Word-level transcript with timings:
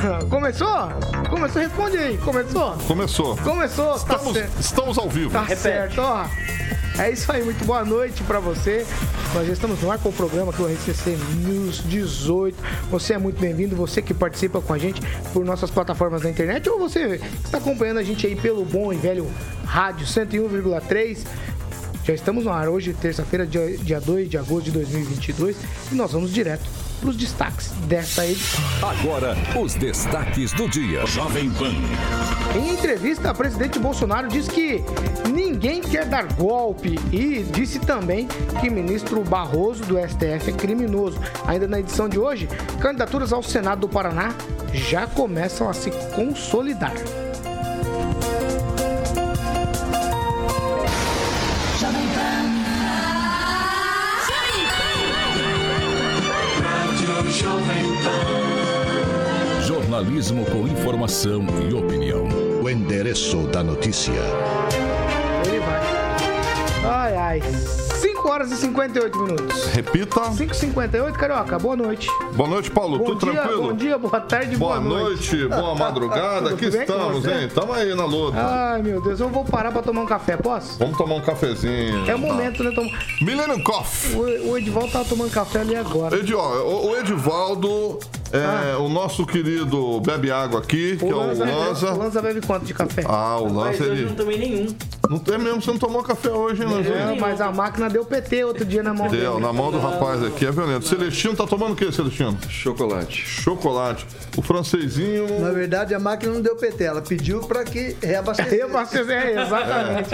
Começou? 0.28 0.88
Começou? 1.28 1.62
Responde 1.62 1.96
aí. 1.98 2.18
Começou? 2.18 2.72
Começou. 2.86 3.36
Começou, 3.36 3.98
tá 3.98 4.16
Estamos, 4.16 4.32
certo. 4.32 4.60
estamos 4.60 4.98
ao 4.98 5.08
vivo. 5.08 5.30
Tá 5.30 5.46
certo, 5.56 6.00
ó. 6.00 6.26
É 6.98 7.10
isso 7.10 7.30
aí, 7.32 7.42
muito 7.42 7.64
boa 7.64 7.84
noite 7.84 8.22
pra 8.24 8.40
você. 8.40 8.86
Nós 9.34 9.46
já 9.46 9.52
estamos 9.52 9.80
no 9.80 9.90
ar 9.90 9.98
com 9.98 10.08
o 10.08 10.12
programa 10.12 10.50
aqui, 10.50 10.60
o 10.60 10.66
RCC 10.66 11.16
News 11.46 11.82
18. 11.84 12.56
Você 12.90 13.14
é 13.14 13.18
muito 13.18 13.40
bem-vindo, 13.40 13.76
você 13.76 14.02
que 14.02 14.12
participa 14.12 14.60
com 14.60 14.72
a 14.72 14.78
gente 14.78 15.00
por 15.32 15.44
nossas 15.44 15.70
plataformas 15.70 16.22
na 16.22 16.30
internet 16.30 16.68
ou 16.68 16.78
você 16.78 17.18
que 17.18 17.46
está 17.46 17.58
acompanhando 17.58 17.98
a 17.98 18.02
gente 18.02 18.26
aí 18.26 18.36
pelo 18.36 18.64
bom 18.64 18.92
e 18.92 18.96
velho 18.96 19.30
rádio 19.64 20.06
101,3. 20.06 21.26
Já 22.04 22.14
estamos 22.14 22.44
no 22.44 22.50
ar 22.50 22.68
hoje, 22.68 22.92
terça-feira, 22.92 23.46
dia, 23.46 23.76
dia 23.78 24.00
2 24.00 24.28
de 24.28 24.36
agosto 24.36 24.64
de 24.64 24.72
2022, 24.72 25.56
e 25.92 25.94
nós 25.94 26.12
vamos 26.12 26.32
direto 26.32 26.68
para 27.00 27.10
os 27.10 27.16
destaques 27.16 27.70
dessa 27.86 28.26
edição. 28.26 28.62
Agora, 28.82 29.34
os 29.58 29.74
destaques 29.74 30.52
do 30.52 30.68
dia. 30.68 31.06
Jovem 31.06 31.50
Pan. 31.50 31.72
Em 32.54 32.74
entrevista, 32.74 33.32
o 33.32 33.34
presidente 33.34 33.78
Bolsonaro 33.78 34.28
diz 34.28 34.46
que 34.46 34.84
ninguém 35.32 35.80
quer 35.80 36.04
dar 36.04 36.24
golpe 36.34 36.98
e 37.10 37.42
disse 37.42 37.80
também 37.80 38.28
que 38.60 38.68
ministro 38.68 39.24
Barroso 39.24 39.82
do 39.84 39.96
STF 39.96 40.50
é 40.50 40.52
criminoso. 40.52 41.18
Ainda 41.46 41.66
na 41.66 41.80
edição 41.80 42.08
de 42.08 42.18
hoje, 42.18 42.46
candidaturas 42.80 43.32
ao 43.32 43.42
Senado 43.42 43.80
do 43.80 43.88
Paraná 43.88 44.34
já 44.72 45.06
começam 45.06 45.68
a 45.68 45.72
se 45.72 45.90
consolidar. 46.14 46.92
Jornalismo 60.00 60.46
com 60.46 60.66
informação 60.66 61.44
e 61.68 61.74
opinião. 61.74 62.26
O 62.62 62.70
endereço 62.70 63.46
da 63.48 63.62
notícia. 63.62 64.14
Ele 65.46 65.60
vai. 65.60 66.90
Ai, 66.90 67.16
ai. 67.16 67.42
5 67.42 68.26
horas 68.26 68.50
e 68.50 68.56
58 68.56 69.18
minutos. 69.18 69.66
Repita. 69.66 70.20
5h58, 70.22 71.12
Carioca, 71.12 71.58
boa 71.58 71.76
noite. 71.76 72.08
Boa 72.32 72.48
noite, 72.48 72.70
Paulo. 72.70 72.96
Bom 72.96 73.04
Tudo 73.04 73.30
dia, 73.30 73.42
tranquilo? 73.42 73.62
bom 73.62 73.72
dia, 73.74 73.98
boa 73.98 74.20
tarde, 74.20 74.56
Boa 74.56 74.80
boa, 74.80 75.00
noite, 75.00 75.46
boa 75.46 75.74
madrugada. 75.74 76.48
Aqui 76.56 76.64
estamos, 76.64 77.26
hein? 77.26 77.46
Estamos 77.46 77.76
aí 77.76 77.94
na 77.94 78.06
luta. 78.06 78.38
Ai, 78.38 78.82
meu 78.82 79.02
Deus, 79.02 79.20
eu 79.20 79.28
vou 79.28 79.44
parar 79.44 79.70
pra 79.70 79.82
tomar 79.82 80.00
um 80.00 80.06
café, 80.06 80.34
posso? 80.34 80.78
Vamos 80.78 80.96
tomar 80.96 81.16
um 81.16 81.20
cafezinho. 81.20 82.08
É 82.08 82.14
o 82.14 82.18
momento, 82.18 82.64
né? 82.64 82.70
Tom... 82.74 82.86
Millennium 83.20 83.62
Coffee. 83.62 84.16
O, 84.16 84.52
o 84.52 84.56
Edivaldo 84.58 84.92
tava 84.92 85.04
tomando 85.04 85.30
café 85.30 85.60
ali 85.60 85.76
agora. 85.76 86.16
Edi, 86.16 86.34
ó, 86.34 86.62
o, 86.62 86.90
o 86.90 86.96
Edivaldo, 86.96 87.98
é, 88.32 88.76
o 88.76 88.88
nosso 88.88 89.26
querido 89.26 90.00
bebe 90.00 90.30
água 90.30 90.60
aqui, 90.60 90.96
que 90.96 91.04
é 91.04 91.14
o 91.14 91.16
Lanza, 91.16 91.44
Lanza. 91.44 91.92
o 91.92 91.98
Lanza 91.98 92.22
bebe 92.22 92.40
quanto 92.40 92.64
de 92.64 92.74
café? 92.74 93.04
Ah, 93.06 93.38
o 93.38 93.44
Mas 93.44 93.54
Lanza, 93.54 93.68
hoje 93.70 93.84
eu 93.84 93.92
ele... 93.94 94.04
não 94.04 94.14
tomei 94.14 94.38
nenhum. 94.38 94.66
Não 95.10 95.18
tem 95.18 95.36
mesmo, 95.38 95.60
você 95.60 95.72
não 95.72 95.78
tomou 95.78 96.04
café 96.04 96.30
hoje, 96.30 96.62
hein, 96.62 96.70
É, 96.86 97.18
mas 97.18 97.40
a 97.40 97.50
máquina 97.50 97.90
deu 97.90 98.04
PT 98.04 98.44
outro 98.44 98.64
dia 98.64 98.80
na 98.80 98.94
mão 98.94 99.08
Deu, 99.08 99.32
dele. 99.32 99.44
na 99.44 99.52
mão 99.52 99.72
do 99.72 99.80
rapaz 99.80 100.22
aqui, 100.22 100.46
é 100.46 100.52
violento. 100.52 100.86
Celestino 100.86 101.34
tá 101.34 101.44
tomando 101.48 101.72
o 101.72 101.74
que, 101.74 101.90
Celestino? 101.90 102.38
Chocolate. 102.48 103.26
Chocolate. 103.26 104.06
O 104.36 104.42
francesinho... 104.42 105.40
Na 105.40 105.50
verdade, 105.50 105.96
a 105.96 105.98
máquina 105.98 106.34
não 106.34 106.40
deu 106.40 106.54
PT, 106.54 106.84
ela 106.84 107.02
pediu 107.02 107.40
para 107.40 107.64
que 107.64 107.96
reabastecesse. 108.00 108.60
Eu 108.60 108.70
passei, 108.70 109.00
é, 109.00 109.42
exatamente. 109.42 110.10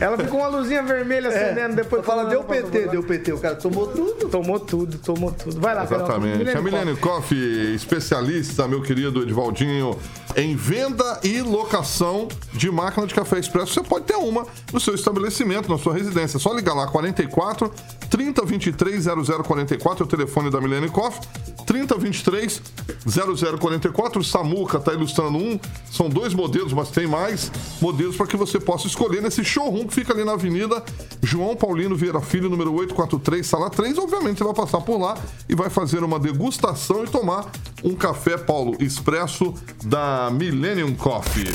Ela 0.00 0.18
ficou 0.18 0.40
uma 0.40 0.48
luzinha 0.48 0.82
vermelha 0.82 1.28
acendendo 1.28 1.76
depois. 1.76 2.04
Fala, 2.04 2.24
deu 2.24 2.42
PT, 2.42 2.88
deu 2.88 3.04
PT. 3.04 3.32
O 3.34 3.38
cara 3.38 3.54
tomou 3.54 3.86
tudo. 3.86 4.28
Tomou 4.28 4.58
tudo, 4.58 4.98
tomou 4.98 5.30
tudo. 5.30 5.60
Vai 5.60 5.76
lá. 5.76 5.84
Exatamente. 5.84 6.50
A 6.50 6.60
Millennium 6.60 6.96
Coffee, 6.96 7.76
especialista, 7.76 8.66
meu 8.66 8.82
querido 8.82 9.22
Edivaldinho, 9.22 9.96
em 10.36 10.54
venda 10.54 11.20
e 11.22 11.40
locação 11.42 12.28
de 12.52 12.70
máquina 12.70 13.06
de 13.06 13.14
café 13.14 13.38
expresso. 13.38 13.74
Você 13.74 13.82
pode 13.82 14.04
ter 14.04 14.16
uma 14.16 14.46
no 14.72 14.80
seu 14.80 14.94
estabelecimento, 14.94 15.68
na 15.68 15.78
sua 15.78 15.94
residência. 15.94 16.36
É 16.36 16.40
só 16.40 16.52
ligar 16.52 16.74
lá, 16.74 16.86
44 16.86 17.72
3023 18.08 19.04
0044, 19.04 20.04
é 20.04 20.06
o 20.06 20.08
telefone 20.08 20.50
da 20.50 20.60
Millennium 20.60 20.90
Coffee. 20.90 21.20
3023 21.64 22.62
0044. 23.06 24.20
O 24.20 24.24
Samuca 24.24 24.78
está 24.78 24.92
ilustrando 24.92 25.38
um. 25.38 25.58
São 25.90 26.08
dois 26.08 26.34
modelos, 26.34 26.72
mas 26.72 26.90
tem 26.90 27.06
mais 27.06 27.50
modelos 27.80 28.16
para 28.16 28.26
que 28.26 28.36
você 28.36 28.58
possa 28.58 28.86
escolher 28.88 29.22
nesse 29.22 29.44
showroom 29.44 29.86
que 29.86 29.94
fica 29.94 30.12
ali 30.12 30.24
na 30.24 30.32
Avenida 30.32 30.82
João 31.22 31.54
Paulino 31.54 31.94
Vieira 31.94 32.20
Filho, 32.20 32.50
número 32.50 32.72
843, 32.72 33.46
sala 33.46 33.70
3. 33.70 33.98
Obviamente 33.98 34.38
você 34.38 34.44
vai 34.44 34.54
passar 34.54 34.80
por 34.80 34.98
lá 34.98 35.16
e 35.48 35.54
vai 35.54 35.70
fazer 35.70 36.02
uma 36.02 36.18
degustação 36.18 37.04
e 37.04 37.06
tomar 37.06 37.46
um 37.84 37.94
café, 37.94 38.36
Paulo, 38.36 38.76
expresso 38.80 39.54
da 39.84 40.19
Millennium 40.28 40.94
Coffee. 40.96 41.52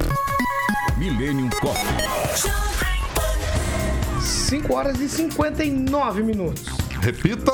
Millennium 0.98 1.50
Coffee. 1.62 2.06
5 4.22 4.74
horas 4.74 5.00
e 5.02 5.09
59 5.09 6.24
minutos. 6.24 6.64
Repita, 7.02 7.52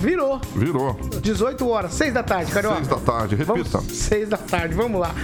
Virou. 0.00 0.40
virou. 0.54 0.98
18 1.22 1.68
horas, 1.68 1.94
6 1.94 2.12
da 2.12 2.22
tarde, 2.22 2.52
Carioca. 2.52 2.76
Seis 2.76 2.88
da 2.88 2.96
tarde, 2.96 3.34
repita. 3.36 3.80
6 3.80 4.28
da 4.28 4.36
tarde, 4.36 4.74
vamos 4.74 5.00
lá. 5.00 5.14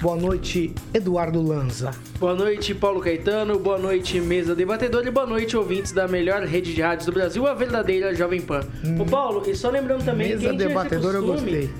Boa 0.00 0.16
noite, 0.16 0.74
Eduardo 0.94 1.40
Lanza. 1.42 1.90
Boa 2.18 2.34
noite, 2.34 2.74
Paulo 2.74 3.00
Caetano. 3.00 3.58
Boa 3.58 3.78
noite, 3.78 4.20
mesa 4.20 4.54
debatedora. 4.54 5.06
E 5.06 5.10
boa 5.10 5.26
noite, 5.26 5.56
ouvintes 5.56 5.92
da 5.92 6.08
melhor 6.08 6.42
rede 6.44 6.74
de 6.74 6.80
rádios 6.80 7.06
do 7.06 7.12
Brasil, 7.12 7.46
a 7.46 7.54
verdadeira 7.54 8.14
Jovem 8.14 8.40
Pan. 8.40 8.62
Ô, 8.98 9.04
Paulo, 9.04 9.42
e 9.46 9.54
só 9.54 9.68
lembrando 9.70 10.04
também 10.04 10.34
Hum. 10.34 10.38
Mesa 10.40 10.52
debatedora 10.54 11.18
eu 11.18 11.22
costume- 11.26 11.50
gostei. 11.68 11.70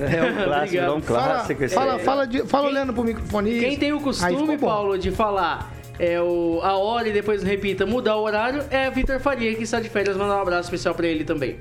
É 0.00 0.22
um 0.22 0.34
clássico, 0.44 0.76
é 0.82 0.90
um 0.92 1.00
clássico. 1.00 1.64
esse 1.64 1.74
Fala, 1.74 1.94
aí. 1.94 1.98
fala, 2.04 2.26
de- 2.26 2.44
fala 2.46 2.68
olhando 2.68 2.92
pro 2.92 3.02
microfone. 3.04 3.58
Quem 3.58 3.76
tem 3.78 3.92
o 3.92 4.00
costume. 4.00 4.58
Paulo, 4.58 4.96
de 4.98 5.10
falar 5.10 5.72
é, 5.98 6.20
o, 6.20 6.60
a 6.62 6.76
hora 6.76 7.08
e 7.08 7.12
depois 7.12 7.42
repita, 7.42 7.84
mudar 7.84 8.16
o 8.16 8.22
horário, 8.22 8.62
é 8.70 8.88
Vitor 8.90 9.18
Faria, 9.20 9.54
que 9.54 9.62
está 9.64 9.80
de 9.80 9.88
férias. 9.88 10.16
Mandar 10.16 10.36
um 10.36 10.42
abraço 10.42 10.62
especial 10.64 10.94
pra 10.94 11.06
ele 11.06 11.24
também. 11.24 11.56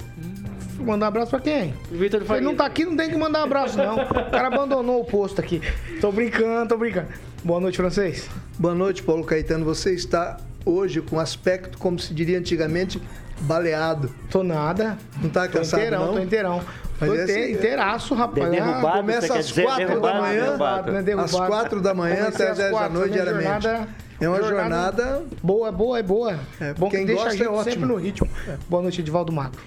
Mandar 0.80 1.08
um 1.08 1.10
abraço 1.10 1.32
pra 1.32 1.40
quem? 1.40 1.74
Vitor 1.92 2.20
Ele 2.20 2.28
Faria. 2.28 2.44
não 2.44 2.56
tá 2.56 2.66
aqui, 2.66 2.86
não 2.86 2.96
tem 2.96 3.10
que 3.10 3.18
mandar 3.18 3.40
um 3.42 3.44
abraço, 3.46 3.78
não. 3.78 3.96
O 3.96 4.30
cara 4.32 4.48
abandonou 4.48 5.02
o 5.02 5.06
posto 5.06 5.42
aqui. 5.42 5.60
Tô 6.00 6.12
brincando, 6.12 6.70
tô 6.70 6.78
brincando. 6.78 7.08
Boa 7.44 7.60
noite, 7.60 7.78
francês. 7.78 8.30
Boa 8.60 8.76
noite, 8.76 9.02
Paulo 9.02 9.24
Caetano. 9.24 9.66
Você 9.66 9.94
está 9.96 10.38
hoje 10.64 11.02
com 11.02 11.20
aspecto, 11.20 11.78
como 11.80 11.98
se 11.98 12.14
diria 12.14 12.38
antigamente, 12.38 13.02
baleado. 13.42 14.14
Tô 14.30 14.44
nada. 14.44 14.98
Não 15.22 15.30
tá 15.30 15.48
Tô 15.48 15.58
cansado, 15.58 15.80
inteirão, 15.80 16.06
não? 16.08 16.14
tô 16.14 16.20
inteirão. 16.20 16.62
Mas 17.00 17.12
esse- 17.20 17.40
inte- 17.40 17.52
inteiraço, 17.54 18.16
rapaz. 18.16 18.46
De- 18.46 18.52
derrubado, 18.58 18.88
Ah, 18.88 18.92
começa 18.98 19.38
às 19.38 19.48
dizer 19.48 19.64
quatro 19.64 19.82
da 19.82 19.88
derrubado, 19.90 20.18
manhã, 20.22 20.44
derrubado. 20.46 20.92
né, 20.92 21.02
derrubado. 21.04 21.38
Às 21.44 21.48
quatro 21.48 21.82
da 21.82 21.94
manhã 21.94 22.28
até 22.28 22.50
às 22.50 22.58
10 22.58 22.72
da 22.72 22.90
noite, 22.90 23.12
diariamente. 23.14 23.44
jornada- 23.64 23.88
É 24.20 24.28
uma 24.28 24.42
jornada 24.42 25.24
Boa, 25.44 25.72
boa, 25.72 26.00
é 26.00 26.02
boa. 26.04 26.40
É, 26.60 26.74
Bom 26.74 26.90
que 26.90 26.98
quem 26.98 27.06
deixa 27.06 27.22
a 27.22 27.26
gosta 27.26 27.38
gente 27.38 27.48
é 27.48 27.50
ótimo. 27.52 27.64
sempre 27.72 27.86
no 27.88 27.96
ritmo. 27.98 28.28
Boa 28.68 28.82
noite, 28.82 29.02
Edivaldo 29.02 29.32
Mato. 29.32 29.60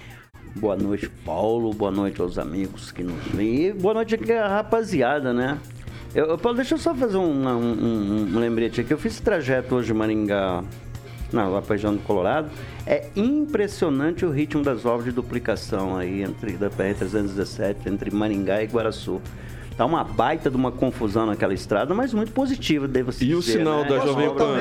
Boa 0.57 0.75
noite, 0.75 1.09
Paulo. 1.25 1.73
Boa 1.73 1.89
noite 1.91 2.19
aos 2.19 2.37
amigos 2.37 2.91
que 2.91 3.01
nos 3.01 3.23
veem. 3.33 3.67
E 3.67 3.71
boa 3.73 3.93
noite 3.93 4.15
aqui 4.15 4.33
rapaziada, 4.33 5.31
né? 5.31 5.57
Eu, 6.13 6.25
eu- 6.25 6.37
Paulo, 6.37 6.57
deixa 6.57 6.73
eu 6.75 6.77
só 6.77 6.93
fazer 6.93 7.15
um, 7.15 7.47
um- 7.47 7.57
um- 7.57 8.31
um 8.35 8.39
lembrete 8.39 8.81
aqui. 8.81 8.91
Eu 8.93 8.97
fiz 8.97 9.13
esse 9.13 9.21
trajeto 9.21 9.73
hoje 9.75 9.87
de 9.87 9.93
Maringá, 9.93 10.61
para 11.31 11.75
região 11.75 11.95
do 11.95 12.01
Colorado. 12.01 12.49
É 12.85 13.07
impressionante 13.15 14.25
o 14.25 14.31
ritmo 14.31 14.63
das 14.63 14.85
obras 14.85 15.05
de 15.05 15.11
duplicação 15.11 15.97
aí 15.97 16.21
entre 16.21 16.53
da 16.53 16.69
PR-317, 16.69 17.87
entre 17.87 18.11
Maringá 18.11 18.61
e 18.61 18.67
Guaraçu. 18.67 19.21
Tá 19.77 19.85
uma 19.85 20.03
baita 20.03 20.49
de 20.49 20.55
uma 20.57 20.71
confusão 20.71 21.25
naquela 21.25 21.53
estrada, 21.53 21.93
mas 21.93 22.13
muito 22.13 22.31
positiva, 22.33 22.87
devo 22.87 23.11
E 23.21 23.33
o 23.33 23.39
dizer, 23.39 23.59
sinal 23.59 23.83
né? 23.83 23.89
da 23.89 23.99
Jovem 23.99 24.35
Pan? 24.35 24.55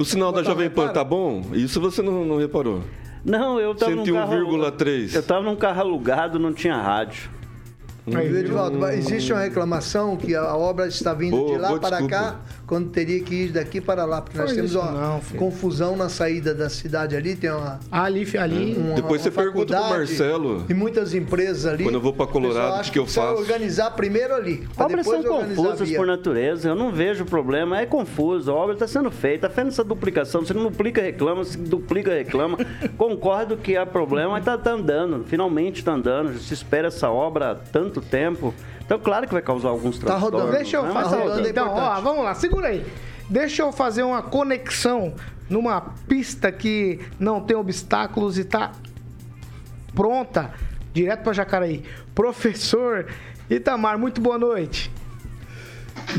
O 0.00 0.04
sinal 0.04 0.32
da 0.32 0.42
Jovem 0.42 0.68
Pan 0.68 0.88
tá 0.88 1.04
bom? 1.04 1.42
Isso 1.52 1.80
você 1.80 2.02
não, 2.02 2.24
não 2.24 2.36
reparou? 2.36 2.82
Não, 3.24 3.60
eu 3.60 3.74
tava 3.74 3.94
num 3.94 4.04
carro... 4.04 4.32
101,3. 4.34 5.14
Eu 5.14 5.22
tava 5.22 5.42
num 5.42 5.56
carro 5.56 5.80
alugado, 5.80 6.38
não 6.38 6.52
tinha 6.52 6.76
rádio. 6.76 7.30
Aí, 8.14 8.34
Edivaldo, 8.34 8.78
mas 8.78 8.98
existe 8.98 9.32
uma 9.32 9.42
reclamação 9.42 10.16
que 10.16 10.34
a 10.34 10.56
obra 10.56 10.88
está 10.88 11.12
vindo 11.14 11.36
Boa, 11.36 11.52
de 11.52 11.58
lá 11.58 11.78
para 11.78 11.98
desculpa. 11.98 12.08
cá 12.08 12.40
quando 12.70 12.88
teria 12.88 13.20
que 13.20 13.34
ir 13.34 13.48
daqui 13.48 13.80
para 13.80 14.04
lá, 14.04 14.22
porque 14.22 14.38
nós 14.38 14.52
temos 14.52 14.70
isso 14.70 14.78
uma 14.78 14.92
não, 14.92 15.20
confusão 15.36 15.96
na 15.96 16.08
saída 16.08 16.54
da 16.54 16.70
cidade 16.70 17.16
ali, 17.16 17.34
tem 17.34 17.50
uma. 17.50 17.80
Ali, 17.90 18.24
ali. 18.38 18.76
uma- 18.78 18.94
Depois 18.94 19.20
uma 19.20 19.24
você 19.24 19.30
pergunta 19.32 19.76
pro 19.76 19.88
Marcelo. 19.90 20.64
E 20.68 20.72
muitas 20.72 21.12
empresas 21.12 21.66
ali. 21.66 21.82
Quando 21.82 21.96
eu 21.96 22.00
vou 22.00 22.12
pra 22.12 22.28
Colorado, 22.28 22.86
o 22.88 22.92
que 22.92 23.00
eu 23.00 23.08
faço? 23.08 23.40
organizar 23.42 23.90
primeiro 23.90 24.36
ali. 24.36 24.68
Obras 24.78 25.04
são 25.04 25.20
confusas 25.20 25.90
por 25.90 26.06
natureza, 26.06 26.68
eu 26.68 26.76
não 26.76 26.92
vejo 26.92 27.24
problema, 27.24 27.80
é 27.80 27.86
confuso. 27.86 28.52
A 28.52 28.54
obra 28.54 28.74
está 28.74 28.86
sendo 28.86 29.10
feita, 29.10 29.48
tá 29.48 29.52
fazendo 29.52 29.72
essa 29.72 29.82
duplicação, 29.82 30.42
você 30.42 30.54
não 30.54 30.62
duplica, 30.62 31.02
reclama, 31.02 31.42
se 31.44 31.58
duplica, 31.58 32.14
reclama. 32.14 32.56
Concordo 32.96 33.56
que 33.56 33.76
há 33.76 33.84
problema, 33.84 34.30
mas 34.30 34.42
está 34.42 34.56
tá 34.56 34.70
andando, 34.70 35.24
finalmente 35.26 35.80
está 35.80 35.94
andando, 35.94 36.38
se 36.38 36.54
espera 36.54 36.86
essa 36.86 37.10
obra 37.10 37.50
há 37.50 37.54
tanto 37.56 38.00
tempo. 38.00 38.54
Então, 38.90 38.98
claro 38.98 39.24
que 39.24 39.32
vai 39.32 39.40
causar 39.40 39.68
alguns 39.68 40.00
Tá 40.00 40.16
rodando. 40.16 40.48
transtornos. 40.48 40.56
Deixa 40.56 40.76
eu 40.78 40.82
né? 40.82 40.92
Fazer. 40.92 41.42
tá 41.44 41.48
então, 41.48 41.68
ó, 41.68 42.00
vamos 42.00 42.24
lá, 42.24 42.34
segura 42.34 42.66
aí. 42.66 42.84
Deixa 43.28 43.62
eu 43.62 43.70
fazer 43.70 44.02
uma 44.02 44.20
conexão 44.20 45.14
numa 45.48 45.80
pista 46.08 46.50
que 46.50 46.98
não 47.16 47.40
tem 47.40 47.56
obstáculos 47.56 48.36
e 48.36 48.42
tá 48.42 48.72
pronta 49.94 50.50
direto 50.92 51.22
para 51.22 51.32
Jacareí. 51.32 51.84
Professor 52.16 53.06
Itamar, 53.48 53.96
muito 53.96 54.20
boa 54.20 54.36
noite. 54.36 54.90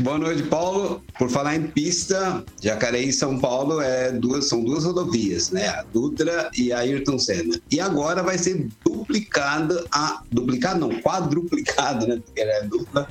Boa 0.00 0.18
noite, 0.18 0.42
Paulo. 0.44 1.02
Por 1.18 1.28
falar 1.28 1.56
em 1.56 1.66
pista, 1.66 2.44
Jacareí 2.60 3.08
e 3.08 3.12
São 3.12 3.38
Paulo 3.38 3.80
é 3.80 4.10
duas, 4.12 4.48
são 4.48 4.64
duas 4.64 4.84
rodovias, 4.84 5.50
né? 5.50 5.68
A 5.68 5.82
Dutra 5.82 6.50
e 6.56 6.72
a 6.72 6.78
Ayrton 6.78 7.18
Senna. 7.18 7.60
E 7.70 7.80
agora 7.80 8.22
vai 8.22 8.38
ser 8.38 8.68
duplicada, 8.84 9.84
a, 9.90 10.22
duplicada 10.30 10.78
não, 10.78 10.90
quadruplicada, 11.00 12.06
né? 12.06 12.22
Porque 12.24 12.40
ela 12.40 12.52
é 12.52 12.64
dupla, 12.64 13.08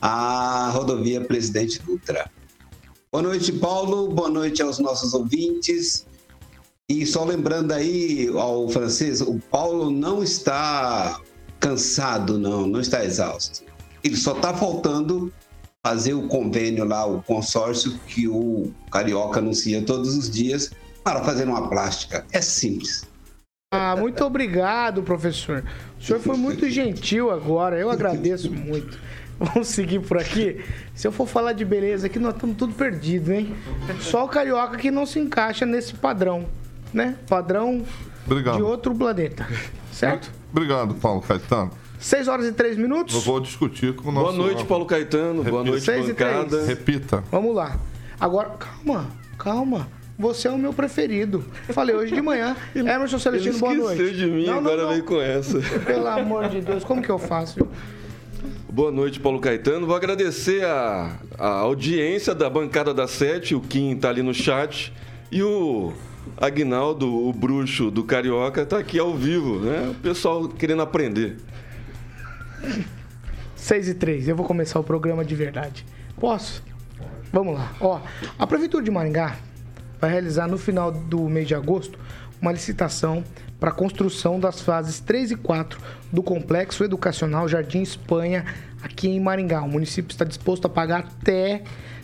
a 0.00 0.70
rodovia 0.72 1.20
Presidente 1.20 1.80
Dutra. 1.82 2.30
Boa 3.10 3.22
noite, 3.22 3.52
Paulo. 3.52 4.08
Boa 4.08 4.30
noite 4.30 4.62
aos 4.62 4.78
nossos 4.78 5.12
ouvintes. 5.12 6.06
E 6.88 7.06
só 7.06 7.24
lembrando 7.24 7.72
aí 7.72 8.28
ao 8.34 8.68
francês, 8.68 9.20
o 9.20 9.38
Paulo 9.50 9.90
não 9.90 10.22
está 10.22 11.20
cansado, 11.60 12.38
não, 12.38 12.66
não 12.66 12.80
está 12.80 13.04
exausto. 13.04 13.64
Ele 14.02 14.16
só 14.16 14.32
está 14.32 14.52
faltando 14.52 15.32
fazer 15.84 16.14
o 16.14 16.28
convênio 16.28 16.84
lá, 16.84 17.04
o 17.04 17.20
consórcio 17.22 17.98
que 18.06 18.28
o 18.28 18.72
Carioca 18.90 19.40
anuncia 19.40 19.82
todos 19.82 20.16
os 20.16 20.30
dias 20.30 20.70
para 21.02 21.24
fazer 21.24 21.48
uma 21.48 21.68
plástica. 21.68 22.24
É 22.30 22.40
simples. 22.40 23.04
Ah, 23.74 23.96
muito 23.96 24.24
obrigado, 24.24 25.02
professor. 25.02 25.64
O 25.98 26.02
senhor 26.02 26.20
foi 26.20 26.36
muito 26.36 26.70
gentil 26.70 27.30
agora, 27.30 27.76
eu 27.76 27.90
agradeço 27.90 28.52
muito. 28.52 28.96
Vamos 29.40 29.68
seguir 29.68 30.00
por 30.00 30.18
aqui. 30.18 30.64
Se 30.94 31.08
eu 31.08 31.10
for 31.10 31.26
falar 31.26 31.52
de 31.52 31.64
beleza 31.64 32.06
aqui, 32.06 32.18
nós 32.18 32.34
estamos 32.34 32.56
tudo 32.56 32.74
perdidos, 32.74 33.30
hein? 33.30 33.56
Só 34.00 34.24
o 34.24 34.28
carioca 34.28 34.76
que 34.76 34.90
não 34.90 35.04
se 35.04 35.18
encaixa 35.18 35.66
nesse 35.66 35.94
padrão, 35.94 36.46
né? 36.94 37.16
Padrão 37.28 37.84
Obrigado. 38.24 38.56
de 38.56 38.62
outro 38.62 38.94
planeta. 38.94 39.48
Certo? 39.90 40.30
Obrigado, 40.52 40.94
Paulo 40.94 41.22
Caetano. 41.22 41.72
6 42.02 42.26
horas 42.28 42.46
e 42.46 42.52
3 42.52 42.76
minutos. 42.76 43.14
Eu 43.14 43.20
vou 43.20 43.38
discutir 43.40 43.94
com 43.94 44.08
o 44.08 44.12
nosso... 44.12 44.36
Boa 44.36 44.46
noite, 44.48 44.64
Paulo 44.64 44.84
Caetano. 44.84 45.44
Boa 45.44 45.62
Repita. 45.62 45.70
noite, 45.70 45.84
Seis 45.84 46.08
e 46.08 46.12
bancada. 46.12 46.64
Repita. 46.64 47.24
Vamos 47.30 47.54
lá. 47.54 47.78
Agora, 48.20 48.50
calma, 48.58 49.06
calma. 49.38 49.88
Você 50.18 50.48
é 50.48 50.50
o 50.50 50.58
meu 50.58 50.72
preferido. 50.72 51.44
Falei 51.70 51.94
hoje 51.94 52.12
de 52.12 52.20
manhã. 52.20 52.56
Emerson 52.74 53.16
Ele 53.16 53.22
Celestino, 53.22 53.58
boa 53.58 53.74
noite. 53.74 54.02
esqueceu 54.02 54.26
de 54.26 54.26
mim, 54.32 54.46
Não, 54.46 54.54
não, 54.54 54.58
agora 54.70 54.82
não. 54.82 54.90
veio 54.90 55.04
com 55.04 55.20
essa. 55.20 55.60
Pelo 55.86 56.06
amor 56.08 56.48
de 56.48 56.60
Deus, 56.60 56.82
como 56.84 57.00
que 57.00 57.08
eu 57.10 57.18
faço? 57.18 57.66
Boa 58.68 58.90
noite, 58.90 59.20
Paulo 59.20 59.38
Caetano. 59.40 59.86
Vou 59.86 59.94
agradecer 59.94 60.64
a, 60.64 61.18
a 61.38 61.48
audiência 61.60 62.34
da 62.34 62.50
bancada 62.50 62.92
da 62.92 63.06
Sete, 63.06 63.54
o 63.54 63.60
Kim 63.60 63.96
tá 63.96 64.08
ali 64.08 64.22
no 64.22 64.34
chat, 64.34 64.92
e 65.30 65.42
o 65.42 65.92
Agnaldo, 66.36 67.06
o 67.28 67.32
bruxo 67.32 67.90
do 67.90 68.02
Carioca, 68.02 68.64
tá 68.66 68.78
aqui 68.78 68.98
ao 68.98 69.14
vivo, 69.14 69.60
né? 69.60 69.88
O 69.90 69.94
pessoal 69.94 70.48
querendo 70.48 70.82
aprender. 70.82 71.36
6 73.56 73.88
e 73.88 73.94
3, 73.94 74.28
eu 74.28 74.36
vou 74.36 74.46
começar 74.46 74.78
o 74.80 74.84
programa 74.84 75.24
de 75.24 75.34
verdade. 75.34 75.84
Posso? 76.18 76.62
Vamos 77.32 77.54
lá. 77.54 77.72
Ó, 77.80 78.00
a 78.38 78.46
Prefeitura 78.46 78.84
de 78.84 78.90
Maringá 78.90 79.36
vai 80.00 80.10
realizar 80.10 80.46
no 80.48 80.58
final 80.58 80.90
do 80.92 81.28
mês 81.28 81.46
de 81.46 81.54
agosto 81.54 81.98
uma 82.40 82.52
licitação 82.52 83.24
para 83.58 83.70
a 83.70 83.72
construção 83.72 84.40
das 84.40 84.60
fases 84.60 84.98
3 84.98 85.30
e 85.30 85.36
4 85.36 85.80
do 86.12 86.22
Complexo 86.22 86.82
Educacional 86.82 87.46
Jardim 87.46 87.80
Espanha, 87.80 88.44
aqui 88.82 89.08
em 89.08 89.20
Maringá. 89.20 89.62
O 89.62 89.68
município 89.68 90.10
está 90.12 90.24
disposto 90.24 90.66
a 90.66 90.68
pagar 90.68 91.00
até 91.00 91.62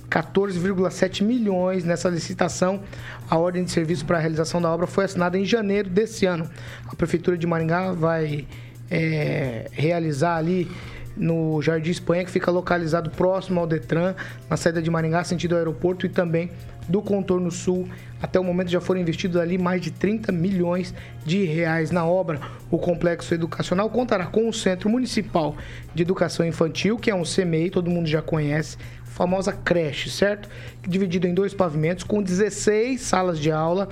14,7 0.08 1.22
milhões 1.22 1.84
nessa 1.84 2.08
licitação. 2.08 2.80
A 3.28 3.36
ordem 3.36 3.64
de 3.64 3.72
serviço 3.72 4.06
para 4.06 4.18
a 4.18 4.20
realização 4.20 4.62
da 4.62 4.70
obra 4.72 4.86
foi 4.86 5.04
assinada 5.04 5.36
em 5.36 5.44
janeiro 5.44 5.90
desse 5.90 6.24
ano. 6.24 6.48
A 6.86 6.94
Prefeitura 6.94 7.36
de 7.36 7.46
Maringá 7.46 7.92
vai 7.92 8.46
é, 8.90 9.68
realizar 9.72 10.36
ali 10.36 10.70
no 11.18 11.60
Jardim 11.60 11.90
Espanha, 11.90 12.24
que 12.24 12.30
fica 12.30 12.50
localizado 12.50 13.10
próximo 13.10 13.58
ao 13.60 13.66
Detran, 13.66 14.14
na 14.48 14.56
saída 14.56 14.80
de 14.80 14.90
Maringá, 14.90 15.24
sentido 15.24 15.56
aeroporto, 15.56 16.06
e 16.06 16.08
também 16.08 16.50
do 16.88 17.02
contorno 17.02 17.50
sul. 17.50 17.88
Até 18.22 18.40
o 18.40 18.44
momento 18.44 18.70
já 18.70 18.80
foram 18.80 19.00
investidos 19.00 19.36
ali 19.36 19.58
mais 19.58 19.80
de 19.80 19.90
30 19.90 20.32
milhões 20.32 20.94
de 21.24 21.44
reais 21.44 21.90
na 21.90 22.04
obra. 22.04 22.40
O 22.70 22.78
complexo 22.78 23.34
educacional 23.34 23.90
contará 23.90 24.26
com 24.26 24.48
o 24.48 24.52
Centro 24.52 24.88
Municipal 24.88 25.56
de 25.94 26.02
Educação 26.02 26.46
Infantil, 26.46 26.96
que 26.96 27.10
é 27.10 27.14
um 27.14 27.22
CMEI, 27.22 27.70
todo 27.70 27.90
mundo 27.90 28.06
já 28.06 28.22
conhece, 28.22 28.76
famosa 29.04 29.52
creche, 29.52 30.10
certo? 30.10 30.48
Dividido 30.82 31.26
em 31.26 31.34
dois 31.34 31.52
pavimentos, 31.52 32.04
com 32.04 32.22
16 32.22 33.00
salas 33.00 33.38
de 33.38 33.50
aula, 33.50 33.88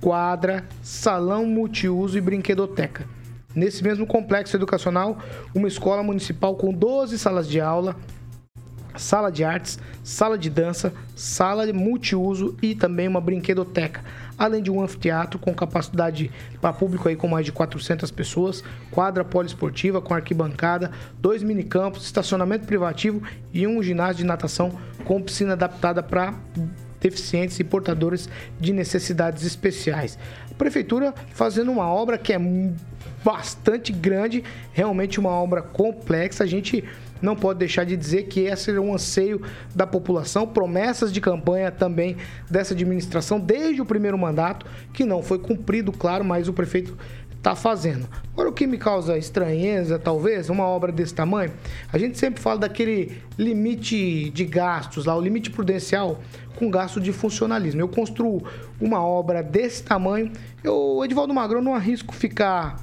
quadra, 0.00 0.64
salão 0.82 1.44
multiuso 1.46 2.16
e 2.16 2.20
brinquedoteca. 2.20 3.04
Nesse 3.54 3.82
mesmo 3.82 4.06
complexo 4.06 4.56
educacional, 4.56 5.18
uma 5.54 5.66
escola 5.66 6.02
municipal 6.02 6.54
com 6.54 6.72
12 6.72 7.18
salas 7.18 7.48
de 7.48 7.60
aula, 7.60 7.96
sala 8.96 9.30
de 9.30 9.42
artes, 9.42 9.78
sala 10.04 10.38
de 10.38 10.48
dança, 10.48 10.92
sala 11.16 11.66
de 11.66 11.72
multiuso 11.72 12.56
e 12.62 12.74
também 12.74 13.08
uma 13.08 13.20
brinquedoteca, 13.20 14.02
além 14.38 14.62
de 14.62 14.70
um 14.70 14.82
anfiteatro 14.82 15.38
com 15.38 15.52
capacidade 15.54 16.30
para 16.60 16.72
público 16.72 17.08
aí 17.08 17.16
com 17.16 17.26
mais 17.26 17.44
de 17.44 17.52
400 17.52 18.10
pessoas, 18.10 18.62
quadra 18.90 19.24
poliesportiva 19.24 20.00
com 20.00 20.14
arquibancada, 20.14 20.90
dois 21.18 21.42
minicampos, 21.42 22.04
estacionamento 22.04 22.66
privativo 22.66 23.22
e 23.52 23.66
um 23.66 23.82
ginásio 23.82 24.18
de 24.18 24.24
natação 24.24 24.78
com 25.04 25.20
piscina 25.20 25.54
adaptada 25.54 26.02
para 26.02 26.34
deficientes 27.00 27.58
e 27.58 27.64
portadores 27.64 28.28
de 28.60 28.72
necessidades 28.72 29.44
especiais. 29.44 30.18
A 30.50 30.54
prefeitura 30.54 31.14
fazendo 31.32 31.72
uma 31.72 31.86
obra 31.86 32.18
que 32.18 32.32
é 32.32 32.38
bastante 33.24 33.92
grande, 33.92 34.42
realmente 34.72 35.20
uma 35.20 35.30
obra 35.30 35.62
complexa. 35.62 36.44
A 36.44 36.46
gente 36.46 36.84
não 37.20 37.36
pode 37.36 37.58
deixar 37.58 37.84
de 37.84 37.96
dizer 37.96 38.24
que 38.24 38.40
esse 38.40 38.70
é 38.70 38.80
um 38.80 38.94
anseio 38.94 39.42
da 39.74 39.86
população, 39.86 40.46
promessas 40.46 41.12
de 41.12 41.20
campanha 41.20 41.70
também 41.70 42.16
dessa 42.48 42.74
administração 42.74 43.38
desde 43.38 43.80
o 43.80 43.86
primeiro 43.86 44.16
mandato, 44.16 44.66
que 44.92 45.04
não 45.04 45.22
foi 45.22 45.38
cumprido, 45.38 45.92
claro, 45.92 46.24
mas 46.24 46.48
o 46.48 46.52
prefeito 46.52 46.96
está 47.36 47.54
fazendo. 47.54 48.06
Agora, 48.32 48.50
o 48.50 48.52
que 48.52 48.66
me 48.66 48.76
causa 48.76 49.16
estranheza, 49.16 49.98
talvez, 49.98 50.50
uma 50.50 50.64
obra 50.64 50.92
desse 50.92 51.14
tamanho, 51.14 51.52
a 51.90 51.96
gente 51.96 52.18
sempre 52.18 52.40
fala 52.40 52.60
daquele 52.60 53.18
limite 53.38 54.30
de 54.30 54.44
gastos 54.44 55.06
lá, 55.06 55.16
o 55.16 55.20
limite 55.20 55.50
prudencial 55.50 56.20
com 56.56 56.70
gasto 56.70 57.00
de 57.00 57.12
funcionalismo. 57.12 57.80
Eu 57.80 57.88
construo 57.88 58.42
uma 58.78 59.02
obra 59.02 59.42
desse 59.42 59.82
tamanho, 59.82 60.30
eu, 60.62 61.00
Edivaldo 61.02 61.32
Magrão, 61.32 61.62
não 61.62 61.74
arrisco 61.74 62.14
ficar 62.14 62.76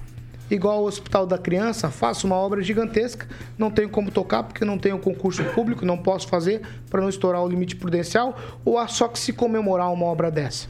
igual 0.50 0.80
ao 0.80 0.86
Hospital 0.86 1.26
da 1.26 1.38
Criança, 1.38 1.90
faço 1.90 2.28
uma 2.28 2.36
obra 2.36 2.62
gigantesca, 2.62 3.28
não 3.58 3.70
tenho 3.70 3.90
como 3.90 4.12
tocar 4.12 4.44
porque 4.44 4.64
não 4.64 4.78
tenho 4.78 4.98
concurso 5.00 5.44
público, 5.54 5.86
não 5.86 5.98
posso 5.98 6.28
fazer 6.28 6.62
para 6.90 7.02
não 7.02 7.10
estourar 7.10 7.44
o 7.44 7.48
limite 7.48 7.76
prudencial, 7.76 8.38
ou 8.64 8.78
há 8.78 8.88
só 8.88 9.08
que 9.08 9.20
se 9.20 9.34
comemorar 9.34 9.92
uma 9.92 10.06
obra 10.06 10.32
dessa? 10.32 10.68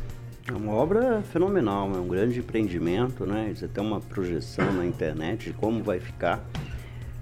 É 0.50 0.54
uma 0.54 0.74
obra 0.74 1.22
fenomenal, 1.34 1.92
é 1.94 1.98
um 1.98 2.08
grande 2.08 2.40
empreendimento, 2.40 3.26
né? 3.26 3.52
Você 3.54 3.68
tem 3.68 3.84
uma 3.84 4.00
projeção 4.00 4.72
na 4.72 4.86
internet 4.86 5.50
de 5.50 5.54
como 5.54 5.84
vai 5.84 6.00
ficar. 6.00 6.42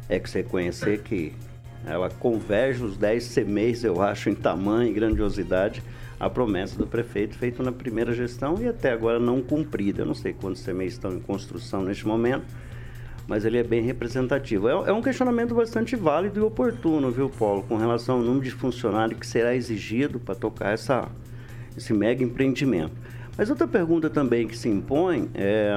É 0.07 0.19
que 0.19 0.29
você 0.29 0.43
conhecer 0.43 1.01
que 1.01 1.33
ela 1.87 2.09
converge 2.09 2.83
os 2.83 2.97
10 2.97 3.33
CMEs, 3.33 3.83
eu 3.83 3.99
acho, 3.99 4.29
em 4.29 4.35
tamanho 4.35 4.89
e 4.89 4.93
grandiosidade, 4.93 5.81
a 6.19 6.29
promessa 6.29 6.77
do 6.77 6.87
prefeito 6.87 7.37
feita 7.37 7.61
na 7.61 7.71
primeira 7.71 8.13
gestão 8.13 8.55
e 8.61 8.67
até 8.67 8.91
agora 8.91 9.19
não 9.19 9.41
cumprida. 9.41 10.01
Eu 10.01 10.05
não 10.05 10.15
sei 10.15 10.33
quantos 10.33 10.63
CMEs 10.63 10.93
estão 10.93 11.13
em 11.13 11.19
construção 11.19 11.83
neste 11.83 12.07
momento, 12.07 12.45
mas 13.27 13.43
ele 13.45 13.57
é 13.57 13.63
bem 13.63 13.81
representativo. 13.81 14.67
É, 14.69 14.89
é 14.89 14.93
um 14.93 15.01
questionamento 15.01 15.53
bastante 15.53 15.95
válido 15.95 16.39
e 16.39 16.43
oportuno, 16.43 17.11
viu, 17.11 17.29
Paulo, 17.29 17.63
com 17.63 17.77
relação 17.77 18.17
ao 18.17 18.21
número 18.21 18.43
de 18.43 18.51
funcionários 18.51 19.19
que 19.19 19.27
será 19.27 19.55
exigido 19.55 20.19
para 20.19 20.35
tocar 20.35 20.71
essa, 20.71 21.09
esse 21.75 21.93
mega 21.93 22.23
empreendimento. 22.23 22.93
Mas 23.37 23.49
outra 23.49 23.67
pergunta 23.67 24.09
também 24.09 24.47
que 24.47 24.57
se 24.57 24.69
impõe 24.69 25.29
é 25.33 25.73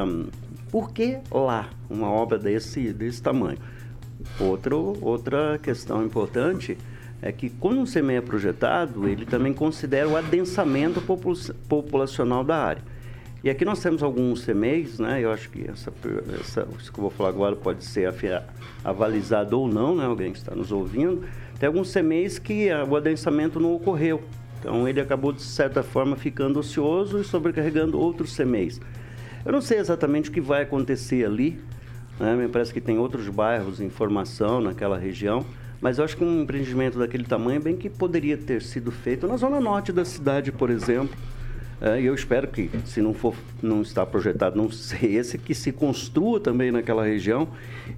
por 0.71 0.93
que 0.93 1.19
lá 1.31 1.71
uma 1.89 2.11
obra 2.11 2.39
desse, 2.39 2.93
desse 2.93 3.23
tamanho? 3.23 3.59
Outro, 4.39 4.97
outra 5.01 5.59
questão 5.63 6.05
importante 6.05 6.77
é 7.21 7.33
que 7.33 7.51
quando 7.51 7.81
um 7.81 7.85
CMEI 7.85 8.19
é 8.19 8.21
projetado, 8.21 9.09
ele 9.09 9.27
também 9.27 9.53
considera 9.53 10.09
o 10.09 10.17
adensamento 10.17 11.01
popula 11.01 11.37
populacional 11.69 12.45
da 12.45 12.57
área. 12.57 12.83
E 13.43 13.51
aqui 13.51 13.65
nós 13.65 13.81
temos 13.81 14.03
alguns 14.03 14.45
CMEIs, 14.45 14.99
né? 14.99 15.21
Eu 15.21 15.33
acho 15.33 15.49
que 15.51 15.69
essa, 15.69 15.93
essa, 16.41 16.67
isso 16.79 16.93
que 16.93 16.99
eu 16.99 17.03
vou 17.03 17.11
falar 17.11 17.29
agora 17.29 17.55
pode 17.55 17.85
ser 17.85 18.13
avalizado 18.85 19.61
ou 19.61 19.69
não, 19.69 19.95
né? 19.95 20.05
Alguém 20.05 20.33
que 20.33 20.39
está 20.39 20.55
nos 20.55 20.73
ouvindo. 20.73 21.25
Tem 21.59 21.67
alguns 21.67 21.93
CMEIs 21.93 22.39
que 22.39 22.69
o 22.89 22.97
adensamento 22.97 23.61
não 23.61 23.75
ocorreu. 23.75 24.23
Então 24.59 24.89
ele 24.89 25.01
acabou, 25.01 25.33
de 25.33 25.43
certa 25.43 25.85
forma, 25.85 26.17
ficando 26.17 26.59
ocioso 26.59 27.21
e 27.21 27.25
sobrecarregando 27.25 27.99
outros 27.99 28.37
CMEIs. 28.37 28.81
Eu 29.45 29.53
não 29.53 29.61
sei 29.61 29.79
exatamente 29.79 30.31
o 30.31 30.33
que 30.33 30.41
vai 30.41 30.63
acontecer 30.63 31.25
ali. 31.25 31.61
Né? 32.19 32.35
Me 32.35 32.49
parece 32.49 32.73
que 32.73 32.81
tem 32.81 32.99
outros 32.99 33.29
bairros 33.29 33.81
em 33.81 33.89
formação 33.89 34.61
naquela 34.61 34.99
região. 34.99 35.47
Mas 35.81 35.99
eu 35.99 36.05
acho 36.05 36.17
que 36.17 36.25
um 36.25 36.43
empreendimento 36.43 36.99
daquele 36.99 37.25
tamanho 37.25 37.61
bem 37.61 37.77
que 37.77 37.89
poderia 37.89 38.37
ter 38.37 38.63
sido 38.63 38.91
feito 38.91 39.27
na 39.27 39.37
zona 39.37 39.61
norte 39.61 39.93
da 39.93 40.05
cidade, 40.05 40.51
por 40.51 40.71
exemplo. 40.71 41.17
É, 41.81 42.01
e 42.01 42.07
eu 42.07 42.15
espero 42.15 42.49
que, 42.49 42.69
se 42.85 43.01
não 43.01 43.15
for, 43.15 43.35
não 43.63 43.83
está 43.83 44.05
projetado, 44.05 44.57
não 44.57 44.71
ser 44.71 45.07
esse, 45.15 45.39
que 45.39 45.55
se 45.55 45.71
construa 45.71 46.41
também 46.41 46.73
naquela 46.73 47.05
região. 47.05 47.49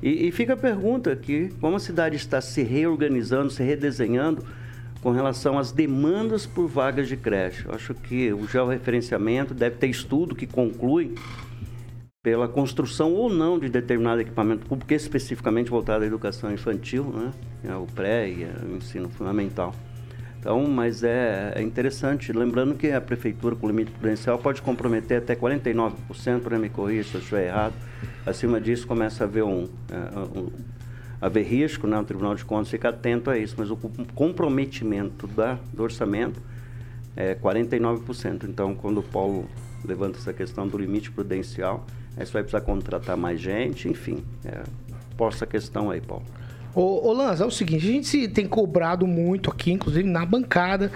E, 0.02 0.28
e 0.28 0.32
fica 0.32 0.52
a 0.52 0.56
pergunta 0.56 1.16
que, 1.16 1.50
como 1.60 1.76
a 1.76 1.80
cidade 1.80 2.16
está 2.16 2.40
se 2.40 2.62
reorganizando, 2.62 3.50
se 3.50 3.62
redesenhando 3.62 4.44
com 5.02 5.10
relação 5.12 5.58
às 5.58 5.72
demandas 5.72 6.44
por 6.44 6.68
vagas 6.68 7.08
de 7.08 7.16
creche. 7.16 7.64
Eu 7.64 7.74
acho 7.74 7.94
que 7.94 8.30
o 8.34 8.46
georreferenciamento 8.46 9.54
deve 9.54 9.76
ter 9.76 9.86
estudo 9.86 10.34
que 10.34 10.46
conclui 10.46 11.14
pela 12.22 12.46
construção 12.46 13.14
ou 13.14 13.30
não 13.30 13.58
de 13.58 13.70
determinado 13.70 14.20
equipamento 14.20 14.66
público, 14.66 14.92
especificamente 14.92 15.70
voltado 15.70 16.04
à 16.04 16.06
educação 16.06 16.52
infantil, 16.52 17.04
né? 17.04 17.32
É 17.64 17.74
o 17.74 17.86
pré 17.86 18.28
e 18.28 18.44
o 18.44 18.76
ensino 18.76 19.08
fundamental. 19.08 19.74
Então, 20.38 20.66
mas 20.66 21.02
é, 21.02 21.52
é, 21.56 21.62
interessante, 21.62 22.32
lembrando 22.32 22.74
que 22.74 22.90
a 22.90 23.00
prefeitura 23.00 23.56
com 23.56 23.66
limite 23.66 23.90
prudencial 23.90 24.38
pode 24.38 24.60
comprometer 24.60 25.18
até 25.18 25.34
49%, 25.34 26.40
para 26.40 26.58
me 26.58 26.68
corrigir 26.68 27.04
se 27.04 27.14
eu 27.14 27.20
estiver 27.20 27.46
errado. 27.46 27.74
Acima 28.26 28.60
disso 28.60 28.86
começa 28.86 29.24
a 29.24 29.26
haver 29.26 29.44
um, 29.44 29.68
é, 29.90 30.38
um 30.38 30.50
haver 31.20 31.44
risco, 31.44 31.86
né? 31.86 31.98
o 31.98 32.04
Tribunal 32.04 32.34
de 32.34 32.44
Contas 32.44 32.70
fica 32.70 32.90
atento 32.90 33.30
a 33.30 33.38
isso, 33.38 33.54
mas 33.56 33.70
o 33.70 33.76
comprometimento 34.14 35.26
da, 35.26 35.58
do 35.72 35.82
orçamento 35.82 36.40
é 37.16 37.34
49%. 37.34 38.44
Então, 38.44 38.74
quando 38.74 38.98
o 38.98 39.02
Paulo 39.02 39.48
levanta 39.84 40.18
essa 40.18 40.32
questão 40.32 40.66
do 40.66 40.76
limite 40.78 41.10
prudencial, 41.10 41.86
aí 42.16 42.26
você 42.26 42.32
vai 42.32 42.42
precisar 42.42 42.60
contratar 42.62 43.16
mais 43.16 43.40
gente, 43.40 43.88
enfim, 43.88 44.22
é, 44.44 44.62
posta 45.16 45.44
a 45.44 45.48
questão 45.48 45.90
aí, 45.90 46.00
Paulo. 46.00 46.24
Ô, 46.74 47.08
ô 47.08 47.12
Lanza, 47.12 47.44
é 47.44 47.46
o 47.46 47.50
seguinte, 47.50 47.88
a 47.88 47.92
gente 47.92 48.28
tem 48.28 48.46
cobrado 48.46 49.06
muito 49.06 49.50
aqui, 49.50 49.72
inclusive 49.72 50.08
na 50.08 50.24
bancada, 50.24 50.92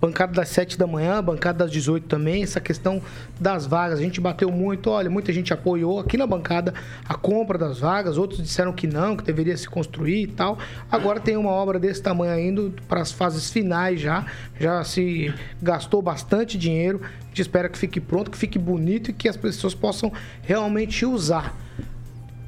bancada 0.00 0.32
das 0.32 0.48
7 0.50 0.78
da 0.78 0.86
manhã, 0.86 1.22
bancada 1.22 1.64
das 1.64 1.70
18 1.70 2.06
também, 2.06 2.42
essa 2.42 2.60
questão 2.60 3.00
das 3.40 3.66
vagas. 3.66 3.98
A 3.98 4.02
gente 4.02 4.20
bateu 4.20 4.50
muito, 4.50 4.90
olha, 4.90 5.08
muita 5.08 5.32
gente 5.32 5.52
apoiou 5.52 5.98
aqui 5.98 6.16
na 6.16 6.26
bancada 6.26 6.74
a 7.08 7.14
compra 7.14 7.58
das 7.58 7.78
vagas, 7.78 8.18
outros 8.18 8.42
disseram 8.42 8.72
que 8.72 8.86
não, 8.86 9.16
que 9.16 9.24
deveria 9.24 9.56
se 9.56 9.68
construir 9.68 10.22
e 10.22 10.26
tal. 10.26 10.58
Agora 10.90 11.20
tem 11.20 11.36
uma 11.36 11.50
obra 11.50 11.78
desse 11.78 12.02
tamanho 12.02 12.38
indo 12.38 12.74
para 12.88 13.00
as 13.00 13.12
fases 13.12 13.50
finais 13.50 14.00
já, 14.00 14.26
já 14.58 14.82
se 14.84 15.32
gastou 15.62 16.02
bastante 16.02 16.58
dinheiro. 16.58 17.00
A 17.02 17.28
gente 17.28 17.42
espera 17.42 17.68
que 17.68 17.78
fique 17.78 18.00
pronto, 18.00 18.30
que 18.30 18.38
fique 18.38 18.58
bonito 18.58 19.10
e 19.10 19.12
que 19.12 19.28
as 19.28 19.36
pessoas 19.36 19.74
possam 19.74 20.12
realmente 20.42 21.04
usar. 21.04 21.56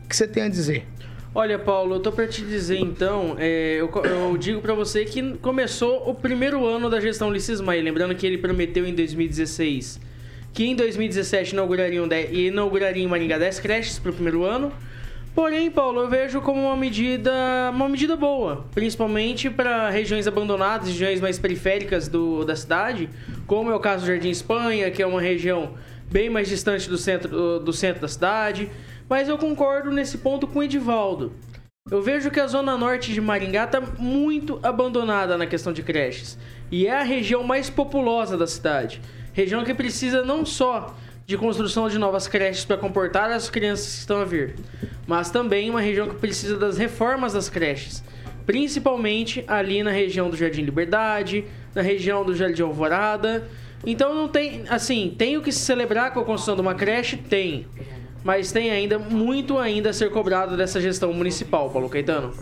O 0.04 0.08
que 0.08 0.16
você 0.16 0.26
tem 0.26 0.44
a 0.44 0.48
dizer? 0.48 0.86
Olha, 1.40 1.56
Paulo, 1.56 1.94
eu 1.94 2.00
tô 2.00 2.10
para 2.10 2.26
te 2.26 2.42
dizer 2.42 2.80
então, 2.80 3.36
é, 3.38 3.76
eu, 3.76 3.88
eu, 4.02 4.36
digo 4.36 4.60
para 4.60 4.74
você 4.74 5.04
que 5.04 5.34
começou 5.34 6.10
o 6.10 6.12
primeiro 6.12 6.66
ano 6.66 6.90
da 6.90 6.98
gestão 6.98 7.28
Ulisses 7.28 7.60
Maia, 7.60 7.80
lembrando 7.80 8.12
que 8.12 8.26
ele 8.26 8.38
prometeu 8.38 8.84
em 8.84 8.92
2016 8.92 10.00
que 10.52 10.64
em 10.64 10.74
2017 10.74 11.52
inaugurariam, 11.52 12.08
inauguraria 12.32 13.04
em 13.04 13.06
Maringá 13.06 13.38
10 13.38 13.60
creches 13.60 14.00
para 14.00 14.10
o 14.10 14.14
primeiro 14.14 14.42
ano. 14.42 14.72
Porém, 15.32 15.70
Paulo, 15.70 16.00
eu 16.00 16.08
vejo 16.08 16.40
como 16.40 16.60
uma 16.60 16.76
medida, 16.76 17.70
uma 17.72 17.88
medida 17.88 18.16
boa, 18.16 18.64
principalmente 18.74 19.48
para 19.48 19.90
regiões 19.90 20.26
abandonadas, 20.26 20.88
regiões 20.88 21.20
mais 21.20 21.38
periféricas 21.38 22.08
do, 22.08 22.44
da 22.44 22.56
cidade, 22.56 23.08
como 23.46 23.70
é 23.70 23.76
o 23.76 23.78
caso 23.78 24.04
do 24.04 24.08
Jardim 24.08 24.30
Espanha, 24.30 24.90
que 24.90 25.00
é 25.00 25.06
uma 25.06 25.20
região 25.20 25.74
bem 26.10 26.28
mais 26.28 26.48
distante 26.48 26.88
do 26.88 26.98
centro, 26.98 27.60
do 27.60 27.72
centro 27.72 28.00
da 28.02 28.08
cidade. 28.08 28.68
Mas 29.08 29.28
eu 29.28 29.38
concordo 29.38 29.90
nesse 29.90 30.18
ponto 30.18 30.46
com 30.46 30.58
o 30.58 30.62
Edivaldo. 30.62 31.32
Eu 31.90 32.02
vejo 32.02 32.30
que 32.30 32.38
a 32.38 32.46
zona 32.46 32.76
norte 32.76 33.14
de 33.14 33.20
Maringá 33.20 33.64
está 33.64 33.80
muito 33.80 34.60
abandonada 34.62 35.38
na 35.38 35.46
questão 35.46 35.72
de 35.72 35.82
creches. 35.82 36.38
E 36.70 36.86
é 36.86 37.00
a 37.00 37.02
região 37.02 37.42
mais 37.42 37.70
populosa 37.70 38.36
da 38.36 38.46
cidade. 38.46 39.00
Região 39.32 39.64
que 39.64 39.72
precisa 39.72 40.22
não 40.22 40.44
só 40.44 40.94
de 41.24 41.38
construção 41.38 41.88
de 41.88 41.98
novas 41.98 42.28
creches 42.28 42.66
para 42.66 42.76
comportar 42.76 43.30
as 43.30 43.48
crianças 43.48 43.92
que 43.92 43.98
estão 44.00 44.20
a 44.20 44.24
vir, 44.24 44.56
mas 45.06 45.30
também 45.30 45.70
uma 45.70 45.80
região 45.80 46.08
que 46.08 46.16
precisa 46.16 46.58
das 46.58 46.76
reformas 46.76 47.32
das 47.32 47.48
creches. 47.48 48.04
Principalmente 48.44 49.44
ali 49.46 49.82
na 49.82 49.90
região 49.90 50.28
do 50.28 50.36
Jardim 50.36 50.62
Liberdade, 50.62 51.44
na 51.74 51.80
região 51.80 52.24
do 52.24 52.34
Jardim 52.34 52.62
Alvorada. 52.62 53.48
Então 53.86 54.14
não 54.14 54.28
tem, 54.28 54.64
assim, 54.68 55.14
tem 55.16 55.36
o 55.38 55.42
que 55.42 55.52
se 55.52 55.60
celebrar 55.60 56.12
com 56.12 56.20
a 56.20 56.24
construção 56.24 56.54
de 56.54 56.60
uma 56.60 56.74
creche? 56.74 57.16
Tem 57.16 57.66
mas 58.24 58.52
tem 58.52 58.70
ainda 58.70 58.98
muito 58.98 59.58
ainda 59.58 59.90
a 59.90 59.92
ser 59.92 60.10
cobrado 60.10 60.56
dessa 60.56 60.80
gestão 60.80 61.12
municipal, 61.12 61.70
Paulo 61.70 61.88
Caetano. 61.88 62.32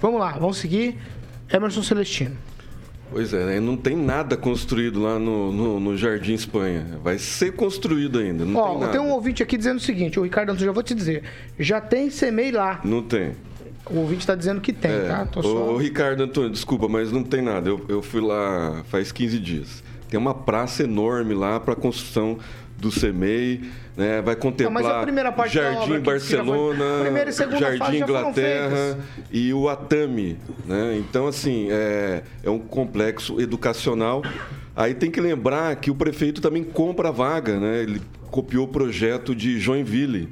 Vamos 0.00 0.20
lá, 0.20 0.32
vamos 0.32 0.58
seguir. 0.58 0.98
Emerson 1.52 1.82
Celestino. 1.82 2.36
Pois 3.10 3.32
é, 3.32 3.44
né? 3.46 3.60
não 3.60 3.76
tem 3.76 3.96
nada 3.96 4.36
construído 4.36 5.00
lá 5.00 5.18
no, 5.18 5.52
no, 5.52 5.78
no 5.78 5.96
Jardim 5.96 6.34
Espanha. 6.34 6.98
Vai 7.02 7.16
ser 7.16 7.52
construído 7.52 8.18
ainda. 8.18 8.44
Não 8.44 8.58
Ó, 8.58 8.78
tem, 8.80 8.88
tem 8.88 9.00
um 9.00 9.10
ouvinte 9.10 9.42
aqui 9.42 9.56
dizendo 9.56 9.76
o 9.76 9.80
seguinte: 9.80 10.18
o 10.18 10.24
Ricardo, 10.24 10.56
já 10.58 10.72
vou 10.72 10.82
te 10.82 10.94
dizer, 10.94 11.22
já 11.58 11.80
tem 11.80 12.10
CEMEI 12.10 12.50
lá. 12.50 12.80
Não 12.84 13.02
tem. 13.02 13.32
O 13.88 13.98
ouvinte 13.98 14.20
está 14.20 14.34
dizendo 14.34 14.60
que 14.60 14.72
tem, 14.72 14.90
é, 14.90 15.08
tá? 15.08 15.26
Tô 15.26 15.42
só... 15.42 15.74
Ô, 15.74 15.76
Ricardo 15.76 16.22
Antônio, 16.22 16.50
desculpa, 16.50 16.88
mas 16.88 17.12
não 17.12 17.22
tem 17.22 17.42
nada. 17.42 17.68
Eu, 17.68 17.84
eu 17.88 18.02
fui 18.02 18.20
lá 18.20 18.82
faz 18.88 19.12
15 19.12 19.38
dias. 19.38 19.84
Tem 20.08 20.18
uma 20.18 20.34
praça 20.34 20.82
enorme 20.82 21.34
lá 21.34 21.60
para 21.60 21.74
construção 21.76 22.38
do 22.78 22.90
CEMEI 22.90 23.62
né? 23.96 24.20
Vai 24.20 24.36
contemplar 24.36 25.06
não, 25.06 25.46
Jardim 25.48 26.00
Barcelona, 26.00 26.84
Jardim 27.58 27.96
Inglaterra 27.98 28.98
e 29.30 29.54
o 29.54 29.68
Atami, 29.68 30.36
né? 30.64 30.96
Então 30.98 31.26
assim 31.26 31.68
é, 31.70 32.22
é 32.42 32.50
um 32.50 32.58
complexo 32.58 33.40
educacional. 33.40 34.22
Aí 34.76 34.94
tem 34.94 35.10
que 35.10 35.20
lembrar 35.20 35.76
que 35.76 35.90
o 35.90 35.94
prefeito 35.94 36.40
também 36.40 36.64
compra 36.64 37.12
vaga, 37.12 37.60
né? 37.60 37.82
Ele 37.82 38.02
copiou 38.30 38.64
o 38.64 38.68
projeto 38.68 39.34
de 39.34 39.60
Joinville. 39.60 40.28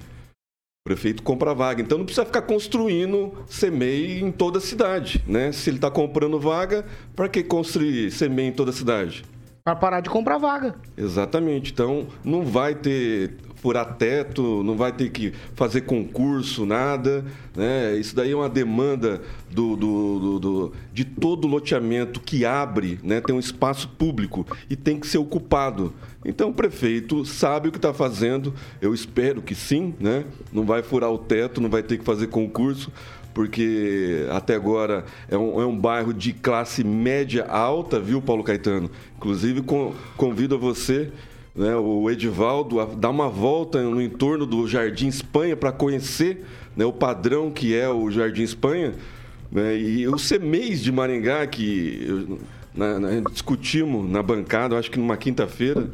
O 0.85 0.89
prefeito 0.89 1.23
compra 1.23 1.55
vaga. 1.55 1.81
Então 1.81 1.97
não 1.97 2.05
precisa 2.05 2.27
ficar 2.27 2.43
construindo 2.43 3.33
CEMEI 3.47 4.21
em 4.21 4.33
toda 4.33 4.59
a 4.59 4.61
cidade, 4.61 5.23
né? 5.29 5.53
Se 5.53 5.71
ele 5.71 5.77
está 5.77 5.89
comprando 5.89 6.41
vaga, 6.41 6.85
para 7.15 7.29
que 7.29 7.45
construir 7.45 8.11
CEMEI 8.11 8.49
em 8.49 8.53
toda 8.53 8.73
a 8.73 8.75
cidade? 8.75 9.25
Para 9.65 9.77
parar 9.77 10.01
de 10.01 10.11
comprar 10.11 10.39
vaga. 10.39 10.75
Exatamente. 10.97 11.73
Então 11.73 12.07
não 12.25 12.43
vai 12.43 12.75
ter 12.75 13.37
furar 13.63 13.95
teto, 13.95 14.65
não 14.65 14.77
vai 14.77 14.91
ter 14.91 15.09
que 15.11 15.33
fazer 15.55 15.83
concurso, 15.83 16.67
nada. 16.67 17.25
Né? 17.55 17.97
Isso 17.97 18.15
daí 18.17 18.33
é 18.33 18.35
uma 18.35 18.49
demanda 18.49 19.23
do, 19.49 19.77
do, 19.77 20.19
do, 20.19 20.39
do 20.41 20.73
de 20.93 21.05
todo 21.05 21.47
loteamento 21.47 22.19
que 22.19 22.45
abre, 22.45 22.99
né? 23.05 23.21
tem 23.21 23.35
um 23.35 23.39
espaço 23.39 23.89
público 23.89 24.45
e 24.69 24.75
tem 24.75 24.99
que 24.99 25.07
ser 25.07 25.19
ocupado. 25.19 25.95
Então 26.25 26.51
o 26.51 26.53
prefeito 26.53 27.25
sabe 27.25 27.69
o 27.69 27.73
que 27.73 27.79
está 27.79 27.95
fazendo, 27.95 28.53
eu 28.81 28.93
espero 28.93 29.41
que 29.41 29.55
sim, 29.55 29.95
né? 30.01 30.25
não 30.53 30.65
vai 30.65 30.83
furar 30.83 31.13
o 31.13 31.19
teto, 31.19 31.61
não 31.61 31.71
vai 31.71 31.85
ter 31.85 31.99
que 31.99 32.05
fazer 32.05 32.27
concurso, 32.27 32.91
porque 33.35 34.27
até 34.31 34.55
agora 34.55 35.05
é 35.29 35.37
um, 35.37 35.61
é 35.61 35.67
um, 35.67 35.77
bairro 35.77 36.13
de 36.13 36.33
classe 36.33 36.85
média 36.85 37.47
alta, 37.47 37.99
viu, 37.99 38.21
Paulo 38.21 38.45
Caetano? 38.45 38.91
Inclusive, 39.17 39.63
com, 39.63 39.95
convido 40.17 40.55
a 40.55 40.59
você 40.59 41.11
né, 41.55 41.77
o 41.77 42.11
Edivaldo 42.11 42.81
a 42.81 42.87
dar 42.87 43.11
uma 43.11 43.29
volta 43.29 43.83
no 43.83 44.01
entorno 44.01 44.47
do 44.47 44.67
Jardim 44.67 45.09
Espanha 45.09 45.57
para 45.57 45.71
conhecer 45.71 46.45
né, 46.77 46.85
o 46.85 46.93
padrão 46.93 47.51
que 47.51 47.75
é 47.75 47.89
o 47.89 48.11
Jardim 48.11 48.43
Espanha. 48.43 48.95
Né, 49.51 49.79
e 49.79 50.09
o 50.09 50.19
CEMEIS 50.19 50.83
de 50.83 50.91
Maringá, 50.91 51.47
que 51.47 52.39
na, 52.75 52.99
na, 52.99 53.21
discutimos 53.31 54.11
na 54.11 54.23
bancada, 54.23 54.79
acho 54.79 54.91
que 54.91 54.99
numa 54.99 55.17
quinta-feira, 55.17 55.91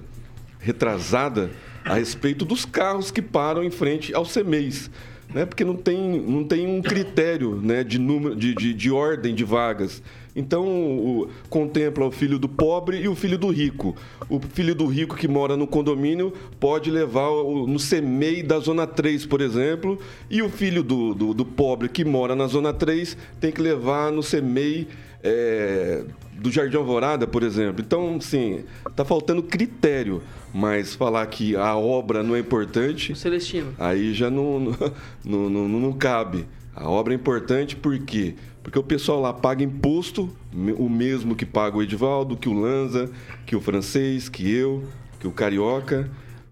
retrasada, 0.60 1.50
a 1.84 1.94
respeito 1.94 2.44
dos 2.44 2.64
carros 2.64 3.10
que 3.10 3.22
param 3.22 3.64
em 3.64 3.70
frente 3.70 4.14
ao 4.14 4.24
CEMEIS. 4.24 4.90
Né, 5.32 5.44
porque 5.44 5.62
não 5.62 5.76
tem, 5.76 6.20
não 6.22 6.42
tem 6.42 6.66
um 6.66 6.80
critério 6.80 7.54
né, 7.56 7.84
de, 7.84 7.98
número, 7.98 8.34
de, 8.34 8.54
de, 8.54 8.72
de 8.72 8.90
ordem 8.90 9.34
de 9.34 9.44
vagas. 9.44 10.02
Então, 10.38 10.64
o, 10.64 11.28
contempla 11.50 12.06
o 12.06 12.12
filho 12.12 12.38
do 12.38 12.48
pobre 12.48 13.00
e 13.00 13.08
o 13.08 13.16
filho 13.16 13.36
do 13.36 13.50
rico. 13.50 13.96
O 14.28 14.38
filho 14.38 14.72
do 14.72 14.86
rico 14.86 15.16
que 15.16 15.26
mora 15.26 15.56
no 15.56 15.66
condomínio 15.66 16.32
pode 16.60 16.92
levar 16.92 17.28
o, 17.28 17.66
no 17.66 17.78
CEMEI 17.78 18.44
da 18.44 18.60
Zona 18.60 18.86
3, 18.86 19.26
por 19.26 19.40
exemplo, 19.40 19.98
e 20.30 20.40
o 20.40 20.48
filho 20.48 20.84
do, 20.84 21.12
do, 21.12 21.34
do 21.34 21.44
pobre 21.44 21.88
que 21.88 22.04
mora 22.04 22.36
na 22.36 22.46
Zona 22.46 22.72
3 22.72 23.16
tem 23.40 23.50
que 23.50 23.60
levar 23.60 24.12
no 24.12 24.22
CEMEI 24.22 24.86
é, 25.24 26.04
do 26.34 26.52
Jardim 26.52 26.76
Alvorada, 26.76 27.26
por 27.26 27.42
exemplo. 27.42 27.82
Então, 27.84 28.20
sim, 28.20 28.62
está 28.88 29.04
faltando 29.04 29.42
critério, 29.42 30.22
mas 30.54 30.94
falar 30.94 31.26
que 31.26 31.56
a 31.56 31.76
obra 31.76 32.22
não 32.22 32.36
é 32.36 32.38
importante, 32.38 33.10
O 33.10 33.16
Celestino. 33.16 33.74
aí 33.76 34.14
já 34.14 34.30
não, 34.30 34.60
não, 35.24 35.50
não, 35.50 35.68
não, 35.68 35.80
não 35.80 35.92
cabe. 35.92 36.46
A 36.80 36.88
obra 36.88 37.12
é 37.12 37.16
importante 37.16 37.74
por 37.74 37.98
quê? 37.98 38.36
Porque 38.62 38.78
o 38.78 38.84
pessoal 38.84 39.20
lá 39.20 39.32
paga 39.32 39.64
imposto, 39.64 40.30
o 40.76 40.88
mesmo 40.88 41.34
que 41.34 41.44
paga 41.44 41.76
o 41.76 41.82
Edivaldo, 41.82 42.36
que 42.36 42.48
o 42.48 42.52
Lanza, 42.52 43.10
que 43.44 43.56
o 43.56 43.60
francês, 43.60 44.28
que 44.28 44.48
eu, 44.48 44.84
que 45.18 45.26
o 45.26 45.32
carioca. 45.32 46.08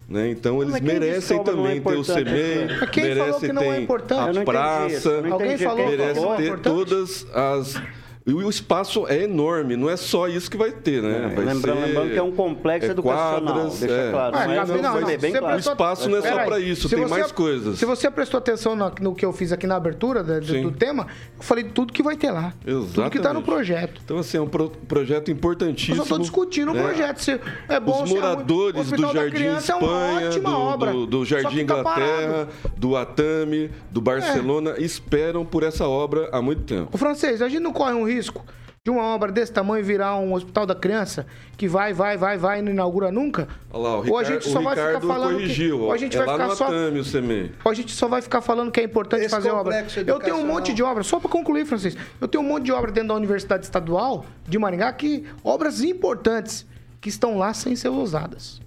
Né? 0.08 0.30
Então 0.30 0.60
eles 0.62 0.80
merecem 0.80 1.38
é 1.38 1.42
também 1.44 1.80
ter 1.80 1.88
o 1.88 2.00
importante? 2.00 2.28
CEMEI, 2.28 2.66
Mas 2.80 2.90
quem 2.90 3.04
falou 3.04 3.24
merece 3.24 3.46
que 3.46 3.52
não 3.52 3.62
é 3.62 3.80
ter 3.80 4.40
a 4.40 4.44
praça, 4.44 5.16
Alguém 5.30 5.58
falou 5.58 5.76
quem 5.76 5.86
que 5.86 5.96
merece 5.96 6.14
falou 6.14 6.34
é 6.34 6.36
ter 6.36 6.46
importante? 6.46 6.74
todas 6.74 7.26
as. 7.32 7.82
E 8.28 8.34
o 8.34 8.48
espaço 8.50 9.06
é 9.06 9.22
enorme, 9.22 9.76
não 9.76 9.88
é 9.88 9.96
só 9.96 10.26
isso 10.26 10.50
que 10.50 10.56
vai 10.56 10.72
ter, 10.72 11.00
né? 11.00 11.32
Vai 11.32 11.44
lembrando, 11.44 11.78
ser, 11.78 11.86
lembrando 11.86 12.10
que 12.10 12.18
é 12.18 12.22
um 12.24 12.32
complexo 12.32 12.88
é 12.88 12.90
educacional. 12.90 13.40
quadras, 13.54 13.78
deixa 13.78 13.94
é. 13.94 14.10
claro. 14.10 14.36
Ah, 14.36 14.46
não, 14.48 14.66
ser 14.66 14.82
não, 14.82 15.18
bem 15.20 15.32
claro. 15.32 15.56
O 15.56 15.58
espaço 15.60 16.08
não 16.08 16.18
é 16.18 16.22
só 16.22 16.44
para 16.44 16.58
isso, 16.58 16.88
tem 16.88 16.98
você- 16.98 17.06
mais 17.08 17.30
coisas. 17.30 17.78
Se 17.78 17.84
você 17.86 18.10
prestou 18.10 18.38
atenção 18.38 18.74
na- 18.74 18.90
no 19.00 19.14
que 19.14 19.24
eu 19.24 19.32
fiz 19.32 19.52
aqui 19.52 19.64
na 19.64 19.76
abertura 19.76 20.24
do, 20.24 20.40
do 20.40 20.72
tema, 20.72 21.06
eu 21.38 21.42
falei 21.44 21.62
tudo 21.62 21.92
que 21.92 22.02
vai 22.02 22.16
ter 22.16 22.32
lá. 22.32 22.52
Tudo 22.64 22.88
que 23.10 23.20
tá 23.20 23.32
no 23.32 23.38
Exatamente. 23.38 23.44
projeto. 23.44 24.00
Então, 24.04 24.18
assim, 24.18 24.38
é 24.38 24.40
um 24.40 24.48
pro- 24.48 24.70
projeto 24.70 25.28
Eu 25.28 25.34
importantíssimo. 25.36 25.96
só 25.98 26.02
estou 26.02 26.18
discutindo 26.18 26.72
o 26.72 26.74
né? 26.74 26.82
projeto. 26.82 27.18
Se 27.22 27.40
é 27.68 27.78
bom 27.78 28.02
Os 28.02 28.08
se 28.10 28.16
é 28.16 28.20
moradores 28.20 28.90
O 28.90 28.96
do 28.96 29.12
Jardim 29.12 29.36
Criança 29.36 29.72
é 29.72 29.76
uma 29.76 29.84
Espanha, 29.86 30.26
ótima 30.30 30.50
do, 30.50 30.56
obra. 30.58 30.90
do, 30.92 31.06
do 31.06 31.24
Jardim 31.24 31.60
Inglaterra, 31.60 32.48
do 32.76 32.96
Atami, 32.96 33.70
do 33.88 34.00
Barcelona, 34.00 34.74
esperam 34.78 35.44
por 35.46 35.62
essa 35.62 35.86
obra 35.86 36.28
há 36.32 36.42
muito 36.42 36.62
tempo. 36.62 36.88
O 36.92 36.98
francês, 36.98 37.40
a 37.40 37.48
gente 37.48 37.60
não 37.62 37.72
corre 37.72 37.92
um 37.92 38.02
risco 38.02 38.15
de 38.86 38.90
uma 38.90 39.02
obra 39.02 39.32
desse 39.32 39.52
tamanho 39.52 39.84
virar 39.84 40.16
um 40.16 40.32
hospital 40.32 40.64
da 40.64 40.74
criança 40.74 41.26
que 41.56 41.66
vai, 41.66 41.92
vai, 41.92 42.16
vai, 42.16 42.38
vai 42.38 42.60
e 42.60 42.62
não 42.62 42.70
inaugura 42.70 43.10
nunca? 43.10 43.48
Olha 43.72 43.82
lá, 43.82 43.98
o 43.98 44.10
ou 44.10 44.16
a 44.16 44.22
gente 44.22 44.48
só 44.48 44.60
vai 44.60 44.76
ficar 44.76 45.00
falando 45.00 45.32
corrigiu. 45.32 45.76
que, 45.76 45.82
ou 45.82 45.92
a 45.92 45.96
gente 45.96 46.16
é 46.16 46.18
vai 46.18 46.26
lá 46.26 46.32
ficar 46.34 46.70
no 46.70 47.02
só 47.02 47.10
CEMEI. 47.10 47.52
ou 47.64 47.72
a 47.72 47.74
gente 47.74 47.92
só 47.92 48.06
vai 48.06 48.22
ficar 48.22 48.40
falando 48.40 48.70
que 48.70 48.78
é 48.78 48.84
importante 48.84 49.22
Esse 49.22 49.30
fazer 49.30 49.50
obra. 49.50 49.84
Eu 50.06 50.20
tenho 50.20 50.36
um 50.36 50.46
monte 50.46 50.72
de 50.72 50.84
obras, 50.84 51.08
só 51.08 51.18
para 51.18 51.28
concluir, 51.28 51.66
francês. 51.66 51.96
Eu 52.20 52.28
tenho 52.28 52.44
um 52.44 52.46
monte 52.46 52.66
de 52.66 52.70
obra 52.70 52.92
dentro 52.92 53.08
da 53.08 53.14
Universidade 53.14 53.64
Estadual 53.64 54.24
de 54.46 54.56
Maringá 54.56 54.92
que 54.92 55.26
obras 55.42 55.82
importantes 55.82 56.64
que 57.00 57.08
estão 57.08 57.36
lá 57.36 57.52
sem 57.52 57.74
ser 57.74 57.88
usadas. 57.88 58.60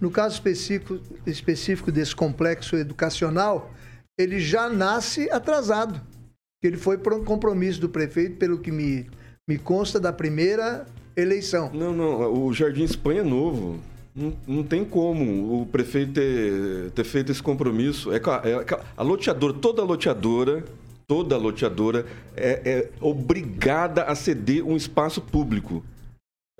No 0.00 0.10
caso 0.10 0.34
específico, 0.34 0.98
específico 1.24 1.92
desse 1.92 2.16
complexo 2.16 2.74
educacional, 2.74 3.70
ele 4.18 4.40
já 4.40 4.68
nasce 4.68 5.30
atrasado. 5.30 6.00
Ele 6.62 6.76
foi 6.76 6.96
por 6.96 7.12
um 7.12 7.24
compromisso 7.24 7.80
do 7.80 7.88
prefeito, 7.88 8.36
pelo 8.36 8.58
que 8.58 8.70
me, 8.70 9.06
me 9.48 9.58
consta, 9.58 9.98
da 9.98 10.12
primeira 10.12 10.86
eleição. 11.16 11.70
Não, 11.74 11.92
não, 11.92 12.46
o 12.46 12.52
Jardim 12.52 12.84
Espanha 12.84 13.20
é 13.20 13.24
novo. 13.24 13.80
Não, 14.14 14.34
não 14.46 14.62
tem 14.62 14.84
como 14.84 15.62
o 15.62 15.66
prefeito 15.66 16.12
ter, 16.12 16.90
ter 16.90 17.04
feito 17.04 17.32
esse 17.32 17.42
compromisso. 17.42 18.12
É, 18.12 18.16
é 18.16 18.80
a 18.96 19.02
loteadora, 19.02 19.54
toda 19.54 19.82
loteadora, 19.82 20.64
toda 21.08 21.36
loteadora 21.36 22.06
é, 22.36 22.60
é 22.64 22.90
obrigada 23.00 24.04
a 24.04 24.14
ceder 24.14 24.64
um 24.64 24.76
espaço 24.76 25.20
público. 25.20 25.82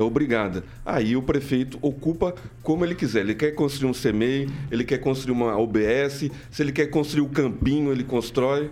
É 0.00 0.02
obrigada. 0.02 0.64
Aí 0.84 1.14
o 1.14 1.22
prefeito 1.22 1.78
ocupa 1.82 2.34
como 2.62 2.84
ele 2.84 2.94
quiser. 2.94 3.20
Ele 3.20 3.34
quer 3.34 3.52
construir 3.52 3.90
um 3.90 3.92
CMEI, 3.92 4.48
ele 4.70 4.84
quer 4.84 4.98
construir 4.98 5.32
uma 5.32 5.56
OBS, 5.58 6.30
se 6.50 6.62
ele 6.62 6.72
quer 6.72 6.86
construir 6.86 7.22
um 7.22 7.28
campinho, 7.28 7.92
ele 7.92 8.02
constrói. 8.02 8.70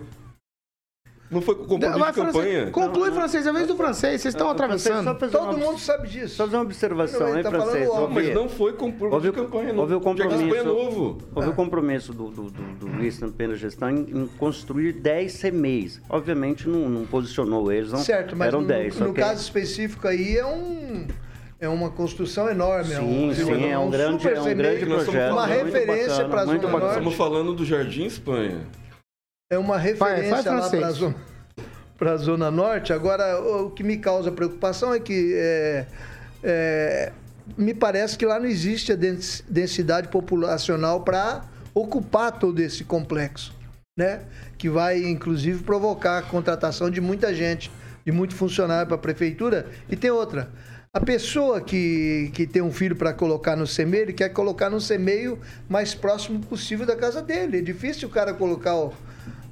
Não 1.31 1.41
foi 1.41 1.55
com 1.55 1.65
compromisso 1.65 1.97
Vai, 1.99 2.09
de 2.11 2.15
campanha. 2.17 2.33
francês, 2.43 2.69
conclui, 2.71 3.11
francês. 3.11 3.45
É 3.47 3.49
a 3.49 3.53
vez 3.53 3.65
do 3.67 3.75
francês. 3.77 4.21
Vocês 4.21 4.33
estão 4.35 4.49
atravessando. 4.49 5.17
Todo 5.31 5.55
uma- 5.55 5.65
mundo 5.65 5.79
sabe 5.79 6.09
disso. 6.09 6.35
Só 6.35 6.43
fazer 6.43 6.57
uma 6.57 6.63
observação, 6.63 7.27
Ele 7.29 7.37
hein, 7.37 7.43
tá 7.43 7.51
falando 7.51 7.69
francês? 7.69 7.89
óbvio, 7.89 8.03
Ouvi- 8.03 8.15
Mas 8.15 8.35
não 8.35 8.49
foi 8.49 8.73
compromisso 8.73 9.15
Houve, 9.15 9.29
de 9.29 9.35
campanha, 9.35 9.71
não. 9.73 9.79
houve 9.79 9.93
o 9.93 10.01
compromisso, 10.01 10.55
é 10.55 10.63
novo. 10.63 11.17
houve 11.33 11.47
o 11.49 11.53
compromisso 11.53 12.13
do, 12.13 12.25
do, 12.29 12.43
do, 12.51 12.61
do 12.79 12.87
Luiz 12.97 13.17
na 13.21 13.29
primeira 13.29 13.55
gestão 13.57 13.89
em, 13.89 14.01
em 14.01 14.27
construir 14.37 14.91
10 14.91 15.39
CMEs. 15.41 16.01
Obviamente 16.09 16.67
não, 16.67 16.89
não 16.89 17.05
posicionou 17.05 17.71
eles, 17.71 17.93
não, 17.93 17.99
Certo, 17.99 18.35
mas 18.35 18.49
eram 18.49 18.61
no, 18.61 18.67
10. 18.67 18.99
no 18.99 19.11
ok? 19.11 19.23
caso 19.23 19.41
específico 19.41 20.07
aí 20.09 20.35
é 20.37 20.45
um 20.45 21.07
é 21.61 21.69
uma 21.69 21.91
construção 21.91 22.49
enorme. 22.49 22.91
é 22.91 22.97
Sim, 22.97 23.29
um, 23.29 23.33
sim, 23.33 23.69
é 23.69 23.77
um 23.77 23.89
grande- 23.89 24.23
super 24.23 24.35
é 24.35 24.41
um 24.41 24.55
grande 24.55 24.85
projeto. 24.85 25.31
Uma 25.31 25.47
falando. 25.47 25.63
referência 25.65 26.25
para 26.25 26.41
a 26.41 26.45
muito 26.45 26.61
Zona. 26.63 26.71
Norte. 26.73 26.87
Estamos 26.89 27.13
falando 27.15 27.53
do 27.53 27.63
Jardim 27.63 28.05
Espanha. 28.05 28.61
É 29.51 29.57
uma 29.57 29.77
referência 29.77 30.49
lá 30.49 30.69
para 30.69 30.87
a 30.87 30.91
zona, 30.91 31.15
pra 31.97 32.15
zona 32.15 32.49
Norte. 32.49 32.93
Agora, 32.93 33.37
o 33.37 33.69
que 33.69 33.83
me 33.83 33.97
causa 33.97 34.31
preocupação 34.31 34.93
é 34.93 34.99
que 34.99 35.33
é, 35.35 35.85
é, 36.41 37.11
me 37.57 37.73
parece 37.73 38.17
que 38.17 38.25
lá 38.25 38.39
não 38.39 38.45
existe 38.45 38.93
a 38.93 38.95
dens- 38.95 39.43
densidade 39.49 40.07
populacional 40.07 41.01
para 41.01 41.43
ocupar 41.73 42.31
todo 42.31 42.61
esse 42.61 42.85
complexo, 42.85 43.53
né? 43.99 44.21
Que 44.57 44.69
vai, 44.69 45.03
inclusive, 45.03 45.61
provocar 45.63 46.19
a 46.19 46.21
contratação 46.21 46.89
de 46.89 47.01
muita 47.01 47.35
gente, 47.35 47.69
de 48.05 48.11
muito 48.13 48.33
funcionário 48.33 48.87
para 48.87 48.95
a 48.95 48.99
prefeitura. 48.99 49.65
E 49.89 49.97
tem 49.97 50.11
outra. 50.11 50.49
A 50.93 50.99
pessoa 51.01 51.59
que, 51.59 52.31
que 52.33 52.47
tem 52.47 52.61
um 52.61 52.71
filho 52.71 52.95
para 52.95 53.11
colocar 53.13 53.57
no 53.57 53.65
CMEI, 53.67 54.01
ele 54.01 54.13
quer 54.13 54.29
colocar 54.29 54.69
no 54.69 54.77
CMEI 54.79 55.37
mais 55.67 55.93
próximo 55.93 56.39
possível 56.39 56.85
da 56.85 56.95
casa 56.95 57.21
dele. 57.21 57.57
É 57.57 57.61
difícil 57.61 58.07
o 58.07 58.11
cara 58.11 58.33
colocar 58.33 58.75
o, 58.75 58.93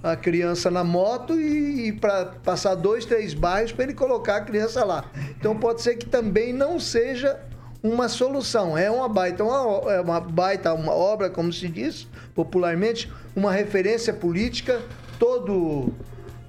a 0.01 0.15
criança 0.15 0.71
na 0.71 0.83
moto 0.83 1.39
e, 1.39 1.87
e 1.87 1.91
para 1.91 2.25
passar 2.43 2.75
dois, 2.75 3.05
três 3.05 3.33
bairros 3.33 3.71
para 3.71 3.83
ele 3.83 3.93
colocar 3.93 4.37
a 4.37 4.41
criança 4.41 4.83
lá. 4.83 5.05
Então 5.37 5.57
pode 5.57 5.81
ser 5.81 5.95
que 5.95 6.05
também 6.05 6.53
não 6.53 6.79
seja 6.79 7.39
uma 7.83 8.07
solução. 8.07 8.77
É 8.77 8.89
uma 8.89 9.09
baita, 9.09 9.43
uma, 9.43 9.91
é 9.91 10.01
uma 10.01 10.19
baita 10.19 10.73
uma 10.73 10.93
obra, 10.93 11.29
como 11.29 11.51
se 11.51 11.67
diz 11.67 12.07
popularmente, 12.33 13.11
uma 13.35 13.51
referência 13.51 14.13
política. 14.13 14.81
Todo 15.17 15.93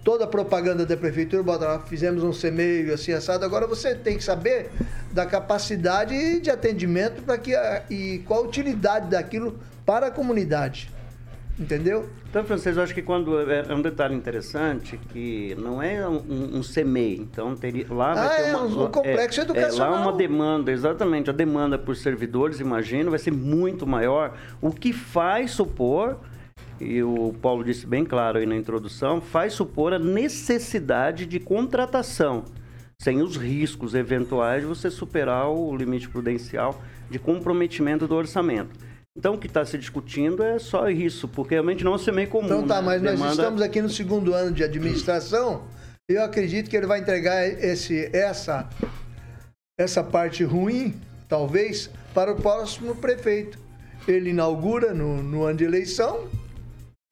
toda 0.02 0.24
a 0.24 0.26
propaganda 0.26 0.86
da 0.86 0.96
prefeitura 0.96 1.42
bota 1.42 1.78
fizemos 1.80 2.22
um 2.22 2.30
CMEI 2.30 2.92
assim 2.92 3.12
assado. 3.12 3.44
Agora 3.44 3.66
você 3.66 3.94
tem 3.94 4.16
que 4.16 4.24
saber 4.24 4.70
da 5.12 5.26
capacidade 5.26 6.40
de 6.40 6.50
atendimento 6.50 7.22
para 7.22 7.36
que 7.36 7.52
e 7.90 8.22
qual 8.26 8.44
a 8.44 8.46
utilidade 8.46 9.10
daquilo 9.10 9.58
para 9.84 10.06
a 10.06 10.10
comunidade. 10.10 10.90
Entendeu? 11.60 12.08
Então, 12.30 12.42
francês, 12.42 12.74
eu 12.78 12.82
acho 12.82 12.94
que 12.94 13.02
quando 13.02 13.38
é 13.50 13.66
é 13.68 13.74
um 13.74 13.82
detalhe 13.82 14.14
interessante 14.14 14.98
que 15.12 15.54
não 15.58 15.82
é 15.82 16.08
um, 16.08 16.16
um, 16.16 16.58
um 16.58 16.60
CMEI, 16.62 17.16
então 17.16 17.54
teria 17.54 17.86
lá 17.90 18.14
vai 18.14 18.26
Ah, 18.26 18.30
ter 18.30 18.42
é 18.48 18.56
uma, 18.56 18.84
um 18.86 18.90
complexo 18.90 19.40
é, 19.40 19.44
educacional. 19.44 19.92
É, 19.92 19.96
lá 19.96 20.02
uma 20.02 20.12
demanda, 20.16 20.72
exatamente, 20.72 21.28
a 21.28 21.32
demanda 21.34 21.78
por 21.78 21.94
servidores, 21.94 22.60
imagino, 22.60 23.10
vai 23.10 23.18
ser 23.18 23.30
muito 23.32 23.86
maior, 23.86 24.38
o 24.62 24.70
que 24.70 24.90
faz 24.94 25.50
supor 25.50 26.18
e 26.80 27.02
o 27.02 27.34
Paulo 27.42 27.62
disse 27.62 27.86
bem 27.86 28.06
claro 28.06 28.38
aí 28.38 28.46
na 28.46 28.56
introdução, 28.56 29.20
faz 29.20 29.52
supor 29.52 29.92
a 29.92 29.98
necessidade 29.98 31.26
de 31.26 31.38
contratação, 31.38 32.44
sem 32.98 33.20
os 33.20 33.36
riscos 33.36 33.94
eventuais 33.94 34.62
de 34.62 34.66
você 34.66 34.90
superar 34.90 35.50
o 35.50 35.76
limite 35.76 36.08
prudencial 36.08 36.80
de 37.10 37.18
comprometimento 37.18 38.08
do 38.08 38.14
orçamento. 38.14 38.89
Então, 39.16 39.34
o 39.34 39.38
que 39.38 39.46
está 39.46 39.64
se 39.64 39.76
discutindo 39.76 40.42
é 40.42 40.58
só 40.58 40.88
isso, 40.88 41.26
porque 41.26 41.54
realmente 41.54 41.82
não 41.82 41.94
é 41.94 41.98
CMEI 41.98 42.26
comum. 42.26 42.46
Então 42.46 42.66
tá, 42.66 42.76
né? 42.76 42.82
mas 42.86 43.02
nós 43.02 43.12
Demanda- 43.12 43.32
estamos 43.32 43.62
aqui 43.62 43.82
no 43.82 43.88
segundo 43.88 44.32
ano 44.32 44.52
de 44.52 44.62
administração. 44.62 45.64
Eu 46.08 46.22
acredito 46.22 46.70
que 46.70 46.76
ele 46.76 46.86
vai 46.86 47.00
entregar 47.00 47.44
esse, 47.46 48.08
essa, 48.16 48.68
essa 49.78 50.02
parte 50.02 50.44
ruim, 50.44 50.94
talvez, 51.28 51.90
para 52.14 52.32
o 52.32 52.36
próximo 52.36 52.94
prefeito. 52.96 53.58
Ele 54.06 54.30
inaugura 54.30 54.94
no, 54.94 55.22
no 55.22 55.44
ano 55.44 55.58
de 55.58 55.64
eleição, 55.64 56.28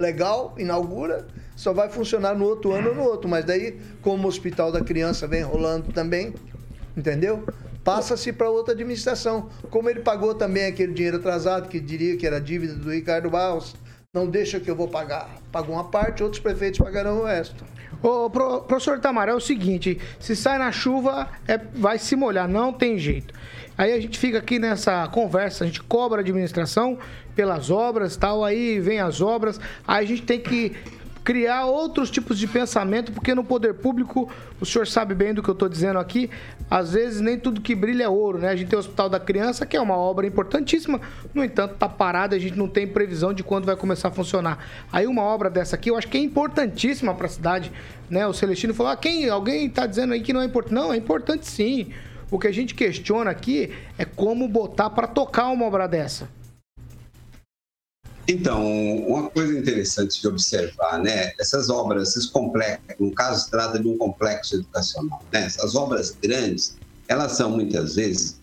legal, 0.01 0.55
inaugura, 0.57 1.27
só 1.55 1.73
vai 1.73 1.89
funcionar 1.89 2.35
no 2.35 2.45
outro 2.45 2.73
ano 2.73 2.91
ou 2.91 2.95
no 2.95 3.03
outro. 3.03 3.29
Mas 3.29 3.45
daí, 3.45 3.79
como 4.01 4.25
o 4.25 4.29
Hospital 4.29 4.71
da 4.71 4.81
Criança 4.81 5.27
vem 5.27 5.43
rolando 5.43 5.93
também, 5.93 6.33
entendeu? 6.97 7.45
Passa-se 7.89 8.35
para 8.35 8.51
outra 8.51 8.75
administração. 8.75 9.49
Como 9.71 9.89
ele 9.89 10.01
pagou 10.01 10.35
também 10.35 10.67
aquele 10.67 10.93
dinheiro 10.93 11.17
atrasado, 11.17 11.69
que 11.71 11.81
diria 11.81 12.19
que 12.19 12.27
era 12.27 12.39
dívida 12.39 12.75
do 12.75 12.91
Ricardo 12.91 13.31
Barros, 13.31 13.75
não 14.13 14.27
deixa 14.27 14.61
que 14.61 14.71
eu 14.71 14.77
vou 14.77 14.89
pagar. 14.89 15.31
Pagou 15.51 15.75
uma 15.75 15.85
parte, 15.85 16.23
outros 16.23 16.39
prefeitos 16.43 16.79
pagarão 16.79 17.21
o 17.21 17.25
resto. 17.25 17.65
Ô, 18.03 18.29
pro- 18.29 18.61
professor 18.61 19.01
Tamara, 19.01 19.33
é 19.33 19.35
o 19.35 19.41
seguinte: 19.41 19.99
se 20.21 20.37
sai 20.37 20.59
na 20.59 20.71
chuva, 20.71 21.29
é, 21.47 21.57
vai 21.57 21.99
se 21.99 22.15
molhar, 22.15 22.47
não 22.47 22.75
tem 22.75 22.99
jeito. 22.99 23.33
Aí 23.79 23.93
a 23.95 24.01
gente 24.01 24.19
fica 24.19 24.37
aqui 24.37 24.59
nessa 24.59 25.09
conversa, 25.09 25.65
a 25.65 25.67
gente 25.67 25.83
cobra 25.83 26.19
a 26.19 26.21
administração 26.21 26.99
pelas 27.35 27.71
obras 27.71 28.17
tal, 28.19 28.45
aí 28.45 28.81
vem 28.81 29.01
as 29.01 29.23
obras, 29.23 29.59
aí 29.87 30.05
a 30.05 30.09
gente 30.09 30.23
tem 30.23 30.41
que 30.41 30.77
criar 31.29 31.67
outros 31.67 32.11
tipos 32.11 32.39
de 32.39 32.47
pensamento, 32.47 33.13
porque 33.13 33.35
no 33.35 33.45
poder 33.45 33.75
público, 33.75 34.33
o 34.59 34.65
senhor 34.65 34.87
sabe 34.87 35.15
bem 35.15 35.35
do 35.35 35.43
que 35.43 35.51
eu 35.51 35.53
estou 35.53 35.69
dizendo 35.69 35.99
aqui, 35.99 36.31
às 36.71 36.95
vezes 36.95 37.21
nem 37.21 37.39
tudo 37.39 37.61
que 37.61 37.75
brilha 37.75 38.05
é 38.05 38.09
ouro, 38.09 38.39
né? 38.39 38.49
A 38.49 38.57
gente 38.57 38.69
tem 38.69 38.79
o 38.79 38.81
Hospital 38.81 39.11
da 39.11 39.21
Criança, 39.21 39.67
que 39.67 39.77
é 39.77 39.81
uma 39.81 39.95
obra 39.95 40.27
importantíssima, 40.27 40.99
no 41.35 41.45
entanto, 41.45 41.75
está 41.75 41.87
parada, 41.87 42.35
a 42.35 42.39
gente 42.39 42.57
não 42.57 42.67
tem 42.67 42.87
previsão 42.87 43.35
de 43.35 43.45
quando 43.45 43.67
vai 43.67 43.77
começar 43.77 44.09
a 44.09 44.11
funcionar. 44.11 44.65
Aí 44.91 45.07
uma 45.07 45.21
obra 45.21 45.51
dessa 45.51 45.77
aqui, 45.77 45.91
eu 45.91 45.99
acho 45.99 46.09
que 46.09 46.17
é 46.17 46.21
importantíssima 46.23 47.15
para 47.15 47.27
a 47.27 47.29
cidade, 47.29 47.71
né? 48.09 48.27
O 48.27 48.33
Celestino 48.33 48.73
falou, 48.73 48.93
ah, 48.93 48.97
quem, 48.97 49.29
alguém 49.29 49.67
está 49.67 49.85
dizendo 49.85 50.15
aí 50.15 50.23
que 50.23 50.33
não 50.33 50.41
é 50.41 50.47
importante. 50.47 50.75
Não, 50.75 50.95
é 50.95 50.97
importante 50.97 51.47
sim. 51.47 51.93
O 52.31 52.39
que 52.39 52.47
a 52.47 52.53
gente 52.53 52.75
questiona 52.75 53.31
aqui 53.31 53.71
é 53.99 54.07
como 54.07 54.49
botar 54.49 54.89
para 54.89 55.07
tocar 55.07 55.49
uma 55.49 55.67
obra 55.67 55.87
dessa. 55.87 56.27
Então, 58.29 58.63
uma 59.07 59.31
coisa 59.31 59.59
interessante 59.59 60.21
de 60.21 60.29
observar, 60.29 60.99
né? 61.03 61.33
Essas 61.41 61.71
obras, 61.71 62.11
esses 62.11 62.27
complexos, 62.27 62.85
no 63.01 63.11
caso 63.13 63.45
se 63.45 63.51
trata 63.51 63.79
de 63.79 63.89
um 63.89 63.97
complexo 63.97 64.57
educacional, 64.57 65.23
né? 65.33 65.47
Essas 65.47 65.75
obras 65.75 66.15
grandes, 66.23 66.77
elas 67.09 67.33
são 67.33 67.51
muitas 67.51 67.95
vezes 67.95 68.39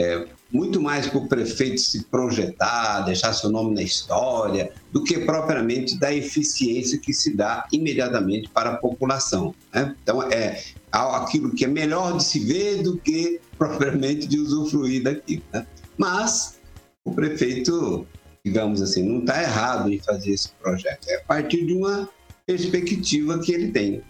é, 0.00 0.26
muito 0.50 0.80
mais 0.80 1.06
para 1.06 1.18
o 1.18 1.28
prefeito 1.28 1.78
se 1.78 2.04
projetar, 2.04 3.02
deixar 3.02 3.32
seu 3.34 3.50
nome 3.50 3.74
na 3.74 3.82
história, 3.82 4.72
do 4.90 5.04
que 5.04 5.18
propriamente 5.18 5.98
da 5.98 6.12
eficiência 6.12 6.98
que 6.98 7.12
se 7.12 7.36
dá 7.36 7.68
imediatamente 7.70 8.48
para 8.48 8.70
a 8.70 8.76
população. 8.78 9.54
Né? 9.72 9.94
Então, 10.02 10.22
é 10.22 10.60
aquilo 10.90 11.54
que 11.54 11.66
é 11.66 11.68
melhor 11.68 12.16
de 12.16 12.24
se 12.24 12.40
ver 12.40 12.82
do 12.82 12.96
que 12.96 13.40
propriamente 13.58 14.26
de 14.26 14.40
usufruir 14.40 15.02
daquilo. 15.02 15.42
Né? 15.52 15.66
Mas 15.96 16.58
o 17.04 17.12
prefeito, 17.12 18.06
digamos 18.44 18.80
assim, 18.80 19.02
não 19.02 19.20
está 19.20 19.42
errado 19.42 19.92
em 19.92 19.98
fazer 19.98 20.32
esse 20.32 20.50
projeto. 20.62 21.08
É 21.08 21.16
a 21.16 21.24
partir 21.24 21.66
de 21.66 21.74
uma 21.74 22.08
perspectiva 22.46 23.38
que 23.38 23.52
ele 23.52 23.70
tem. 23.70 24.02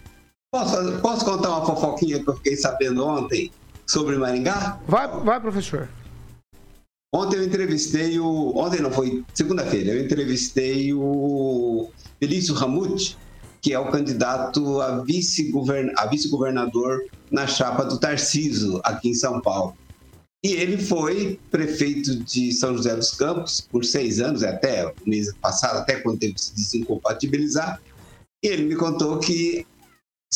Posso, 0.51 0.99
posso 0.99 1.25
contar 1.25 1.49
uma 1.49 1.65
fofoquinha 1.65 2.21
que 2.21 2.29
eu 2.29 2.35
fiquei 2.35 2.55
sabendo 2.55 3.05
ontem 3.05 3.51
sobre 3.85 4.17
Maringá? 4.17 4.79
Vai, 4.87 5.07
vai 5.07 5.39
professor. 5.39 5.89
Ontem 7.13 7.37
eu 7.37 7.43
entrevistei 7.43 8.19
o. 8.19 8.53
Ontem 8.55 8.81
não, 8.81 8.91
foi 8.91 9.23
segunda-feira. 9.33 9.91
Eu 9.91 10.03
entrevistei 10.03 10.93
o 10.93 11.89
Felício 12.19 12.53
Ramute, 12.53 13.17
que 13.61 13.73
é 13.73 13.79
o 13.79 13.91
candidato 13.91 14.79
a 14.79 15.03
vice-governador 15.03 16.99
vice 16.99 17.11
na 17.29 17.47
chapa 17.47 17.83
do 17.83 17.99
Tarciso, 17.99 18.79
aqui 18.83 19.09
em 19.09 19.13
São 19.13 19.41
Paulo. 19.41 19.75
E 20.43 20.53
ele 20.53 20.77
foi 20.77 21.39
prefeito 21.51 22.15
de 22.23 22.51
São 22.51 22.75
José 22.75 22.95
dos 22.95 23.11
Campos 23.11 23.61
por 23.61 23.85
seis 23.85 24.19
anos, 24.19 24.43
até 24.43 24.87
o 24.87 24.93
mês 25.05 25.31
passado, 25.35 25.79
até 25.79 25.99
quando 25.99 26.19
teve 26.19 26.33
que 26.33 26.41
se 26.41 26.55
desincompatibilizar. 26.55 27.79
E 28.43 28.47
ele 28.47 28.63
me 28.63 28.75
contou 28.75 29.19
que 29.19 29.67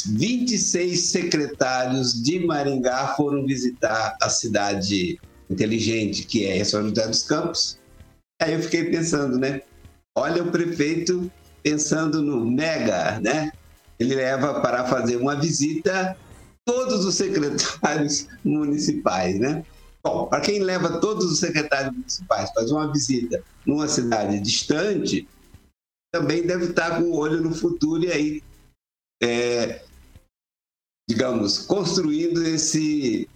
26 0.05 0.99
secretários 0.99 2.21
de 2.21 2.45
Maringá 2.45 3.15
foram 3.15 3.45
visitar 3.45 4.15
a 4.21 4.29
cidade 4.29 5.19
inteligente, 5.49 6.23
que 6.23 6.45
é 6.45 6.63
São 6.63 6.87
José 6.87 7.07
dos 7.07 7.23
Campos. 7.23 7.79
Aí 8.39 8.53
eu 8.53 8.61
fiquei 8.61 8.83
pensando, 8.85 9.39
né? 9.39 9.61
Olha 10.15 10.43
o 10.43 10.51
prefeito 10.51 11.31
pensando 11.63 12.21
no 12.21 12.45
mega, 12.45 13.19
né? 13.19 13.51
Ele 13.99 14.13
leva 14.13 14.59
para 14.61 14.85
fazer 14.85 15.15
uma 15.15 15.35
visita 15.35 16.15
todos 16.63 17.05
os 17.05 17.15
secretários 17.15 18.27
municipais, 18.43 19.39
né? 19.39 19.63
Bom, 20.05 20.27
para 20.27 20.39
quem 20.39 20.59
leva 20.59 20.99
todos 20.99 21.25
os 21.25 21.39
secretários 21.39 21.91
municipais 21.91 22.51
fazer 22.51 22.71
uma 22.73 22.93
visita 22.93 23.43
numa 23.65 23.87
cidade 23.87 24.39
distante, 24.39 25.27
também 26.13 26.45
deve 26.45 26.65
estar 26.65 27.01
com 27.01 27.05
o 27.05 27.17
olho 27.17 27.41
no 27.41 27.55
futuro 27.55 28.03
e 28.03 28.11
aí, 28.11 28.43
é, 29.23 29.83
digamos, 31.09 31.57
construindo 31.57 32.45
esse 32.45 33.27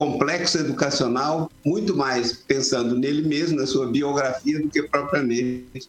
complexo 0.00 0.58
educacional 0.58 1.50
muito 1.64 1.96
mais 1.96 2.32
pensando 2.32 2.96
nele 2.96 3.26
mesmo, 3.26 3.58
na 3.58 3.66
sua 3.66 3.90
biografia, 3.90 4.60
do 4.60 4.68
que 4.68 4.80
propriamente 4.84 5.88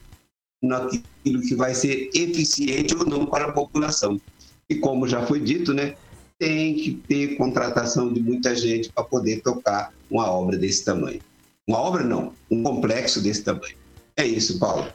naquilo 0.63 1.41
que 1.41 1.53
vai 1.53 1.75
ser 1.75 2.09
eficiente 2.15 2.95
ou 2.95 3.05
não 3.05 3.27
para 3.27 3.49
a 3.49 3.51
população. 3.51 4.19
E 4.67 4.75
como 4.79 5.07
já 5.07 5.23
foi 5.27 5.39
dito, 5.39 5.75
né, 5.75 5.95
tem 6.43 6.73
que 6.73 6.91
ter 6.91 7.37
contratação 7.37 8.11
de 8.11 8.19
muita 8.19 8.53
gente 8.53 8.91
para 8.91 9.05
poder 9.05 9.41
tocar 9.41 9.93
uma 10.11 10.29
obra 10.29 10.57
desse 10.57 10.83
tamanho. 10.83 11.21
Uma 11.65 11.79
obra 11.79 12.03
não, 12.03 12.33
um 12.51 12.61
complexo 12.61 13.21
desse 13.21 13.43
tamanho. 13.43 13.77
É 14.17 14.25
isso, 14.25 14.59
Paulo. 14.59 14.85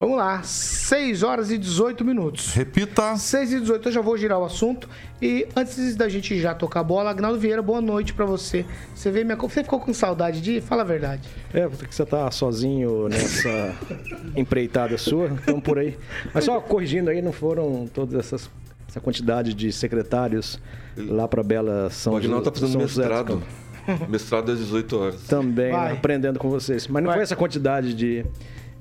Vamos 0.00 0.16
lá, 0.16 0.42
6 0.42 1.22
horas 1.22 1.50
e 1.52 1.58
18 1.58 2.04
minutos. 2.04 2.52
Repita. 2.54 3.16
6 3.16 3.52
e 3.52 3.60
18, 3.60 3.88
eu 3.88 3.92
já 3.92 4.00
vou 4.00 4.16
girar 4.16 4.40
o 4.40 4.44
assunto. 4.44 4.88
E 5.22 5.46
antes 5.54 5.94
da 5.94 6.08
gente 6.08 6.40
já 6.40 6.54
tocar 6.54 6.80
a 6.80 6.84
bola, 6.84 7.10
Agnaldo 7.10 7.38
Vieira, 7.38 7.62
boa 7.62 7.80
noite 7.80 8.12
para 8.12 8.24
você. 8.24 8.64
Você 8.94 9.12
veio 9.12 9.26
minha... 9.26 9.36
Você 9.36 9.62
ficou 9.62 9.78
com 9.78 9.94
saudade 9.94 10.40
de? 10.40 10.60
Fala 10.60 10.82
a 10.82 10.84
verdade. 10.84 11.28
É, 11.52 11.68
porque 11.68 11.92
você 11.92 12.04
tá 12.04 12.28
sozinho 12.32 13.08
nessa 13.08 13.76
empreitada 14.36 14.98
sua, 14.98 15.28
então 15.28 15.60
por 15.60 15.78
aí. 15.78 15.96
Mas 16.34 16.44
só 16.44 16.60
corrigindo 16.60 17.10
aí, 17.10 17.22
não 17.22 17.32
foram 17.32 17.88
todas 17.92 18.18
essas 18.26 18.50
essa 18.88 19.00
quantidade 19.00 19.54
de 19.54 19.70
secretários 19.70 20.58
lá 20.96 21.28
para 21.28 21.42
Bela 21.42 21.90
São 21.90 22.14
José. 22.14 22.24
O 22.24 22.28
Agnaldo 22.28 22.50
tá 22.50 22.60
fazendo 22.60 22.72
São 22.72 22.80
mestrado. 22.80 23.42
mestrado 24.08 24.52
às 24.52 24.58
18 24.58 24.98
horas. 24.98 25.22
Também, 25.22 25.72
né, 25.72 25.92
aprendendo 25.92 26.38
com 26.38 26.48
vocês. 26.48 26.88
Mas 26.88 27.02
não 27.02 27.08
Vai. 27.08 27.18
foi 27.18 27.22
essa 27.22 27.36
quantidade 27.36 27.94
de 27.94 28.24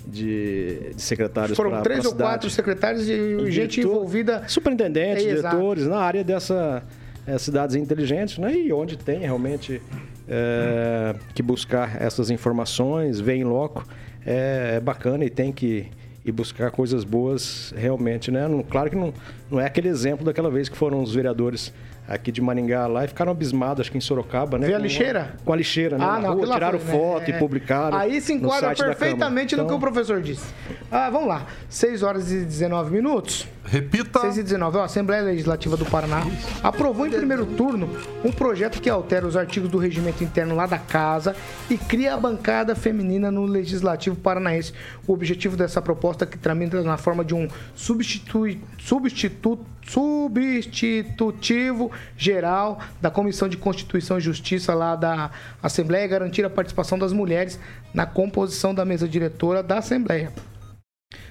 de, 0.05 0.93
de 0.95 1.01
secretários 1.01 1.57
Foram 1.57 1.71
pra, 1.71 1.81
três 1.81 1.99
pra 1.99 2.07
ou 2.07 2.13
cidade. 2.13 2.31
quatro 2.31 2.49
secretários 2.49 3.09
e 3.09 3.51
gente 3.51 3.81
envolvida. 3.81 4.43
Superintendentes, 4.47 5.25
é, 5.25 5.35
diretores, 5.35 5.83
exato. 5.83 5.97
na 5.97 6.01
área 6.01 6.23
dessa 6.23 6.81
é, 7.25 7.37
cidades 7.37 7.75
inteligentes, 7.75 8.37
né? 8.37 8.53
E 8.55 8.71
onde 8.71 8.97
tem 8.97 9.19
realmente 9.19 9.81
é, 10.27 11.13
que 11.33 11.43
buscar 11.43 12.01
essas 12.01 12.29
informações, 12.29 13.19
ver 13.19 13.35
em 13.35 13.43
loco, 13.43 13.85
é, 14.25 14.75
é 14.77 14.79
bacana 14.79 15.25
e 15.25 15.29
tem 15.29 15.51
que 15.51 15.87
e 16.27 16.31
buscar 16.31 16.69
coisas 16.71 17.05
boas 17.05 17.73
realmente, 17.75 18.29
né? 18.29 18.41
Claro 18.69 18.89
que 18.89 18.95
não, 18.97 19.13
não 19.49 19.61
é 19.61 19.65
aquele 19.65 19.87
exemplo 19.87 20.25
daquela 20.25 20.51
vez 20.51 20.67
que 20.67 20.77
foram 20.77 21.01
os 21.01 21.13
vereadores 21.13 21.73
aqui 22.07 22.31
de 22.31 22.41
Maringá 22.41 22.87
lá 22.87 23.03
e 23.03 23.07
ficaram 23.07 23.31
abismados, 23.31 23.81
acho 23.81 23.91
que 23.91 23.97
em 23.97 24.01
Sorocaba, 24.01 24.57
né? 24.57 24.67
Vê 24.67 24.73
a 24.73 24.79
lixeira? 24.79 25.35
Com 25.43 25.51
a 25.51 25.55
lixeira, 25.55 25.97
né? 25.97 26.05
Ah, 26.07 26.19
não, 26.19 26.35
rua, 26.35 26.53
tiraram 26.53 26.79
foi, 26.79 26.91
foto 26.91 27.29
né? 27.29 27.35
e 27.35 27.39
publicaram. 27.39 27.97
Aí 27.97 28.21
se 28.21 28.33
enquadra 28.33 28.73
perfeitamente 28.73 29.55
no 29.55 29.63
então... 29.63 29.77
que 29.77 29.77
o 29.77 29.79
professor 29.79 30.21
disse. 30.21 30.45
Ah, 30.89 31.09
vamos 31.09 31.27
lá. 31.27 31.45
6 31.69 32.03
horas 32.03 32.31
e 32.31 32.45
19 32.45 32.91
minutos. 32.91 33.45
Repita. 33.65 34.21
6 34.21 34.37
e 34.37 34.43
19. 34.43 34.77
Ó, 34.77 34.81
a 34.81 34.85
Assembleia 34.85 35.21
Legislativa 35.23 35.75
do 35.75 35.85
Paraná 35.85 36.23
aprovou 36.63 37.05
em 37.05 37.09
primeiro 37.09 37.45
turno 37.45 37.89
um 38.23 38.31
projeto 38.31 38.81
que 38.81 38.89
altera 38.89 39.27
os 39.27 39.35
artigos 39.35 39.69
do 39.69 39.77
regimento 39.77 40.23
interno 40.23 40.55
lá 40.55 40.65
da 40.65 40.77
casa 40.77 41.35
e 41.69 41.77
cria 41.77 42.13
a 42.13 42.17
bancada 42.17 42.73
feminina 42.73 43.29
no 43.29 43.45
Legislativo 43.45 44.15
Paranaense. 44.15 44.71
O 45.05 45.11
objetivo 45.11 45.57
dessa 45.57 45.81
proposta 45.81 46.23
é 46.23 46.27
que 46.27 46.37
tramita 46.37 46.81
na 46.81 46.95
forma 46.95 47.25
de 47.25 47.35
um 47.35 47.49
substitui, 47.75 48.61
substituto 48.77 49.65
substitutivo 49.87 51.91
geral 52.17 52.79
da 53.01 53.09
Comissão 53.09 53.47
de 53.47 53.57
Constituição 53.57 54.17
e 54.17 54.21
Justiça 54.21 54.73
lá 54.73 54.95
da 54.95 55.31
Assembleia 55.63 56.03
é 56.03 56.07
garantir 56.07 56.45
a 56.45 56.49
participação 56.49 56.99
das 56.99 57.13
mulheres 57.13 57.57
na 57.93 58.05
composição 58.05 58.73
da 58.73 58.83
mesa 58.83 59.07
diretora 59.07 59.63
da 59.63 59.77
Assembleia. 59.77 60.33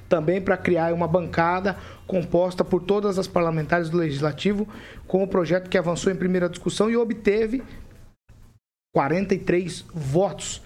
Também 0.08 0.40
para 0.40 0.56
criar 0.56 0.94
uma 0.94 1.06
bancada 1.06 1.76
composta 2.06 2.64
por 2.64 2.82
todas 2.82 3.18
as 3.18 3.26
parlamentares 3.26 3.90
do 3.90 3.98
Legislativo, 3.98 4.66
com 5.06 5.22
o 5.22 5.28
projeto 5.28 5.68
que 5.68 5.76
avançou 5.76 6.10
em 6.12 6.16
primeira 6.16 6.48
discussão 6.48 6.88
e 6.88 6.96
obteve 6.96 7.62
43 8.94 9.84
votos 9.92 10.62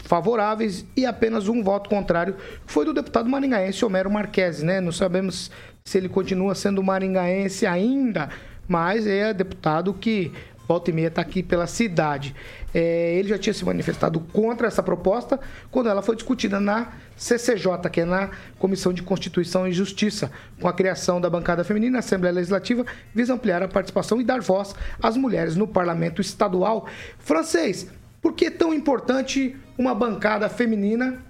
favoráveis 0.00 0.84
e 0.96 1.04
apenas 1.04 1.48
um 1.48 1.62
voto 1.62 1.90
contrário, 1.90 2.36
foi 2.66 2.84
do 2.84 2.94
deputado 2.94 3.28
maringaense 3.28 3.84
Homero 3.84 4.10
Marques, 4.10 4.62
né? 4.62 4.80
Não 4.80 4.92
sabemos 4.92 5.50
se 5.84 5.98
ele 5.98 6.08
continua 6.08 6.54
sendo 6.54 6.82
maringaense 6.82 7.66
ainda, 7.66 8.28
mas 8.68 9.06
é 9.06 9.34
deputado 9.34 9.92
que 9.92 10.32
volta 10.66 10.90
e 10.90 10.94
meia 10.94 11.08
está 11.08 11.20
aqui 11.20 11.42
pela 11.42 11.66
cidade. 11.66 12.34
É, 12.72 13.16
ele 13.16 13.28
já 13.28 13.38
tinha 13.38 13.52
se 13.52 13.64
manifestado 13.64 14.20
contra 14.32 14.66
essa 14.66 14.82
proposta 14.82 15.38
quando 15.70 15.88
ela 15.88 16.02
foi 16.02 16.14
discutida 16.14 16.58
na 16.58 16.92
CCJ, 17.16 17.90
que 17.92 18.00
é 18.00 18.04
na 18.04 18.30
Comissão 18.58 18.92
de 18.92 19.02
Constituição 19.02 19.66
e 19.66 19.72
Justiça, 19.72 20.30
com 20.60 20.68
a 20.68 20.72
criação 20.72 21.20
da 21.20 21.28
bancada 21.28 21.64
feminina 21.64 21.94
na 21.94 21.98
Assembleia 21.98 22.34
Legislativa, 22.34 22.86
visa 23.14 23.34
ampliar 23.34 23.62
a 23.62 23.68
participação 23.68 24.20
e 24.20 24.24
dar 24.24 24.40
voz 24.40 24.74
às 25.02 25.16
mulheres 25.16 25.56
no 25.56 25.68
parlamento 25.68 26.20
estadual 26.20 26.86
francês. 27.18 27.88
Por 28.22 28.32
que 28.32 28.46
é 28.46 28.50
tão 28.50 28.72
importante 28.72 29.54
uma 29.76 29.94
bancada 29.94 30.48
feminina 30.48 31.22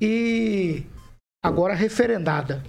e 0.00 0.84
agora 1.44 1.74
referendada? 1.74 2.62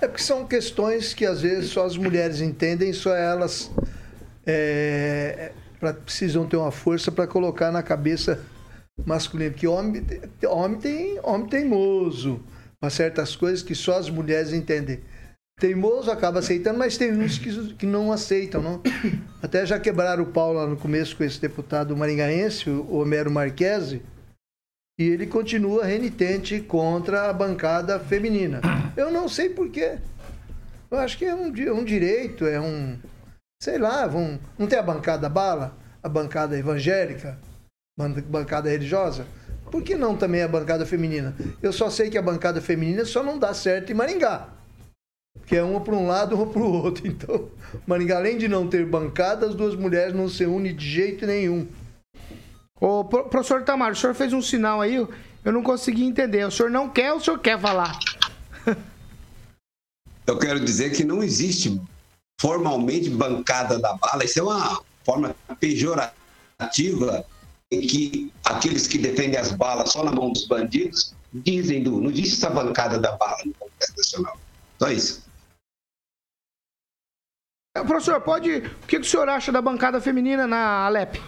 É 0.00 0.06
porque 0.06 0.22
são 0.22 0.46
questões 0.46 1.14
que 1.14 1.24
às 1.24 1.40
vezes 1.40 1.70
só 1.70 1.84
as 1.86 1.96
mulheres 1.96 2.40
entendem, 2.40 2.92
só 2.92 3.14
elas 3.14 3.70
é, 4.46 5.52
pra, 5.80 5.94
precisam 5.94 6.46
ter 6.46 6.56
uma 6.56 6.70
força 6.70 7.10
para 7.10 7.26
colocar 7.26 7.72
na 7.72 7.82
cabeça 7.82 8.40
masculina. 9.04 9.50
Porque 9.50 9.66
homem, 9.66 10.04
homem, 10.46 10.78
tem, 10.78 11.18
homem 11.22 11.48
teimoso, 11.48 12.40
mas 12.80 12.92
certas 12.92 13.34
coisas 13.34 13.62
que 13.62 13.74
só 13.74 13.98
as 13.98 14.10
mulheres 14.10 14.52
entendem. 14.52 15.00
teimoso, 15.58 16.10
acaba 16.10 16.40
aceitando, 16.40 16.78
mas 16.78 16.98
tem 16.98 17.12
uns 17.12 17.38
que, 17.38 17.74
que 17.74 17.86
não 17.86 18.12
aceitam, 18.12 18.62
não? 18.62 18.82
Até 19.42 19.64
já 19.64 19.80
quebraram 19.80 20.24
o 20.24 20.26
pau 20.26 20.52
lá 20.52 20.66
no 20.66 20.76
começo 20.76 21.16
com 21.16 21.24
esse 21.24 21.40
deputado 21.40 21.96
maringaense, 21.96 22.68
o 22.68 22.96
Homero 22.98 23.30
Marquesi, 23.30 24.02
e 24.98 25.04
ele 25.04 25.26
continua 25.26 25.84
renitente 25.84 26.60
contra 26.60 27.28
a 27.28 27.32
bancada 27.32 27.98
feminina. 28.00 28.60
Eu 28.96 29.10
não 29.10 29.28
sei 29.28 29.50
porquê. 29.50 29.98
Eu 30.90 30.98
acho 30.98 31.18
que 31.18 31.24
é 31.24 31.34
um, 31.34 31.48
um 31.48 31.84
direito, 31.84 32.46
é 32.46 32.60
um. 32.60 32.96
Sei 33.62 33.78
lá, 33.78 34.06
vão, 34.06 34.38
não 34.58 34.66
tem 34.66 34.78
a 34.78 34.82
bancada 34.82 35.28
bala? 35.28 35.76
A 36.02 36.08
bancada 36.08 36.56
evangélica? 36.58 37.38
ban- 37.98 38.12
Bancada 38.28 38.70
religiosa? 38.70 39.26
Por 39.70 39.82
que 39.82 39.94
não 39.96 40.16
também 40.16 40.42
a 40.42 40.48
bancada 40.48 40.86
feminina? 40.86 41.34
Eu 41.60 41.72
só 41.72 41.90
sei 41.90 42.08
que 42.08 42.16
a 42.16 42.22
bancada 42.22 42.60
feminina 42.60 43.04
só 43.04 43.22
não 43.22 43.38
dá 43.38 43.52
certo 43.52 43.90
em 43.90 43.94
Maringá. 43.94 44.48
Que 45.44 45.56
é 45.56 45.62
uma 45.62 45.80
para 45.80 45.94
um 45.94 46.06
lado, 46.06 46.36
uma 46.36 46.46
para 46.46 46.62
o 46.62 46.72
outro. 46.72 47.04
Então, 47.06 47.50
Maringá, 47.86 48.16
além 48.18 48.38
de 48.38 48.46
não 48.48 48.68
ter 48.68 48.86
bancada, 48.86 49.46
as 49.46 49.54
duas 49.54 49.74
mulheres 49.74 50.14
não 50.14 50.28
se 50.28 50.46
unem 50.46 50.74
de 50.74 50.88
jeito 50.88 51.26
nenhum. 51.26 51.66
Ô, 52.80 53.04
pro- 53.04 53.28
professor 53.28 53.62
Tamar, 53.62 53.92
o 53.92 53.96
senhor 53.96 54.14
fez 54.14 54.32
um 54.32 54.42
sinal 54.42 54.80
aí, 54.80 54.94
eu 54.96 55.52
não 55.52 55.62
consegui 55.62 56.04
entender. 56.04 56.46
O 56.46 56.50
senhor 56.50 56.70
não 56.70 56.88
quer 56.88 57.12
ou 57.12 57.18
o 57.18 57.20
senhor 57.20 57.38
quer 57.38 57.58
falar? 57.58 57.98
Eu 60.26 60.38
quero 60.38 60.58
dizer 60.58 60.90
que 60.90 61.04
não 61.04 61.22
existe 61.22 61.80
formalmente 62.40 63.08
bancada 63.08 63.78
da 63.78 63.94
bala. 63.94 64.24
Isso 64.24 64.40
é 64.40 64.42
uma 64.42 64.82
forma 65.04 65.36
pejorativa 65.60 67.24
em 67.70 67.80
que 67.80 68.32
aqueles 68.44 68.88
que 68.88 68.98
defendem 68.98 69.38
as 69.38 69.52
balas 69.52 69.92
só 69.92 70.02
na 70.02 70.10
mão 70.10 70.32
dos 70.32 70.46
bandidos 70.46 71.14
dizem, 71.32 71.82
do, 71.82 72.00
não 72.00 72.10
existe 72.10 72.34
essa 72.34 72.50
bancada 72.50 72.98
da 72.98 73.12
bala 73.12 73.38
no 73.44 73.54
Congresso 73.54 73.94
Nacional. 73.96 74.36
Só 74.80 74.90
isso. 74.90 75.24
Professor, 77.86 78.20
pode. 78.20 78.50
O 78.50 78.62
que, 78.86 78.98
que 78.98 78.98
o 78.98 79.04
senhor 79.04 79.28
acha 79.28 79.52
da 79.52 79.62
bancada 79.62 80.00
feminina 80.00 80.46
na 80.46 80.86
Alep? 80.86 81.22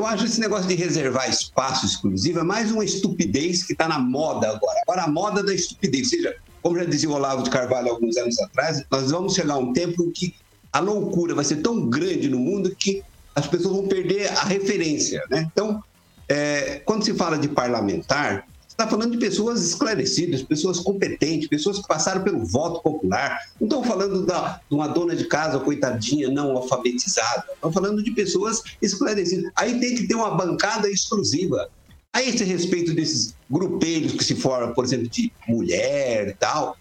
Eu 0.00 0.06
acho 0.06 0.24
esse 0.24 0.40
negócio 0.40 0.66
de 0.66 0.74
reservar 0.74 1.28
espaço 1.28 1.84
exclusivo 1.84 2.40
é 2.40 2.42
mais 2.42 2.72
uma 2.72 2.82
estupidez 2.82 3.62
que 3.62 3.74
está 3.74 3.86
na 3.86 3.98
moda 3.98 4.48
agora. 4.48 4.80
Agora, 4.88 5.02
a 5.02 5.06
moda 5.06 5.42
da 5.42 5.52
estupidez. 5.52 6.04
Ou 6.04 6.08
seja, 6.08 6.36
como 6.62 6.78
já 6.78 6.86
dizia 6.86 7.10
o 7.10 7.12
Olavo 7.12 7.42
de 7.42 7.50
Carvalho 7.50 7.90
alguns 7.90 8.16
anos 8.16 8.40
atrás, 8.40 8.82
nós 8.90 9.10
vamos 9.10 9.34
chegar 9.34 9.52
a 9.52 9.58
um 9.58 9.74
tempo 9.74 10.02
em 10.04 10.10
que 10.10 10.34
a 10.72 10.80
loucura 10.80 11.34
vai 11.34 11.44
ser 11.44 11.56
tão 11.56 11.86
grande 11.86 12.30
no 12.30 12.38
mundo 12.38 12.74
que 12.74 13.02
as 13.34 13.46
pessoas 13.46 13.76
vão 13.76 13.88
perder 13.88 14.28
a 14.28 14.44
referência. 14.44 15.22
Né? 15.28 15.46
Então, 15.52 15.84
é, 16.26 16.80
quando 16.86 17.04
se 17.04 17.12
fala 17.12 17.36
de 17.36 17.48
parlamentar, 17.48 18.48
está 18.80 18.88
falando 18.88 19.12
de 19.12 19.18
pessoas 19.18 19.62
esclarecidas, 19.62 20.42
pessoas 20.42 20.80
competentes, 20.80 21.48
pessoas 21.48 21.78
que 21.78 21.86
passaram 21.86 22.22
pelo 22.22 22.44
voto 22.44 22.80
popular. 22.82 23.38
Não 23.60 23.66
estão 23.66 23.84
falando 23.84 24.24
da, 24.24 24.60
de 24.68 24.74
uma 24.74 24.88
dona 24.88 25.14
de 25.14 25.24
casa, 25.24 25.58
coitadinha, 25.58 26.28
não 26.28 26.56
alfabetizada. 26.56 27.44
Estão 27.54 27.70
falando 27.70 28.02
de 28.02 28.10
pessoas 28.12 28.62
esclarecidas. 28.80 29.50
Aí 29.54 29.78
tem 29.78 29.94
que 29.94 30.06
ter 30.06 30.14
uma 30.14 30.34
bancada 30.34 30.88
exclusiva. 30.88 31.68
A 32.12 32.22
esse 32.22 32.42
respeito 32.42 32.92
desses 32.94 33.34
grupelhos 33.48 34.12
que 34.12 34.24
se 34.24 34.34
formam, 34.34 34.74
por 34.74 34.84
exemplo, 34.84 35.08
de 35.08 35.30
mulher 35.46 36.28
e 36.28 36.34
tal. 36.34 36.76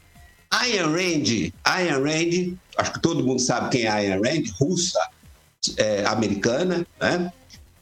Ayn 0.49 0.81
Rand, 0.81 1.51
Ayn 1.63 2.01
Rand, 2.01 2.57
acho 2.77 2.93
que 2.93 3.01
todo 3.01 3.23
mundo 3.23 3.39
sabe 3.39 3.69
quem 3.69 3.83
é 3.83 3.89
Ayn 3.89 4.19
Rand, 4.19 4.43
russa, 4.59 4.99
é, 5.77 6.03
americana, 6.05 6.87
né? 6.99 7.31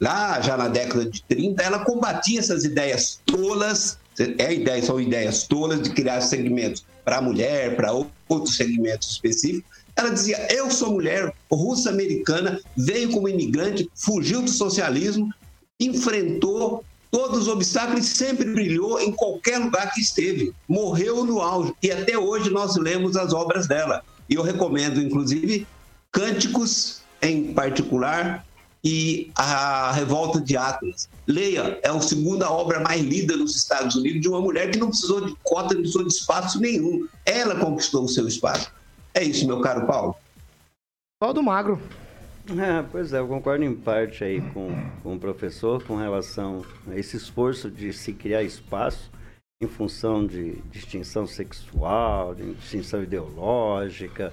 Lá 0.00 0.40
já 0.40 0.56
na 0.56 0.68
década 0.68 1.06
de 1.06 1.22
30, 1.22 1.62
ela 1.62 1.84
combatia 1.84 2.38
essas 2.38 2.64
ideias 2.64 3.20
tolas, 3.24 3.98
é 4.20 4.54
ideia, 4.54 4.82
são 4.82 5.00
ideias 5.00 5.46
tolas 5.46 5.82
de 5.82 5.90
criar 5.90 6.20
segmentos 6.20 6.84
para 7.04 7.18
a 7.18 7.22
mulher, 7.22 7.76
para 7.76 7.92
outros 7.92 8.56
segmentos 8.56 9.10
específicos. 9.10 9.78
Ela 9.96 10.10
dizia: 10.10 10.46
Eu 10.50 10.70
sou 10.70 10.92
mulher, 10.92 11.32
russa 11.50 11.90
americana, 11.90 12.60
veio 12.76 13.10
como 13.10 13.28
imigrante, 13.28 13.90
fugiu 13.94 14.42
do 14.42 14.50
socialismo, 14.50 15.32
enfrentou 15.80 16.84
todos 17.10 17.42
os 17.42 17.48
obstáculos 17.48 18.06
e 18.06 18.08
sempre 18.08 18.52
brilhou 18.52 19.00
em 19.00 19.12
qualquer 19.12 19.58
lugar 19.58 19.92
que 19.92 20.00
esteve. 20.00 20.52
Morreu 20.68 21.24
no 21.24 21.40
auge. 21.40 21.74
E 21.82 21.90
até 21.90 22.18
hoje 22.18 22.50
nós 22.50 22.76
lemos 22.76 23.16
as 23.16 23.32
obras 23.32 23.66
dela. 23.66 24.04
E 24.28 24.34
eu 24.34 24.42
recomendo, 24.42 25.00
inclusive, 25.00 25.66
Cânticos 26.10 27.02
em 27.20 27.52
particular 27.52 28.46
e 28.88 29.30
a 29.34 29.92
Revolta 29.92 30.40
de 30.40 30.56
Atlas. 30.56 31.10
Leia, 31.26 31.78
é 31.82 31.88
a 31.88 32.00
segunda 32.00 32.50
obra 32.50 32.80
mais 32.80 33.02
lida 33.02 33.36
nos 33.36 33.54
Estados 33.54 33.94
Unidos 33.96 34.22
de 34.22 34.28
uma 34.28 34.40
mulher 34.40 34.70
que 34.70 34.78
não 34.78 34.88
precisou 34.88 35.20
de 35.26 35.36
cota, 35.42 35.74
não 35.74 35.82
precisou 35.82 36.04
de 36.04 36.14
espaço 36.14 36.58
nenhum. 36.58 37.06
Ela 37.26 37.54
conquistou 37.56 38.04
o 38.04 38.08
seu 38.08 38.26
espaço. 38.26 38.72
É 39.12 39.22
isso, 39.22 39.46
meu 39.46 39.60
caro 39.60 39.86
Paulo. 39.86 40.16
Paulo 41.20 41.42
Magro. 41.42 41.78
É, 42.48 42.82
pois 42.90 43.12
é, 43.12 43.18
eu 43.18 43.28
concordo 43.28 43.62
em 43.62 43.74
parte 43.74 44.24
aí 44.24 44.40
com, 44.52 44.70
com 45.02 45.16
o 45.16 45.20
professor 45.20 45.84
com 45.84 45.96
relação 45.96 46.64
a 46.90 46.96
esse 46.96 47.18
esforço 47.18 47.70
de 47.70 47.92
se 47.92 48.14
criar 48.14 48.42
espaço 48.42 49.10
em 49.60 49.66
função 49.66 50.26
de 50.26 50.52
distinção 50.70 51.26
sexual, 51.26 52.34
de 52.34 52.54
distinção 52.54 53.02
ideológica, 53.02 54.32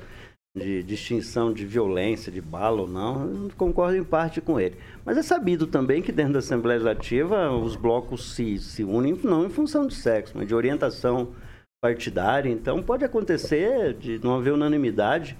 de 0.55 0.81
distinção 0.83 1.51
de 1.51 1.65
violência, 1.65 2.31
de 2.31 2.39
bala 2.39 2.81
ou 2.81 2.87
não, 2.87 3.49
concordo 3.57 3.97
em 3.97 4.03
parte 4.03 4.39
com 4.39 4.57
ele. 4.57 4.77
Mas 5.03 5.17
é 5.17 5.21
sabido 5.21 5.67
também 5.67 6.01
que 6.01 6.13
dentro 6.13 6.33
da 6.33 6.39
Assembleia 6.39 6.79
Legislativa 6.79 7.51
os 7.51 7.75
blocos 7.75 8.33
se, 8.33 8.57
se 8.59 8.83
unem 8.83 9.19
não 9.21 9.45
em 9.45 9.49
função 9.49 9.85
de 9.85 9.93
sexo, 9.93 10.33
mas 10.37 10.47
de 10.47 10.55
orientação 10.55 11.33
partidária. 11.81 12.49
Então 12.49 12.81
pode 12.81 13.03
acontecer 13.03 13.93
de 13.95 14.23
não 14.23 14.35
haver 14.35 14.53
unanimidade 14.53 15.37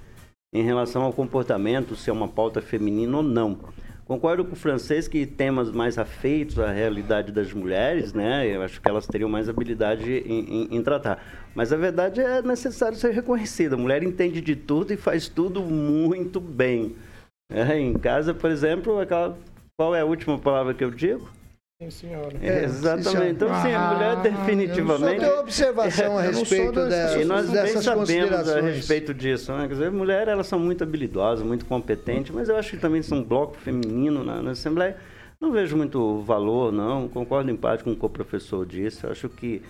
em 0.53 0.63
relação 0.63 1.03
ao 1.03 1.13
comportamento, 1.13 1.95
se 1.95 2.09
é 2.09 2.13
uma 2.13 2.27
pauta 2.27 2.61
feminina 2.61 3.17
ou 3.17 3.23
não. 3.23 3.57
Concordo 4.05 4.45
com 4.45 4.53
o 4.53 4.55
francês 4.55 5.07
que 5.07 5.25
temas 5.25 5.71
mais 5.71 5.97
afeitos 5.97 6.59
à 6.59 6.71
realidade 6.71 7.31
das 7.31 7.51
mulheres, 7.51 8.13
né? 8.13 8.45
Eu 8.47 8.61
acho 8.61 8.79
que 8.79 8.87
elas 8.87 9.07
teriam 9.07 9.27
mais 9.27 9.49
habilidade 9.49 10.11
em, 10.27 10.63
em- 10.63 10.75
em 10.77 10.83
tratar. 10.83 11.23
Mas 11.55 11.73
a 11.73 11.77
verdade 11.77 12.21
é 12.21 12.39
necessário 12.41 12.95
ser 12.95 13.11
reconhecida. 13.11 13.73
A 13.75 13.79
mulher 13.79 14.03
entende 14.03 14.41
de 14.41 14.55
tudo 14.55 14.93
e 14.93 14.97
faz 14.97 15.27
tudo 15.27 15.59
muito 15.63 16.39
bem. 16.39 16.95
É, 17.51 17.79
em 17.79 17.93
casa, 17.93 18.31
por 18.33 18.51
exemplo, 18.51 18.99
aquela... 18.99 19.35
qual 19.75 19.95
é 19.95 20.01
a 20.01 20.05
última 20.05 20.37
palavra 20.37 20.73
que 20.75 20.83
eu 20.83 20.91
digo? 20.91 21.27
Sim, 21.81 21.89
senhora. 21.89 22.37
É, 22.41 22.63
exatamente. 22.63 23.31
Então, 23.33 23.49
sim, 23.61 23.73
a 23.73 23.93
mulher 23.93 24.11
Ah, 24.11 24.15
definitivamente. 24.21 25.19
Só 25.19 25.27
tenho 25.27 25.39
observação 25.41 26.17
a 26.17 26.25
Eu 26.25 26.31
respeito 26.31 26.73
sou 26.73 26.87
dessas- 26.87 27.21
E 27.21 27.25
nós 27.25 27.45
bem 27.47 27.53
dessas 27.53 27.83
sabemos 27.83 28.49
a 28.49 28.61
respeito 28.61 29.13
disso. 29.13 29.51
Né? 29.51 29.67
Quer 29.67 29.73
dizer, 29.73 29.91
mulheres 29.91 30.29
elas 30.29 30.47
são 30.47 30.57
muito 30.57 30.85
habilidosas, 30.85 31.45
muito 31.45 31.65
competentes, 31.65 32.33
mas 32.33 32.47
eu 32.47 32.55
acho 32.55 32.71
que 32.71 32.77
também 32.77 33.01
são 33.01 33.17
um 33.17 33.23
bloco 33.23 33.57
feminino 33.57 34.23
na, 34.23 34.41
na 34.41 34.51
Assembleia. 34.51 34.95
Não 35.41 35.51
vejo 35.51 35.75
muito 35.75 36.21
valor, 36.21 36.71
não. 36.71 37.09
Concordo 37.09 37.51
em 37.51 37.57
parte 37.57 37.83
com 37.83 37.91
o 37.91 37.95
que 37.95 38.05
o 38.05 38.09
professor 38.09 38.65
disse. 38.65 39.03
Eu 39.03 39.11
acho 39.11 39.27
que 39.27 39.61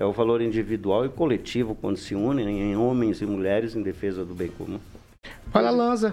é 0.00 0.04
o 0.04 0.10
valor 0.10 0.42
individual 0.42 1.06
e 1.06 1.08
coletivo 1.10 1.76
quando 1.76 1.96
se 1.96 2.12
unem 2.16 2.72
em 2.72 2.76
homens 2.76 3.22
e 3.22 3.26
mulheres 3.26 3.76
em 3.76 3.82
defesa 3.82 4.24
do 4.24 4.34
bem 4.34 4.48
comum. 4.48 4.80
Fala, 5.52 5.70
Lanza. 5.70 6.12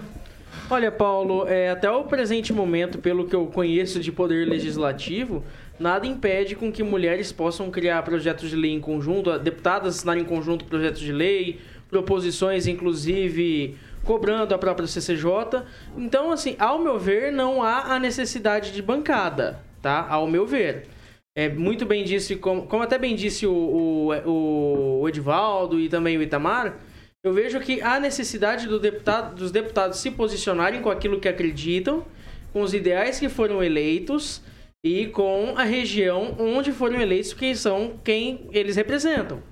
Olha, 0.68 0.90
Paulo, 0.90 1.46
é, 1.48 1.70
até 1.70 1.90
o 1.90 2.04
presente 2.04 2.52
momento, 2.52 2.98
pelo 2.98 3.26
que 3.26 3.34
eu 3.34 3.46
conheço 3.46 4.00
de 4.00 4.12
poder 4.12 4.46
legislativo, 4.46 5.44
nada 5.78 6.06
impede 6.06 6.54
com 6.54 6.70
que 6.70 6.82
mulheres 6.82 7.32
possam 7.32 7.70
criar 7.70 8.02
projetos 8.02 8.50
de 8.50 8.56
lei 8.56 8.72
em 8.72 8.80
conjunto, 8.80 9.36
deputadas 9.38 9.96
assinarem 9.96 10.22
em 10.22 10.26
conjunto 10.26 10.64
projetos 10.64 11.00
de 11.00 11.12
lei, 11.12 11.60
proposições, 11.88 12.66
inclusive, 12.66 13.76
cobrando 14.04 14.54
a 14.54 14.58
própria 14.58 14.86
CCJ. 14.86 15.64
Então, 15.96 16.30
assim, 16.30 16.54
ao 16.58 16.78
meu 16.78 16.98
ver, 16.98 17.32
não 17.32 17.62
há 17.62 17.94
a 17.94 17.98
necessidade 17.98 18.72
de 18.72 18.80
bancada, 18.80 19.60
tá? 19.82 20.06
Ao 20.08 20.26
meu 20.26 20.46
ver. 20.46 20.86
É, 21.34 21.48
muito 21.48 21.86
bem 21.86 22.04
disse, 22.04 22.36
como, 22.36 22.66
como 22.66 22.82
até 22.82 22.98
bem 22.98 23.14
disse 23.14 23.46
o, 23.46 24.12
o, 24.26 25.00
o 25.00 25.08
Edivaldo 25.08 25.78
e 25.78 25.88
também 25.88 26.16
o 26.18 26.22
Itamar, 26.22 26.76
eu 27.22 27.34
vejo 27.34 27.60
que 27.60 27.82
há 27.82 28.00
necessidade 28.00 28.66
do 28.66 28.80
deputado, 28.80 29.34
dos 29.34 29.50
deputados 29.50 29.98
se 29.98 30.10
posicionarem 30.10 30.80
com 30.80 30.88
aquilo 30.88 31.20
que 31.20 31.28
acreditam, 31.28 32.04
com 32.50 32.62
os 32.62 32.72
ideais 32.72 33.20
que 33.20 33.28
foram 33.28 33.62
eleitos 33.62 34.42
e 34.82 35.06
com 35.08 35.52
a 35.56 35.64
região 35.64 36.34
onde 36.38 36.72
foram 36.72 36.98
eleitos, 36.98 37.34
que 37.34 37.54
são 37.54 37.98
quem 38.02 38.48
eles 38.52 38.74
representam. 38.74 39.42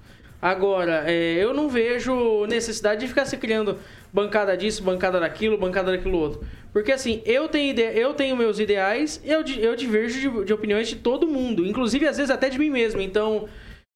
Agora, 0.41 1.05
é, 1.07 1.35
eu 1.35 1.53
não 1.53 1.69
vejo 1.69 2.47
necessidade 2.47 3.03
de 3.03 3.09
ficar 3.09 3.27
se 3.27 3.37
criando 3.37 3.79
bancada 4.11 4.57
disso, 4.57 4.83
bancada 4.83 5.21
daquilo, 5.21 5.59
bancada 5.59 5.91
daquilo 5.91 6.17
outro. 6.17 6.47
Porque 6.73 6.93
assim, 6.93 7.21
eu 7.27 7.49
tenho, 7.49 7.73
ide 7.73 7.83
eu 7.83 8.15
tenho 8.15 8.35
meus 8.35 8.59
ideais, 8.59 9.21
eu, 9.23 9.45
eu 9.59 9.77
diverjo 9.77 10.19
de, 10.19 10.45
de 10.47 10.53
opiniões 10.55 10.89
de 10.89 10.97
todo 10.97 11.27
mundo, 11.27 11.67
inclusive 11.67 12.07
às 12.07 12.17
vezes 12.17 12.31
até 12.31 12.49
de 12.49 12.59
mim 12.59 12.71
mesmo. 12.71 13.01
Então, 13.01 13.47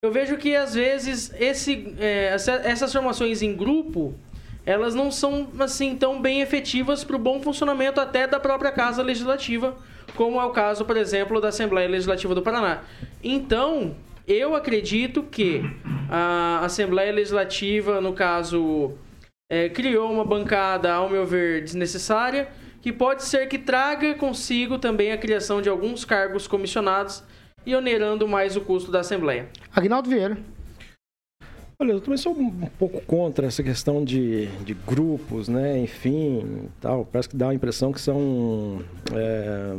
eu 0.02 0.10
vejo 0.10 0.36
que 0.36 0.56
às 0.56 0.74
vezes 0.74 1.32
esse, 1.38 1.94
é, 2.00 2.24
essa- 2.34 2.60
essas 2.64 2.92
formações 2.92 3.40
em 3.40 3.54
grupo, 3.54 4.12
elas 4.66 4.96
não 4.96 5.12
são 5.12 5.48
assim 5.60 5.94
tão 5.96 6.20
bem 6.20 6.40
efetivas 6.40 7.04
para 7.04 7.14
o 7.14 7.18
bom 7.20 7.40
funcionamento 7.40 8.00
até 8.00 8.26
da 8.26 8.40
própria 8.40 8.72
casa 8.72 9.00
legislativa, 9.00 9.76
como 10.16 10.40
é 10.40 10.44
o 10.44 10.50
caso, 10.50 10.84
por 10.84 10.96
exemplo, 10.96 11.40
da 11.40 11.48
Assembleia 11.48 11.88
Legislativa 11.88 12.34
do 12.34 12.42
Paraná. 12.42 12.82
Então, 13.22 13.94
eu 14.26 14.56
acredito 14.56 15.22
que 15.22 15.62
A 16.10 16.64
Assembleia 16.66 17.12
Legislativa, 17.12 18.00
no 18.00 18.12
caso, 18.12 18.92
é, 19.48 19.68
criou 19.70 20.12
uma 20.12 20.24
bancada, 20.24 20.92
ao 20.92 21.08
meu 21.08 21.24
ver, 21.24 21.62
desnecessária, 21.62 22.48
que 22.82 22.92
pode 22.92 23.22
ser 23.24 23.46
que 23.46 23.56
traga 23.56 24.14
consigo 24.14 24.78
também 24.78 25.12
a 25.12 25.16
criação 25.16 25.62
de 25.62 25.68
alguns 25.70 26.04
cargos 26.04 26.46
comissionados 26.46 27.22
e 27.64 27.74
onerando 27.74 28.26
mais 28.26 28.56
o 28.56 28.60
custo 28.60 28.90
da 28.90 29.00
Assembleia. 29.00 29.48
Agnaldo 29.74 30.08
Vieira. 30.08 30.38
Olha, 31.78 31.92
eu 31.92 32.00
também 32.00 32.16
sou 32.16 32.32
um 32.32 32.66
pouco 32.78 33.00
contra 33.02 33.46
essa 33.46 33.62
questão 33.62 34.04
de, 34.04 34.46
de 34.64 34.72
grupos, 34.72 35.48
né? 35.48 35.80
Enfim, 35.80 36.68
tal. 36.80 37.04
Parece 37.04 37.28
que 37.28 37.36
dá 37.36 37.48
a 37.48 37.54
impressão 37.54 37.92
que 37.92 38.00
são, 38.00 38.84
é, 39.12 39.76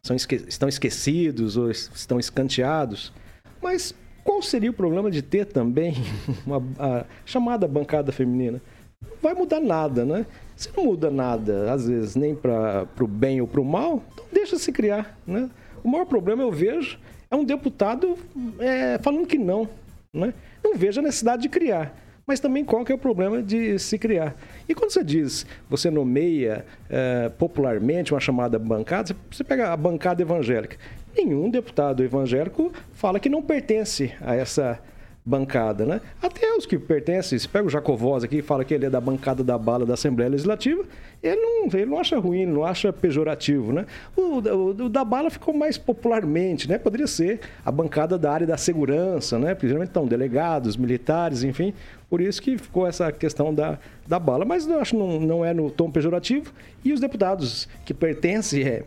são 0.00 0.14
esque 0.14 0.36
estão 0.46 0.68
esquecidos 0.68 1.56
ou 1.56 1.68
estão 1.70 2.20
escanteados. 2.20 3.12
Mas 3.60 3.92
qual 4.22 4.40
seria 4.42 4.70
o 4.70 4.74
problema 4.74 5.10
de 5.10 5.22
ter 5.22 5.46
também 5.46 5.94
uma 6.46 6.62
a 6.78 7.04
chamada 7.24 7.66
bancada 7.66 8.12
feminina? 8.12 8.62
Não 9.02 9.16
vai 9.20 9.34
mudar 9.34 9.60
nada, 9.60 10.04
né? 10.04 10.26
Se 10.54 10.70
não 10.76 10.84
muda 10.84 11.10
nada, 11.10 11.72
às 11.72 11.88
vezes 11.88 12.14
nem 12.14 12.34
para 12.34 12.86
o 13.00 13.08
bem 13.08 13.40
ou 13.40 13.48
para 13.48 13.60
o 13.60 13.64
mal, 13.64 14.04
então 14.12 14.24
deixa 14.30 14.56
se 14.56 14.70
criar, 14.70 15.18
né? 15.26 15.50
O 15.82 15.88
maior 15.88 16.04
problema 16.04 16.42
eu 16.42 16.52
vejo 16.52 16.98
é 17.30 17.36
um 17.36 17.44
deputado 17.44 18.18
é, 18.58 18.98
falando 18.98 19.26
que 19.26 19.38
não, 19.38 19.68
né? 20.12 20.34
Não 20.62 20.76
vejo 20.76 21.00
a 21.00 21.02
necessidade 21.02 21.42
de 21.42 21.48
criar. 21.48 21.94
Mas 22.26 22.40
também 22.40 22.64
qual 22.64 22.84
que 22.84 22.92
é 22.92 22.94
o 22.94 22.98
problema 22.98 23.42
de 23.42 23.78
se 23.78 23.98
criar? 23.98 24.36
E 24.68 24.74
quando 24.74 24.92
você 24.92 25.02
diz, 25.02 25.46
você 25.68 25.90
nomeia 25.90 26.64
é, 26.88 27.28
popularmente 27.28 28.12
uma 28.12 28.20
chamada 28.20 28.58
bancada, 28.58 29.16
você 29.30 29.42
pega 29.42 29.72
a 29.72 29.76
bancada 29.76 30.22
evangélica. 30.22 30.76
Nenhum 31.16 31.50
deputado 31.50 32.04
evangélico 32.04 32.72
fala 32.92 33.18
que 33.18 33.28
não 33.28 33.42
pertence 33.42 34.12
a 34.20 34.34
essa 34.34 34.80
bancada, 35.24 35.84
né? 35.84 36.00
Até 36.22 36.54
os 36.56 36.64
que 36.64 36.78
pertencem, 36.78 37.38
se 37.38 37.48
pega 37.48 37.66
o 37.66 37.70
Jacovós 37.70 38.24
aqui 38.24 38.38
e 38.38 38.42
fala 38.42 38.64
que 38.64 38.72
ele 38.72 38.86
é 38.86 38.90
da 38.90 39.00
bancada 39.00 39.44
da 39.44 39.58
bala 39.58 39.84
da 39.84 39.94
Assembleia 39.94 40.30
Legislativa, 40.30 40.82
ele 41.22 41.40
não, 41.40 41.66
ele 41.66 41.86
não 41.86 41.98
acha 41.98 42.18
ruim, 42.18 42.46
não 42.46 42.64
acha 42.64 42.92
pejorativo, 42.92 43.72
né? 43.72 43.84
O, 44.16 44.38
o, 44.38 44.70
o, 44.70 44.88
da 44.88 45.04
bala 45.04 45.30
ficou 45.30 45.52
mais 45.52 45.76
popularmente, 45.76 46.68
né? 46.68 46.78
Poderia 46.78 47.06
ser 47.06 47.40
a 47.64 47.70
bancada 47.70 48.16
da 48.16 48.32
área 48.32 48.46
da 48.46 48.56
segurança, 48.56 49.38
né? 49.38 49.54
Porque 49.54 49.66
geralmente 49.68 49.90
estão 49.90 50.06
delegados, 50.06 50.76
militares, 50.76 51.44
enfim. 51.44 51.74
Por 52.08 52.20
isso 52.20 52.40
que 52.40 52.56
ficou 52.56 52.86
essa 52.86 53.12
questão 53.12 53.54
da, 53.54 53.78
da 54.08 54.18
bala. 54.18 54.44
Mas 54.46 54.66
eu 54.66 54.80
acho 54.80 54.92
que 54.92 54.96
não, 54.96 55.20
não 55.20 55.44
é 55.44 55.52
no 55.52 55.70
tom 55.70 55.90
pejorativo. 55.90 56.52
E 56.82 56.92
os 56.92 57.00
deputados 57.00 57.68
que 57.84 57.92
pertencem 57.92 58.62
é, 58.62 58.84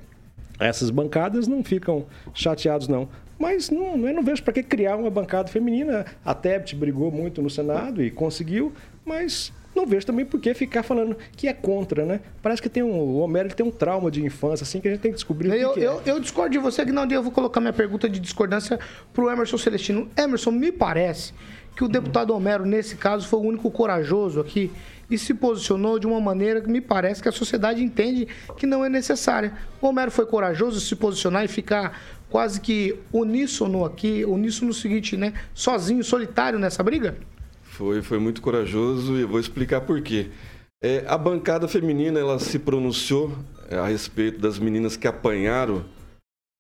a 0.60 0.66
essas 0.66 0.90
bancadas 0.90 1.48
não 1.48 1.64
ficam 1.64 2.06
chateados, 2.34 2.88
não. 2.88 3.08
Mas 3.44 3.70
não, 3.70 3.98
eu 4.08 4.14
não 4.14 4.24
vejo 4.24 4.42
para 4.42 4.54
que 4.54 4.64
criar 4.64 4.96
uma 4.96 5.10
bancada 5.10 5.50
feminina. 5.50 6.06
A 6.24 6.34
Tebet 6.34 6.78
brigou 6.78 7.12
muito 7.12 7.42
no 7.42 7.50
Senado 7.50 8.02
e 8.02 8.10
conseguiu, 8.10 8.72
mas 9.04 9.52
não 9.76 9.86
vejo 9.86 10.06
também 10.06 10.24
por 10.24 10.40
que 10.40 10.54
ficar 10.54 10.82
falando 10.82 11.18
que 11.36 11.50
é 11.50 11.54
contra, 11.54 12.06
né? 12.06 12.22
Parece 12.42 12.62
que 12.62 12.70
tem 12.70 12.82
um, 12.82 12.98
o 12.98 13.18
Homero 13.18 13.54
tem 13.54 13.66
um 13.66 13.70
trauma 13.70 14.10
de 14.10 14.24
infância, 14.24 14.64
assim, 14.64 14.80
que 14.80 14.88
a 14.88 14.92
gente 14.92 15.02
tem 15.02 15.12
que 15.12 15.18
descobrir 15.18 15.50
eu, 15.60 15.72
o 15.72 15.74
que, 15.74 15.82
eu, 15.82 16.02
é. 16.06 16.12
eu 16.12 16.22
discordo 16.22 16.52
de 16.52 16.58
você, 16.58 16.86
que 16.86 16.94
não 16.94 17.06
eu 17.06 17.22
vou 17.22 17.34
colocar 17.34 17.60
minha 17.60 17.74
pergunta 17.74 18.08
de 18.08 18.18
discordância 18.18 18.80
pro 19.12 19.30
Emerson 19.30 19.58
Celestino. 19.58 20.10
Emerson, 20.16 20.52
me 20.52 20.72
parece 20.72 21.34
que 21.76 21.84
o 21.84 21.90
deputado 21.90 22.34
Homero, 22.34 22.66
nesse 22.66 22.96
caso, 22.96 23.28
foi 23.28 23.40
o 23.40 23.44
único 23.44 23.70
corajoso 23.70 24.40
aqui 24.40 24.72
e 25.14 25.18
se 25.18 25.34
posicionou 25.34 26.00
de 26.00 26.08
uma 26.08 26.20
maneira 26.20 26.60
que 26.60 26.70
me 26.70 26.82
parece 26.82 27.22
que 27.22 27.30
a 27.30 27.32
sociedade 27.32 27.84
entende 27.84 28.28
que 28.58 28.66
não 28.66 28.84
é 28.84 28.90
necessária. 28.90 29.54
O 29.80 29.88
Homero 29.88 30.10
foi 30.10 30.26
corajoso 30.26 30.82
se 30.82 30.96
posicionar 30.96 31.46
e 31.46 31.48
ficar 31.48 32.00
quase 32.30 32.60
que 32.60 33.00
uníssono 33.12 33.86
aqui, 33.86 34.26
uníssono 34.26 34.70
no 34.70 34.74
seguinte, 34.74 35.16
né? 35.16 35.34
Sozinho, 35.54 36.04
solitário 36.04 36.58
nessa 36.58 36.82
briga? 36.82 37.16
Foi, 37.62 38.02
foi 38.02 38.18
muito 38.18 38.42
corajoso 38.42 39.18
e 39.18 39.22
eu 39.22 39.28
vou 39.28 39.40
explicar 39.40 39.82
por 39.82 40.02
quê. 40.02 40.32
É, 40.84 41.06
a 41.08 41.18
bancada 41.18 41.68
feminina 41.68 42.20
ela 42.20 42.40
se 42.40 42.58
pronunciou 42.58 43.38
é, 43.70 43.78
a 43.78 43.86
respeito 43.86 44.40
das 44.40 44.58
meninas 44.58 44.98
que 44.98 45.08
apanharam 45.08 45.86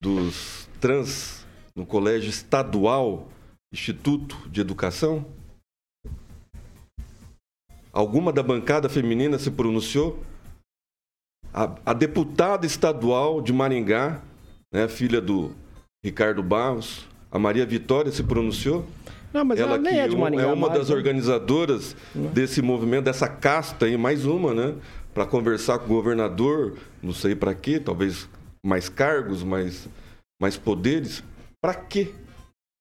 dos 0.01 0.69
trans 0.79 1.45
no 1.75 1.85
colégio 1.85 2.29
estadual 2.29 3.29
Instituto 3.73 4.37
de 4.47 4.61
Educação? 4.61 5.25
Alguma 7.93 8.33
da 8.33 8.41
bancada 8.41 8.89
feminina 8.89 9.37
se 9.37 9.51
pronunciou? 9.51 10.19
A, 11.53 11.75
a 11.85 11.93
deputada 11.93 12.65
estadual 12.65 13.39
de 13.39 13.53
Maringá, 13.53 14.19
né, 14.73 14.87
filha 14.87 15.21
do 15.21 15.51
Ricardo 16.03 16.41
Barros, 16.41 17.07
a 17.31 17.37
Maria 17.37 17.63
Vitória 17.67 18.11
se 18.11 18.23
pronunciou? 18.23 18.83
Não, 19.31 19.45
mas 19.45 19.59
ela, 19.59 19.73
ela 19.73 19.77
nem 19.77 19.93
que 19.93 19.99
é 19.99 20.07
de 20.07 20.17
Maringá 20.17 20.43
é 20.43 20.53
uma 20.53 20.69
das 20.69 20.89
né? 20.89 20.95
organizadoras 20.95 21.95
desse 22.33 22.63
movimento, 22.63 23.05
dessa 23.05 23.27
casta 23.27 23.85
aí, 23.85 23.95
mais 23.95 24.25
uma, 24.25 24.55
né? 24.55 24.73
Para 25.13 25.27
conversar 25.27 25.77
com 25.77 25.85
o 25.85 25.95
governador, 25.95 26.77
não 27.01 27.13
sei 27.13 27.35
para 27.35 27.53
quê, 27.53 27.79
talvez 27.79 28.27
mais 28.65 28.89
cargos, 28.89 29.43
mais, 29.43 29.87
mais 30.41 30.57
poderes. 30.57 31.23
Para 31.61 31.75
quê? 31.75 32.11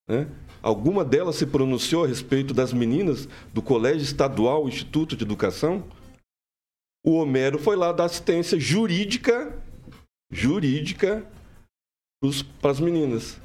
Né? 0.08 0.26
Alguma 0.62 1.04
delas 1.04 1.36
se 1.36 1.46
pronunciou 1.46 2.04
a 2.04 2.06
respeito 2.06 2.54
das 2.54 2.72
meninas 2.72 3.28
do 3.52 3.60
Colégio 3.60 4.02
Estadual 4.02 4.68
Instituto 4.68 5.16
de 5.16 5.24
Educação? 5.24 5.82
O 7.04 7.14
Homero 7.14 7.58
foi 7.58 7.74
lá 7.74 7.90
dar 7.92 8.04
assistência 8.04 8.58
jurídica, 8.60 9.52
jurídica, 10.30 11.24
para 12.60 12.70
as 12.70 12.78
meninas. 12.78 13.38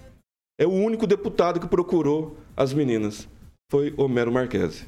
É 0.60 0.66
o 0.68 0.72
único 0.72 1.08
deputado 1.08 1.60
que 1.60 1.68
procurou 1.68 2.38
as 2.56 2.72
meninas. 2.74 3.28
Foi 3.72 3.94
Homero 3.98 4.32
Marquese. 4.32 4.86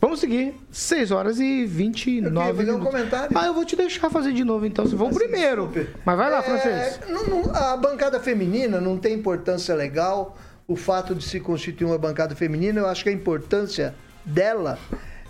Vamos 0.00 0.18
seguir. 0.18 0.54
6 0.72 1.12
horas 1.12 1.38
e 1.38 1.64
29 1.64 2.26
Eu 2.26 2.32
queria 2.32 2.54
fazer 2.54 2.70
um 2.72 2.74
minutos. 2.78 2.92
comentário. 2.92 3.38
Ah, 3.38 3.46
eu 3.46 3.54
vou 3.54 3.64
te 3.64 3.76
deixar 3.76 4.10
fazer 4.10 4.32
de 4.32 4.42
novo 4.42 4.66
então. 4.66 4.84
Vocês 4.84 4.98
vão 4.98 5.10
primeiro. 5.12 5.70
Mas 6.04 6.16
vai 6.16 6.28
lá, 6.30 6.38
É, 6.38 6.42
francês. 6.42 7.00
não- 7.08 7.26
não- 7.44 7.54
a 7.54 7.76
bancada 7.76 8.18
feminina 8.18 8.80
não 8.80 8.98
tem 8.98 9.14
importância 9.14 9.72
legal. 9.76 10.36
O 10.66 10.76
fato 10.76 11.14
de 11.14 11.24
se 11.24 11.40
constituir 11.40 11.86
uma 11.86 11.98
bancada 11.98 12.34
feminina, 12.34 12.80
eu 12.80 12.86
acho 12.86 13.02
que 13.02 13.08
a 13.10 13.12
importância 13.12 13.94
dela 14.24 14.78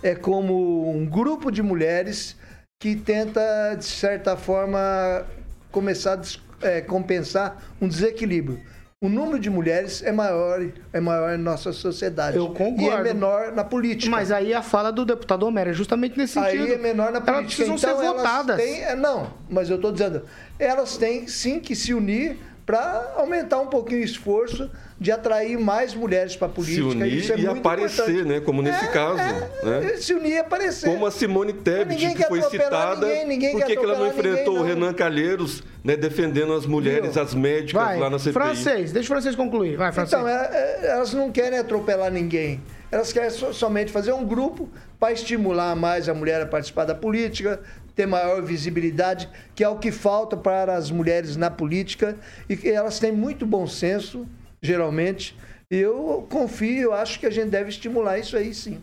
é 0.01 0.13
como 0.13 0.89
um 0.89 1.05
grupo 1.05 1.51
de 1.51 1.61
mulheres 1.61 2.35
que 2.79 2.95
tenta, 2.95 3.75
de 3.77 3.85
certa 3.85 4.35
forma, 4.35 5.25
começar 5.71 6.19
a 6.61 6.67
é, 6.67 6.81
compensar 6.81 7.63
um 7.81 7.87
desequilíbrio. 7.87 8.59
O 9.01 9.09
número 9.09 9.37
de 9.37 9.49
mulheres 9.49 10.01
é 10.01 10.13
maior, 10.13 10.65
é 10.93 10.99
maior 11.01 11.33
em 11.33 11.37
nossa 11.37 11.73
sociedade. 11.73 12.37
Eu 12.37 12.47
concordo. 12.47 12.81
E 12.81 12.87
é 12.87 13.03
menor 13.03 13.51
na 13.51 13.63
política. 13.63 14.09
Mas 14.09 14.31
aí 14.31 14.53
a 14.53 14.61
fala 14.61 14.93
do 14.93 15.03
deputado 15.03 15.45
Homero 15.45 15.71
é 15.71 15.73
justamente 15.73 16.17
nesse 16.17 16.33
sentido. 16.35 16.63
Aí 16.63 16.71
é 16.71 16.77
menor 16.77 17.11
na 17.11 17.19
política. 17.19 17.31
Elas 17.31 17.45
precisam 17.47 17.75
então, 17.75 17.99
ser 17.99 18.05
elas 18.05 18.17
votadas. 18.17 18.55
têm- 18.55 18.81
é, 18.81 18.95
não, 18.95 19.33
mas 19.49 19.69
eu 19.69 19.75
estou 19.75 19.91
dizendo, 19.91 20.23
elas 20.57 20.95
têm 20.95 21.27
sim 21.27 21.59
que 21.59 21.75
se 21.75 21.93
unir 21.93 22.37
para 22.65 23.13
aumentar 23.17 23.59
um 23.59 23.67
pouquinho 23.67 24.01
o 24.01 24.03
esforço 24.03 24.69
de 24.99 25.11
atrair 25.11 25.59
mais 25.59 25.93
mulheres 25.93 26.35
para 26.35 26.47
a 26.47 26.49
Se 26.49 26.55
política. 26.55 26.85
unir 26.87 27.13
Isso 27.13 27.33
é 27.33 27.37
e 27.39 27.47
aparecer, 27.47 28.01
importante. 28.09 28.27
né? 28.29 28.39
Como 28.39 28.61
nesse 28.61 28.85
É, 28.85 28.87
caso. 28.87 29.19
é, 29.19 29.65
né? 29.81 29.97
Se 29.97 30.13
unir 30.13 30.31
e 30.35 30.37
aparecer. 30.39 30.89
Como 30.89 31.05
a 31.05 31.11
Simone 31.11 31.51
Tebet, 31.51 31.97
que 32.07 32.15
quer 32.15 32.27
foi 32.29 32.41
citada. 32.43 33.05
ninguém, 33.05 33.27
ninguém 33.27 33.51
por 33.51 33.65
que 33.65 33.73
ela 33.77 33.97
não 33.99 34.07
enfrentou 34.07 34.53
ninguém, 34.59 34.71
o. 34.71 34.75
Renan 34.75 34.93
Calheiros, 34.93 35.61
né, 35.83 35.97
defendendo 35.97 36.53
as 36.53 36.65
mulheres, 36.65 37.13
Viu? 37.15 37.21
as 37.23 37.33
médicas 37.33 37.83
Vai, 37.83 37.99
lá 37.99 38.09
na 38.09 38.17
CPI? 38.17 38.31
francês, 38.33 38.91
deixa 38.93 39.07
o 39.07 39.11
francês 39.13 39.35
concluir. 39.35 39.75
Vai, 39.75 39.91
francês. 39.91 40.21
Então, 40.21 40.27
é- 40.31 40.49
é- 40.83 40.87
elas 40.91 41.13
não 41.13 41.29
querem 41.31 41.59
atropelar 41.59 42.09
ninguém. 42.11 42.61
Elas 42.89 43.11
querem 43.11 43.29
so- 43.31 43.53
somente 43.53 43.91
fazer 43.91 44.13
um 44.13 44.23
grupo 44.23 44.69
para 44.99 45.11
estimular 45.11 45.75
mais 45.75 46.07
a 46.07 46.13
mulher 46.13 46.41
a 46.41 46.45
participar 46.45 46.85
da 46.85 46.95
política, 46.95 47.59
ter 47.95 48.05
maior 48.05 48.41
visibilidade, 48.41 49.29
que 49.55 49.63
é 49.63 49.69
o 49.69 49.77
que 49.77 49.91
falta 49.91 50.35
para 50.35 50.75
as 50.75 50.89
mulheres 50.89 51.35
na 51.35 51.49
política. 51.49 52.17
E 52.49 52.55
que 52.55 52.69
elas 52.69 52.99
têm 52.99 53.11
muito 53.11 53.45
bom 53.45 53.67
senso, 53.67 54.27
geralmente. 54.61 55.37
E 55.71 55.77
eu 55.77 56.27
confio, 56.29 56.81
eu 56.81 56.93
acho 56.93 57.19
que 57.19 57.25
a 57.25 57.31
gente 57.31 57.49
deve 57.49 57.69
estimular 57.69 58.17
isso 58.17 58.37
aí 58.37 58.53
sim. 58.53 58.79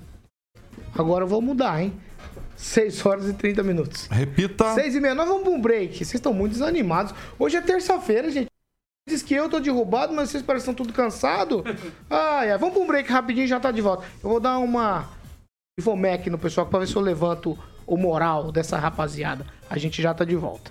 Agora 0.95 1.25
eu 1.25 1.29
vou 1.29 1.41
mudar, 1.41 1.83
hein? 1.83 1.93
6 2.57 3.07
horas 3.07 3.29
e 3.29 3.33
30 3.33 3.63
minutos. 3.63 4.07
Repita. 4.11 4.75
6 4.75 4.95
e 4.95 5.01
meia, 5.01 5.15
nós 5.15 5.27
vamos 5.27 5.45
pra 5.45 5.53
um 5.53 5.61
break. 5.61 5.97
Vocês 5.97 6.15
estão 6.15 6.33
muito 6.33 6.53
desanimados. 6.53 7.15
Hoje 7.39 7.57
é 7.57 7.61
terça-feira, 7.61 8.31
gente. 8.31 8.49
Diz 9.09 9.23
que 9.23 9.35
eu 9.35 9.49
tô 9.49 9.59
derrubado, 9.59 10.13
mas 10.13 10.31
vocês 10.31 10.43
parecem 10.43 10.75
tudo 10.75 10.93
cansados. 10.93 11.63
Ai, 12.09 12.51
ai, 12.53 12.59
vamos 12.59 12.75
pra 12.75 12.83
um 12.83 12.87
break 12.87 13.11
rapidinho 13.11 13.45
e 13.45 13.49
já 13.49 13.59
tá 13.59 13.71
de 13.71 13.81
volta. 13.81 14.05
Eu 14.23 14.29
vou 14.29 14.39
dar 14.39 14.59
uma 14.59 15.09
Ivomec 15.79 16.29
no 16.29 16.39
pessoal 16.39 16.67
pra 16.67 16.81
ver 16.81 16.87
se 16.87 16.95
eu 16.95 17.03
levanto 17.03 17.59
o 17.91 17.97
moral 17.97 18.53
dessa 18.53 18.79
rapaziada. 18.79 19.45
A 19.69 19.77
gente 19.77 20.01
já 20.01 20.15
tá 20.15 20.25
de 20.25 20.37
volta. 20.37 20.71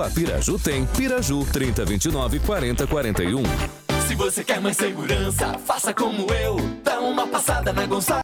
a 0.00 0.10
Piraju 0.10 0.58
tem. 0.58 0.86
Piraju 0.86 1.44
3029 1.52 2.40
4041. 2.40 3.42
Se 4.06 4.14
você 4.14 4.44
quer 4.44 4.60
mais 4.60 4.76
segurança, 4.76 5.58
faça 5.58 5.92
como 5.92 6.26
eu. 6.32 6.56
Dá 6.82 7.00
uma 7.00 7.26
passada 7.26 7.72
na 7.72 7.86
Gonçalves. 7.86 8.22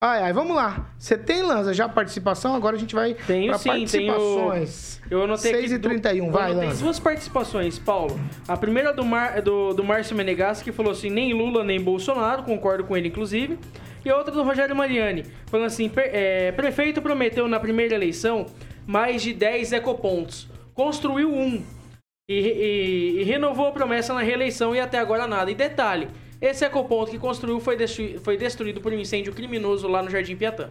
Ai, 0.00 0.22
ai, 0.22 0.32
vamos 0.32 0.54
lá. 0.54 0.92
Você 0.96 1.18
tem, 1.18 1.42
Lanza, 1.42 1.74
já 1.74 1.88
participação? 1.88 2.54
Agora 2.54 2.76
a 2.76 2.78
gente 2.78 2.94
vai 2.94 3.14
Tenho 3.14 3.48
pra 3.48 3.58
sim, 3.58 3.68
participações. 3.70 5.00
tenho. 5.08 5.18
Eu 5.20 5.24
anotei 5.24 5.50
6 5.52 5.64
aqui 5.64 5.74
e 5.74 5.78
31, 5.78 6.26
du- 6.26 6.32
vai, 6.32 6.50
anotei 6.52 6.68
Lanza. 6.68 6.84
duas 6.84 6.98
participações, 7.00 7.78
Paulo. 7.80 8.18
A 8.46 8.56
primeira 8.56 8.92
do, 8.92 9.04
Mar, 9.04 9.42
do, 9.42 9.72
do 9.74 9.82
Márcio 9.82 10.14
Menegassi, 10.16 10.62
que 10.62 10.70
falou 10.70 10.92
assim: 10.92 11.10
nem 11.10 11.32
Lula 11.32 11.64
nem 11.64 11.80
Bolsonaro, 11.80 12.44
concordo 12.44 12.84
com 12.84 12.96
ele, 12.96 13.08
inclusive. 13.08 13.58
E 14.04 14.10
a 14.10 14.16
outra 14.16 14.32
do 14.32 14.42
Rogério 14.44 14.76
Mariani, 14.76 15.24
falando 15.46 15.66
assim: 15.66 15.88
"Per- 15.88 16.10
é, 16.12 16.52
prefeito 16.52 17.02
prometeu 17.02 17.48
na 17.48 17.58
primeira 17.58 17.92
eleição 17.96 18.46
mais 18.86 19.20
de 19.20 19.32
10 19.34 19.72
ecopontos. 19.72 20.48
Construiu 20.88 21.28
um. 21.34 21.60
E, 22.30 22.34
e- 22.38 23.20
e 23.20 23.24
renovou 23.24 23.66
a 23.66 23.72
promessa 23.72 24.14
na 24.14 24.20
reeleição 24.20 24.76
e 24.76 24.78
até 24.78 24.96
agora 25.00 25.26
nada. 25.26 25.50
E 25.50 25.54
detalhe: 25.56 26.06
esse 26.40 26.64
ecoponto 26.64 27.10
que 27.10 27.18
construiu 27.18 27.58
foi, 27.58 27.76
destru- 27.76 28.20
foi 28.22 28.36
destruído 28.36 28.80
por 28.80 28.92
um 28.92 28.98
incêndio 28.98 29.32
criminoso 29.32 29.88
lá 29.88 30.00
no 30.04 30.08
Jardim 30.08 30.36
Piatã. 30.36 30.68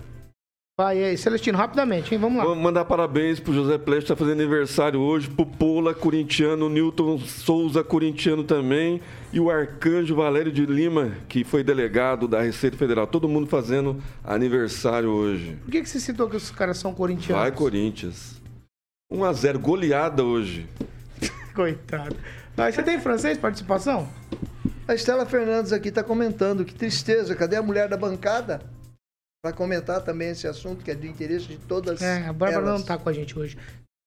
Vai 0.80 1.04
aí, 1.04 1.18
Celestino, 1.18 1.58
rapidamente, 1.58 2.14
hein? 2.14 2.22
Vamos 2.22 2.38
lá. 2.38 2.46
Vou 2.46 2.56
mandar 2.56 2.86
parabéns 2.86 3.40
pro 3.40 3.52
José 3.52 3.80
Pleste, 3.80 4.04
que 4.04 4.08
tá 4.10 4.16
fazendo 4.16 4.40
aniversário 4.40 5.00
hoje, 5.00 5.28
pro 5.28 5.44
Pola, 5.44 5.92
corintiano, 5.94 6.70
Newton 6.70 7.18
Souza, 7.18 7.84
corintiano 7.84 8.44
também, 8.44 9.02
e 9.34 9.40
o 9.40 9.50
Arcanjo 9.50 10.16
Valério 10.16 10.52
de 10.52 10.66
Lima, 10.68 11.14
que 11.28 11.44
foi 11.44 11.64
delegado 11.64 12.28
da 12.28 12.42
Receita 12.44 12.78
Federal. 12.78 13.08
Todo 13.08 13.28
mundo 13.28 13.48
fazendo 13.48 14.00
aniversário 14.24 15.10
hoje. 15.10 15.58
Por 15.66 15.72
que, 15.72 15.82
que 15.82 15.90
você 15.90 16.00
citou 16.00 16.30
que 16.30 16.38
os 16.38 16.52
caras 16.52 16.78
são 16.78 16.94
corintianos? 16.94 17.42
Vai, 17.42 17.52
Corinthians. 17.52 18.37
1x0, 19.12 19.58
goleada 19.58 20.24
hoje. 20.24 20.68
Coitado. 21.56 22.16
Mas 22.56 22.76
você 22.76 22.84
tem 22.84 23.00
francês, 23.00 23.38
participação? 23.38 24.08
A 24.88 24.94
Estela 24.94 25.26
Fernandes 25.26 25.72
aqui 25.74 25.90
está 25.90 26.04
comentando, 26.04 26.66
que 26.66 26.74
tristeza, 26.74 27.36
cadê 27.36 27.56
a 27.56 27.62
mulher 27.62 27.88
da 27.88 27.98
bancada? 27.98 28.62
Para 29.44 29.54
comentar 29.54 30.02
também 30.02 30.30
esse 30.30 30.48
assunto 30.48 30.84
que 30.84 30.92
é 30.92 30.96
de 30.96 31.08
interesse 31.08 31.46
de 31.48 31.58
todas 31.58 32.02
É, 32.02 32.26
a 32.28 32.34
Bárbara 32.34 32.68
elas. 32.68 32.80
não 32.80 32.86
tá 32.86 32.98
com 32.98 33.08
a 33.10 33.14
gente 33.14 33.38
hoje. 33.38 33.58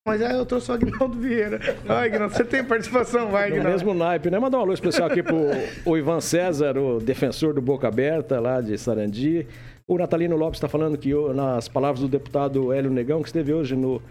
Mas 0.07 0.21
aí 0.23 0.35
eu 0.35 0.47
trouxe 0.47 0.71
o 0.71 0.75
Agnaldo 0.75 1.19
Vieira. 1.19 1.61
Vai, 1.85 2.09
Agnaldo, 2.09 2.35
você 2.35 2.45
tem 2.45 2.65
participação? 2.65 3.31
Vai, 3.31 3.51
No 3.51 3.57
Agnaldo. 3.57 3.71
mesmo 3.71 3.95
naipe, 3.95 4.31
né? 4.31 4.39
Mandar 4.39 4.59
um 4.59 4.63
alô 4.63 4.73
especial 4.73 5.09
aqui 5.09 5.23
pro 5.23 5.37
o 5.85 5.97
Ivan 5.97 6.21
César, 6.21 6.77
o 6.79 6.99
defensor 6.99 7.53
do 7.55 7.61
Boca 7.61 7.87
Aberta, 7.87 8.41
lá 8.41 8.61
de 8.61 8.77
Sarandi. 8.77 9.47
O 9.87 9.99
Natalino 9.99 10.37
Lopes 10.37 10.57
está 10.57 10.69
falando 10.69 10.97
que, 10.97 11.15
o- 11.15 11.33
nas 11.35 11.69
palavras 11.69 12.01
do 12.01 12.09
deputado 12.09 12.73
Hélio 12.73 12.91
Negão, 12.91 13.21
que 13.23 13.29
esteve 13.29 13.53
hoje 13.53 13.77
no 13.77 14.03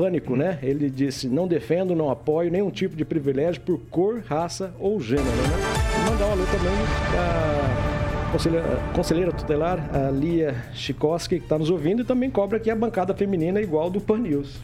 Pânico, 0.00 0.34
né? 0.34 0.58
Ele 0.62 0.88
disse: 0.88 1.28
não 1.28 1.46
defendo, 1.46 1.94
não 1.94 2.10
apoio 2.10 2.50
nenhum 2.50 2.70
tipo 2.70 2.96
de 2.96 3.04
privilégio 3.04 3.60
por 3.60 3.78
cor, 3.90 4.22
raça 4.26 4.74
ou 4.80 4.98
gênero, 4.98 5.26
né? 5.28 5.58
E 5.94 6.10
mandar 6.10 6.26
um 6.26 6.32
alô 6.32 6.44
também 6.46 6.72
da 7.12 8.30
conselheira, 8.32 8.66
conselheira 8.94 9.32
tutelar, 9.32 9.90
a 9.94 10.10
Lia 10.10 10.54
Chikoski, 10.72 11.38
que 11.38 11.44
está 11.44 11.58
nos 11.58 11.68
ouvindo, 11.68 12.00
e 12.00 12.04
também 12.06 12.30
cobra 12.30 12.56
aqui 12.56 12.70
a 12.70 12.76
bancada 12.76 13.12
feminina 13.12 13.60
igual 13.60 13.90
do 13.90 14.00
Pan 14.00 14.20
News. 14.20 14.58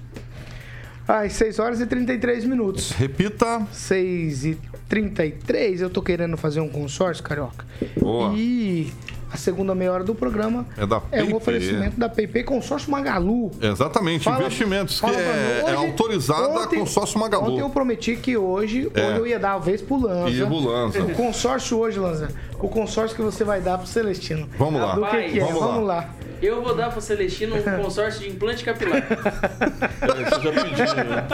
Ai, 1.07 1.29
6 1.29 1.59
horas 1.59 1.81
e 1.83 1.87
33 1.87 2.47
minutos. 2.47 2.93
Repita. 2.93 3.67
6 3.71 4.45
e 4.47 4.59
33. 4.89 5.83
Eu 5.83 5.91
tô 5.91 6.01
querendo 6.01 6.37
fazer 6.39 6.61
um 6.61 6.69
consórcio, 6.69 7.23
carioca. 7.23 7.65
Boa. 8.01 8.33
E 8.35 8.91
a 9.37 9.39
segunda 9.39 9.75
meia 9.75 9.93
hora 9.93 10.03
do 10.05 10.15
programa 10.15 10.67
É 10.77 10.85
da 10.87 11.01
é 11.13 11.23
um 11.23 11.35
oferecimento 11.37 11.99
da 12.01 12.09
PP 12.09 12.43
Consórcio 12.45 12.91
Magalu. 12.91 13.51
Exatamente, 13.61 14.25
Fala- 14.25 14.41
investimentos, 14.41 14.99
fala 14.99 15.15
que 15.15 15.21
é, 15.21 15.61
é 15.61 15.65
Hoje- 15.65 15.75
autorizada 15.75 16.49
ontem- 16.49 16.77
a 16.77 16.81
consórcio 16.81 17.19
Magalu. 17.21 17.45
Ontem 17.53 17.61
eu 17.61 17.71
prometi 17.71 18.17
que 18.17 18.37
hoje, 18.37 18.91
É. 18.95 19.07
hoje 19.09 19.19
eu 19.19 19.27
ia 19.27 19.39
dar 19.39 19.53
a 19.53 19.59
vez 19.59 19.81
pro 19.83 20.01
Lanza. 20.01 20.31
Ia 20.31 20.47
pro 20.47 20.59
Lanza. 20.59 21.03
O 21.03 21.11
consórcio 21.15 21.79
hoje, 21.79 21.99
Lanza. 21.99 22.29
O 22.59 22.69
consórcio 22.69 23.15
que 23.15 23.23
você 23.23 23.45
vai 23.45 23.61
dar 23.61 23.77
pro 23.79 23.87
Celestino. 23.87 24.49
Vamos 24.59 24.81
lá. 24.81 24.95
Do 24.95 25.07
que, 25.07 25.23
que 25.31 25.39
é? 25.41 25.45
Vamos 25.45 25.61
Vamos, 25.61 25.87
lá. 25.87 25.95
lá. 25.97 26.09
Eu 26.43 26.63
vou 26.63 26.75
dar 26.75 26.91
pro 26.91 27.01
Celestino 27.01 27.57
um 27.57 27.63
consórcio 27.83 28.21
de 28.23 28.29
implante 28.31 28.63
capilar. 28.65 29.03
Você 29.03 30.43
já 30.43 30.63
pediu, 30.63 30.95
né? 31.05 31.27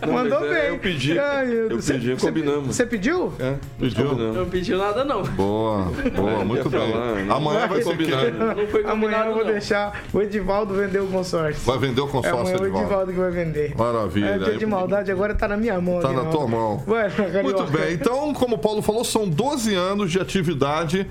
Não, 0.06 0.12
Mandou 0.12 0.40
mas 0.40 0.50
é, 0.50 0.60
bem. 0.60 0.68
Eu 0.70 0.78
pedi. 0.78 1.18
Ai, 1.18 1.52
eu 1.52 1.68
Deus. 1.68 1.86
pedi, 1.86 2.16
combinamos. 2.16 2.74
Você 2.76 2.86
pediu? 2.86 3.32
É, 3.38 3.54
Pediu? 3.78 4.08
combinamos. 4.08 4.36
Não 4.36 4.46
pediu 4.48 4.78
nada, 4.78 5.04
não. 5.04 5.22
Boa, 5.22 5.84
boa, 6.14 6.44
muito 6.44 6.70
bem. 6.70 6.80
né? 6.88 7.26
Amanhã 7.28 7.66
vai 7.66 7.82
ser 7.82 7.90
combinado. 7.90 8.22
quem? 8.22 8.32
Não 8.32 8.54
foi 8.68 8.82
combinado, 8.82 8.90
Amanhã 8.90 9.24
eu 9.26 9.34
vou 9.34 9.44
não. 9.44 9.52
deixar 9.52 10.02
o 10.12 10.22
Edivaldo 10.22 10.74
vender 10.74 11.00
o 11.00 11.06
consórcio. 11.08 11.62
Vai 11.64 11.78
vender 11.78 12.00
o 12.00 12.06
É 12.06 12.10
consórcio, 12.10 12.40
amanhã 12.40 12.56
o 12.56 12.64
Edivaldo. 12.64 12.78
Edivaldo 12.86 13.12
que 13.12 13.18
vai 13.18 13.30
vender. 13.30 13.74
Maravilha. 13.76 14.26
É, 14.28 14.38
dia 14.38 14.56
de 14.58 14.66
maldade 14.66 15.10
agora 15.12 15.34
tá 15.34 15.48
na 15.48 15.56
minha 15.56 15.80
mão. 15.80 16.00
Tá 16.00 16.12
na 16.12 16.24
tua 16.26 16.46
mão. 16.46 16.82
Vai, 16.86 17.10
Carioca. 17.10 17.42
Muito 17.42 17.64
bem. 17.64 17.92
Então, 17.94 18.32
como 18.34 18.56
o 18.56 18.58
Paulo 18.58 18.80
falou, 18.82 19.04
são 19.04 19.28
12 19.28 19.74
anos 19.74 20.10
de 20.10 20.18
atividade 20.20 21.06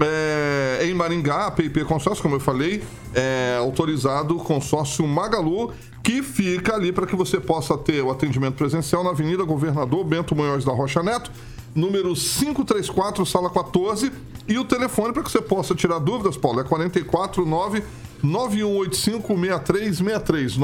é, 0.00 0.86
em 0.86 0.94
Maringá, 0.94 1.46
a 1.46 1.50
PIP 1.50 1.84
Consórcio, 1.84 2.22
como 2.22 2.36
eu 2.36 2.40
falei, 2.40 2.82
é 3.14 3.56
autorizado 3.58 4.36
o 4.36 4.40
consórcio 4.40 5.06
Magalu, 5.06 5.72
que 6.02 6.22
fica 6.22 6.74
ali 6.74 6.92
para 6.92 7.06
que 7.06 7.14
você 7.14 7.38
possa 7.38 7.76
ter 7.76 8.02
o 8.02 8.10
atendimento 8.10 8.54
presencial 8.54 9.04
na 9.04 9.10
Avenida 9.10 9.44
Governador 9.44 10.04
Bento 10.04 10.34
Munhoz 10.34 10.64
da 10.64 10.72
Rocha 10.72 11.02
Neto, 11.02 11.30
número 11.74 12.14
534, 12.14 13.24
sala 13.26 13.50
14, 13.50 14.10
e 14.48 14.58
o 14.58 14.64
telefone 14.64 15.12
para 15.12 15.22
que 15.22 15.30
você 15.30 15.40
possa 15.40 15.74
tirar 15.74 15.98
dúvidas, 15.98 16.36
Paulo, 16.36 16.60
é 16.60 16.64
449 16.64 17.82
9185-6363. 18.24 20.58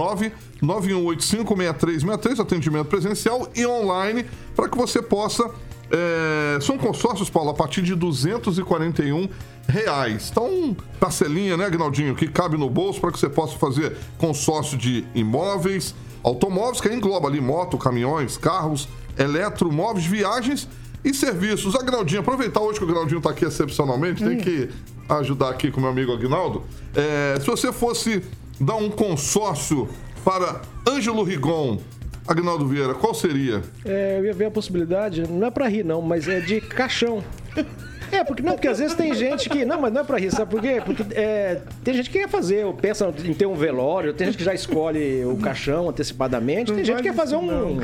9185-6363, 0.63 2.41
atendimento 2.41 2.87
presencial 2.87 3.47
e 3.55 3.67
online, 3.67 4.25
para 4.55 4.69
que 4.69 4.77
você 4.77 5.01
possa. 5.03 5.51
É, 5.91 6.59
são 6.61 6.77
consórcios, 6.77 7.31
Paulo, 7.31 7.51
a 7.51 7.55
partir 7.55 7.83
de 7.83 7.95
241 7.95 9.29
reais. 9.69 10.29
Então, 10.31 10.77
parcelinha, 10.99 11.57
né, 11.57 11.67
Agnaldinho, 11.67 12.15
que 12.15 12.29
cabe 12.29 12.57
no 12.57 12.69
bolso 12.69 13.01
para 13.01 13.13
que 13.13 13.19
você 13.19 13.29
possa 13.29 13.57
fazer 13.57 13.97
consórcio 14.19 14.77
de 14.77 15.05
imóveis, 15.15 15.95
automóveis, 16.23 16.81
que 16.81 16.89
engloba 16.89 17.29
ali 17.29 17.41
moto, 17.41 17.79
caminhões, 17.79 18.37
carros, 18.37 18.89
eletromóveis, 19.19 20.07
viagens 20.07 20.69
e 21.05 21.15
serviços. 21.15 21.75
Agnaldinho, 21.75 22.21
aproveitar 22.21 22.61
hoje 22.61 22.79
que 22.79 22.85
o 22.85 22.89
Agnaldinho 22.89 23.19
está 23.19 23.31
aqui 23.31 23.45
excepcionalmente, 23.45 24.25
tem 24.25 24.39
que 24.39 24.69
ajudar 25.09 25.51
aqui 25.51 25.71
com 25.71 25.79
o 25.79 25.81
meu 25.81 25.91
amigo 25.91 26.13
Agnaldo. 26.13 26.65
É, 26.95 27.39
se 27.39 27.47
você 27.47 27.73
fosse 27.73 28.23
dar 28.61 28.77
um 28.77 28.91
consórcio 28.91 29.89
para 30.25 30.63
Ângelo 30.89 31.23
Rigon, 31.23 31.79
Agnaldo 32.27 32.67
Vieira, 32.67 32.95
qual 32.95 33.15
seria? 33.15 33.63
É, 33.85 34.19
eu 34.19 34.25
ia 34.25 34.33
ver 34.35 34.47
a 34.47 34.51
possibilidade, 34.51 35.23
não 35.29 35.47
é 35.47 35.51
pra 35.51 35.69
rir 35.69 35.85
não, 35.85 36.03
mas 36.03 36.27
é 36.29 36.41
de 36.41 36.61
caixão. 36.61 37.23
É, 38.17 38.25
porque 38.25 38.43
não, 38.43 38.53
porque 38.53 38.69
às 38.69 38.79
vezes 38.79 38.95
tem 38.95 39.15
gente 39.15 39.49
que. 39.49 39.65
Não, 39.65 39.81
mas 39.81 39.93
não 39.93 40.01
é 40.01 40.05
pra 40.05 40.19
rir, 40.19 40.31
sabe 40.31 40.51
por 40.51 40.61
quê? 40.61 40.81
Porque 40.85 41.05
é, 41.15 41.61
tem 41.85 41.93
gente 41.95 42.09
que 42.11 42.19
quer 42.19 42.29
fazer, 42.29 42.65
ou 42.65 42.73
pensa 42.73 43.13
em 43.25 43.35
ter 43.35 43.47
um 43.47 43.55
velório, 43.55 44.13
tem 44.15 44.27
gente 44.29 44.39
que 44.39 44.45
já 44.45 44.55
escolhe 44.55 45.25
o 45.25 45.37
caixão 45.37 45.89
antecipadamente, 45.89 46.73
tem 46.73 46.85
gente 46.85 46.97
que 46.97 47.03
quer 47.05 47.15
fazer 47.15 47.37
um, 47.37 47.51
um, 47.51 47.81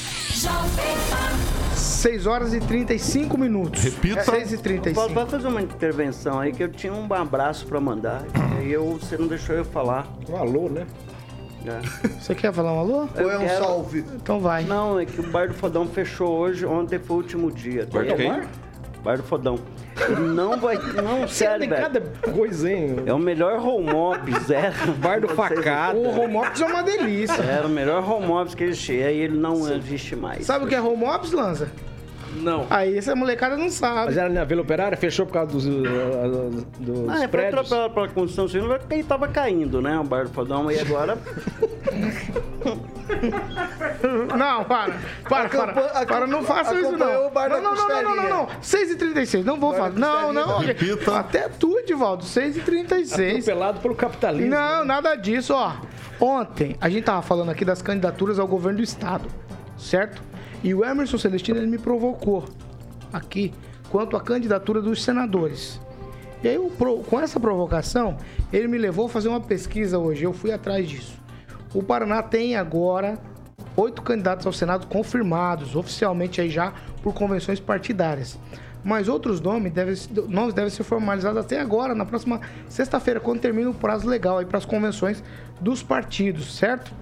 6 1.74 2.26
horas 2.26 2.54
e 2.54 2.60
35 2.60 3.36
minutos. 3.36 3.82
Repita. 3.82 4.22
6 4.24 4.52
e 4.52 4.58
35. 4.58 4.94
Paulo, 5.00 5.14
vai 5.14 5.26
fazer 5.26 5.48
uma 5.48 5.60
intervenção 5.62 6.38
aí 6.38 6.52
que 6.52 6.62
eu 6.62 6.68
tinha 6.70 6.92
um 6.92 7.12
abraço 7.12 7.66
pra 7.66 7.80
mandar. 7.80 8.24
E 8.62 8.70
eu, 8.70 8.98
você 9.00 9.16
não 9.16 9.26
deixou 9.26 9.56
eu 9.56 9.64
falar. 9.64 10.06
Um 10.28 10.36
alô, 10.36 10.68
né? 10.68 10.86
É. 11.66 12.08
Você 12.20 12.34
quer 12.36 12.52
falar 12.52 12.72
um 12.72 12.78
alô? 12.78 13.08
Eu 13.16 13.24
Ou 13.26 13.32
é 13.32 13.38
um 13.38 13.40
quero- 13.40 13.64
salve? 13.64 14.04
Então 14.14 14.38
vai. 14.38 14.62
Não, 14.64 14.98
é 15.00 15.04
que 15.04 15.20
o 15.20 15.24
Bar 15.28 15.48
do 15.48 15.54
Fodão 15.54 15.86
fechou 15.88 16.28
hoje, 16.38 16.64
ontem 16.64 16.98
foi 17.00 17.16
o 17.16 17.18
último 17.18 17.50
dia. 17.50 17.86
Bar 17.92 18.04
do 18.06 18.14
quem? 18.14 18.42
Bar 19.02 19.16
do 19.18 19.22
Fodão. 19.22 19.58
Ele 20.08 20.28
não 20.28 20.58
vai. 20.58 20.76
Não, 20.76 21.26
sério, 21.28 21.60
Tem 21.60 21.68
velho. 21.68 21.82
cada 21.82 22.00
coisinho. 22.32 23.02
É 23.06 23.12
o 23.12 23.18
melhor 23.18 23.58
home 23.64 23.92
office, 23.92 24.50
é. 24.50 24.72
Bar 24.98 25.20
do 25.20 25.28
facada. 25.28 25.96
O 25.98 26.20
home 26.20 26.36
office 26.36 26.60
é 26.60 26.66
uma 26.66 26.82
delícia. 26.82 27.42
Era 27.42 27.66
o 27.66 27.70
melhor 27.70 28.08
home 28.08 28.30
office 28.30 28.54
que 28.54 28.64
existia. 28.64 29.06
Aí 29.06 29.18
ele 29.18 29.36
não 29.36 29.68
existe 29.72 30.14
mais. 30.16 30.46
Sabe 30.46 30.64
o 30.64 30.68
que 30.68 30.74
é 30.74 30.80
home 30.80 31.04
office, 31.04 31.32
Lanza? 31.32 31.70
Não. 32.36 32.66
Aí 32.70 32.96
essa 32.98 33.16
molecada 33.16 33.56
não 33.56 33.70
sabe. 33.70 34.06
Mas 34.06 34.16
era 34.16 34.28
na 34.28 34.44
Vila 34.44 34.62
Operária, 34.62 34.96
fechou 34.96 35.26
por 35.26 35.32
causa 35.32 35.50
dos, 35.52 35.66
uh, 35.66 36.66
dos 36.78 37.08
Ah, 37.08 37.24
é, 37.24 37.28
foi 37.28 37.46
atropelado 37.48 37.94
pela 37.94 38.08
construção 38.08 38.46
civil 38.46 38.68
porque 38.78 38.94
ele 38.94 39.04
tava 39.04 39.26
caindo, 39.28 39.80
né? 39.80 39.98
O 39.98 40.04
bar 40.04 40.24
do 40.24 40.30
fodão. 40.30 40.70
E 40.70 40.78
agora. 40.78 41.18
Não, 44.36 44.64
para. 44.64 44.92
Para, 45.28 45.48
para. 45.48 45.72
Acompanha- 45.72 46.06
Para, 46.06 46.26
não 46.26 46.42
faça 46.42 46.74
isso, 46.74 46.92
não. 46.92 47.06
acompanhou 47.06 47.26
o 47.26 47.30
bar 47.30 47.48
Não, 47.48 47.56
da 47.56 47.62
não, 47.62 47.74
não, 47.74 47.88
não, 47.88 48.02
não, 48.02 48.16
não, 48.16 48.28
não. 48.28 48.46
6h36, 48.62 49.44
não 49.44 49.58
vou 49.58 49.72
falar. 49.74 49.90
Não, 49.90 50.32
não. 50.32 50.58
Repita. 50.58 51.18
Até 51.18 51.48
tu, 51.48 51.78
Edivaldo. 51.78 52.24
6h36. 52.24 53.30
Atropelado 53.38 53.80
pelo 53.80 53.94
capitalismo. 53.94 54.50
Não, 54.50 54.84
nada 54.84 55.14
disso, 55.16 55.54
ó. 55.54 55.72
Ontem 56.20 56.76
a 56.80 56.88
gente 56.88 57.04
tava 57.04 57.22
falando 57.22 57.50
aqui 57.50 57.64
das 57.64 57.80
candidaturas 57.82 58.38
ao 58.38 58.46
governo 58.46 58.78
do 58.78 58.82
estado, 58.84 59.28
certo? 59.76 60.22
E 60.62 60.74
o 60.74 60.84
Emerson 60.84 61.16
Celestino 61.18 61.58
ele 61.58 61.66
me 61.68 61.78
provocou 61.78 62.44
aqui 63.12 63.54
quanto 63.88 64.16
à 64.16 64.20
candidatura 64.20 64.80
dos 64.82 65.02
senadores. 65.02 65.80
E 66.42 66.48
aí, 66.48 66.58
com 67.08 67.20
essa 67.20 67.38
provocação, 67.40 68.16
ele 68.52 68.68
me 68.68 68.78
levou 68.78 69.06
a 69.06 69.08
fazer 69.08 69.28
uma 69.28 69.40
pesquisa 69.40 69.98
hoje. 69.98 70.24
Eu 70.24 70.32
fui 70.32 70.52
atrás 70.52 70.88
disso. 70.88 71.16
O 71.74 71.82
Paraná 71.82 72.22
tem 72.22 72.56
agora 72.56 73.18
oito 73.76 74.02
candidatos 74.02 74.46
ao 74.46 74.52
Senado 74.52 74.86
confirmados, 74.86 75.76
oficialmente 75.76 76.40
aí 76.40 76.50
já 76.50 76.72
por 77.02 77.14
convenções 77.14 77.60
partidárias. 77.60 78.38
Mas 78.82 79.08
outros 79.08 79.40
nomes 79.40 79.72
devem, 79.72 79.94
nomes 80.28 80.54
devem 80.54 80.70
ser 80.70 80.84
formalizados 80.84 81.38
até 81.38 81.60
agora, 81.60 81.94
na 81.94 82.06
próxima 82.06 82.40
sexta-feira, 82.68 83.20
quando 83.20 83.40
termina 83.40 83.70
o 83.70 83.74
prazo 83.74 84.08
legal 84.08 84.38
aí 84.38 84.46
para 84.46 84.58
as 84.58 84.64
convenções 84.64 85.22
dos 85.60 85.82
partidos, 85.82 86.56
certo? 86.56 86.92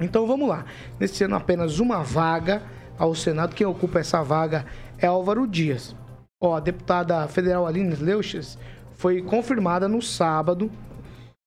Então 0.00 0.26
vamos 0.26 0.48
lá. 0.48 0.64
Nesse 0.98 1.24
ano 1.24 1.36
apenas 1.36 1.78
uma 1.78 2.02
vaga 2.02 2.62
ao 2.98 3.14
Senado. 3.14 3.54
Quem 3.54 3.66
ocupa 3.66 4.00
essa 4.00 4.22
vaga 4.22 4.64
é 4.98 5.06
Álvaro 5.06 5.46
Dias. 5.46 5.94
Ó, 6.40 6.56
a 6.56 6.60
deputada 6.60 7.26
federal 7.28 7.66
Aline 7.66 7.94
Leuches 7.94 8.58
foi 8.94 9.22
confirmada 9.22 9.88
no 9.88 10.00
sábado. 10.00 10.70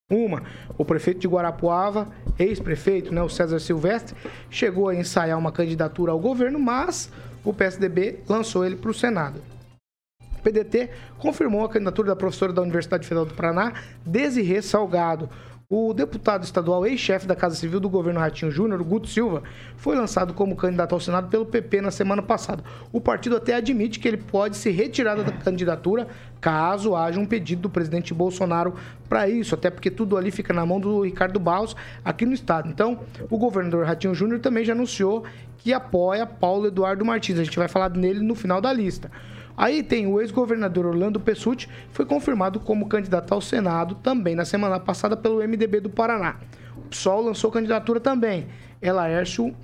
Uma, 0.08 0.44
o 0.78 0.86
prefeito 0.86 1.20
de 1.20 1.28
Guarapuava, 1.28 2.08
ex-prefeito, 2.38 3.12
né, 3.12 3.24
o 3.24 3.30
César 3.30 3.58
Silvestre, 3.58 4.16
chegou 4.52 4.88
a 4.88 4.96
ensaiar 4.96 5.36
uma 5.36 5.52
candidatura 5.52 6.12
ao 6.12 6.20
governo, 6.20 6.60
mas 6.60 7.12
o 7.44 7.52
PSDB 7.52 8.20
lançou 8.30 8.64
ele 8.64 8.76
para 8.76 8.92
o 8.92 8.94
Senado. 8.94 9.42
O 10.22 10.42
PDT 10.44 10.92
confirmou 11.18 11.66
a 11.66 11.70
candidatura 11.70 12.10
da 12.10 12.16
professora 12.16 12.54
da 12.54 12.62
Universidade 12.62 13.08
Federal 13.08 13.26
do 13.26 13.34
Paraná, 13.34 13.74
Desirê 14.06 14.62
Salgado. 14.62 15.28
O 15.68 15.96
deputado 15.96 16.44
estadual 16.44 16.86
ex-chefe 16.86 17.26
da 17.26 17.36
Casa 17.36 17.56
Civil 17.56 17.80
do 17.80 17.90
governo 17.90 18.20
Ratinho 18.20 18.52
Júnior, 18.52 18.84
Guto 18.84 19.08
Silva, 19.08 19.42
foi 19.76 19.96
lançado 19.96 20.32
como 20.32 20.56
candidato 20.56 20.94
ao 20.94 21.00
Senado 21.00 21.28
pelo 21.28 21.44
PP 21.44 21.82
na 21.82 21.90
semana 21.90 22.22
passada. 22.22 22.64
O 22.94 23.02
partido 23.02 23.36
até 23.36 23.56
admite 23.56 24.00
que 24.00 24.08
ele 24.08 24.18
pode 24.18 24.58
se 24.58 24.70
retirar 24.70 25.16
da 25.16 25.32
candidatura 25.32 26.08
caso 26.40 26.96
haja 26.96 27.20
um 27.20 27.26
pedido 27.26 27.64
do 27.64 27.70
presidente 27.72 28.14
Bolsonaro 28.14 28.76
para 29.10 29.28
isso, 29.28 29.56
até 29.56 29.72
porque 29.72 29.90
tudo 29.90 30.16
ali 30.18 30.30
fica 30.30 30.54
na 30.54 30.64
mão 30.64 30.80
do 30.80 31.02
Ricardo 31.02 31.40
Barros 31.40 31.76
aqui 32.04 32.28
no 32.28 32.34
estado. 32.34 32.70
Então, 32.70 33.00
o 33.28 33.36
governador 33.36 33.88
Ratinho 33.88 34.14
Júnior 34.14 34.40
também 34.42 34.64
já 34.64 34.74
anunciou 34.74 35.26
que 35.58 35.74
apoia 35.74 36.28
Paulo 36.28 36.68
Eduardo 36.68 37.04
Martins. 37.04 37.40
A 37.40 37.44
gente 37.44 37.58
vai 37.58 37.68
falar 37.68 37.90
nele 37.90 38.20
no 38.20 38.36
final 38.36 38.62
da 38.62 38.72
lista. 38.72 39.10
Aí 39.58 39.82
tem 39.82 40.06
o 40.08 40.20
ex-governador 40.20 40.86
Orlando 40.86 41.20
Pessutti, 41.20 41.70
foi 41.92 42.06
confirmado 42.06 42.60
como 42.60 42.88
candidato 42.88 43.34
ao 43.34 43.42
Senado 43.42 43.96
também 43.96 44.36
na 44.36 44.46
semana 44.46 44.80
passada 44.80 45.16
pelo 45.16 45.38
MDB 45.38 45.80
do 45.80 45.90
Paraná. 45.90 46.36
O 46.78 46.82
PSOL 46.90 47.22
lançou 47.22 47.52
candidatura 47.52 48.00
também. 48.00 48.48
É 48.82 48.92
Laércio, 48.92 49.56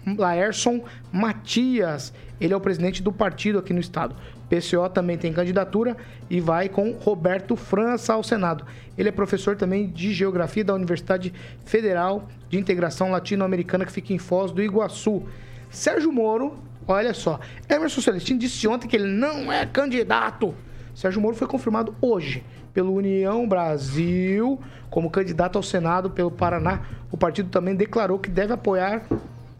Matias. 1.11 2.13
Ele 2.39 2.53
é 2.53 2.57
o 2.57 2.61
presidente 2.61 3.03
do 3.03 3.11
partido 3.11 3.59
aqui 3.59 3.73
no 3.73 3.79
estado. 3.79 4.15
PCO 4.49 4.89
também 4.89 5.17
tem 5.17 5.31
candidatura 5.31 5.95
e 6.29 6.41
vai 6.41 6.67
com 6.67 6.91
Roberto 6.91 7.55
França 7.55 8.13
ao 8.13 8.23
Senado. 8.23 8.65
Ele 8.97 9.09
é 9.09 9.11
professor 9.11 9.55
também 9.55 9.87
de 9.87 10.13
Geografia 10.13 10.63
da 10.63 10.73
Universidade 10.73 11.33
Federal 11.63 12.27
de 12.49 12.57
Integração 12.57 13.11
Latino-Americana 13.11 13.85
que 13.85 13.91
fica 13.91 14.11
em 14.11 14.17
Foz 14.17 14.51
do 14.51 14.61
Iguaçu. 14.61 15.23
Sérgio 15.69 16.11
Moro, 16.11 16.57
olha 16.87 17.13
só, 17.13 17.39
Emerson 17.69 18.01
Celestino 18.01 18.39
disse 18.39 18.67
ontem 18.67 18.87
que 18.87 18.95
ele 18.95 19.07
não 19.07 19.51
é 19.51 19.65
candidato. 19.65 20.53
Sérgio 20.93 21.21
Moro 21.21 21.35
foi 21.35 21.47
confirmado 21.47 21.95
hoje 22.01 22.43
pelo 22.73 22.93
União 22.93 23.47
Brasil 23.47 24.59
como 24.89 25.09
candidato 25.09 25.57
ao 25.57 25.63
Senado 25.63 26.09
pelo 26.09 26.31
Paraná. 26.31 26.81
O 27.11 27.17
partido 27.17 27.49
também 27.49 27.75
declarou 27.75 28.19
que 28.19 28.29
deve 28.29 28.53
apoiar 28.53 29.03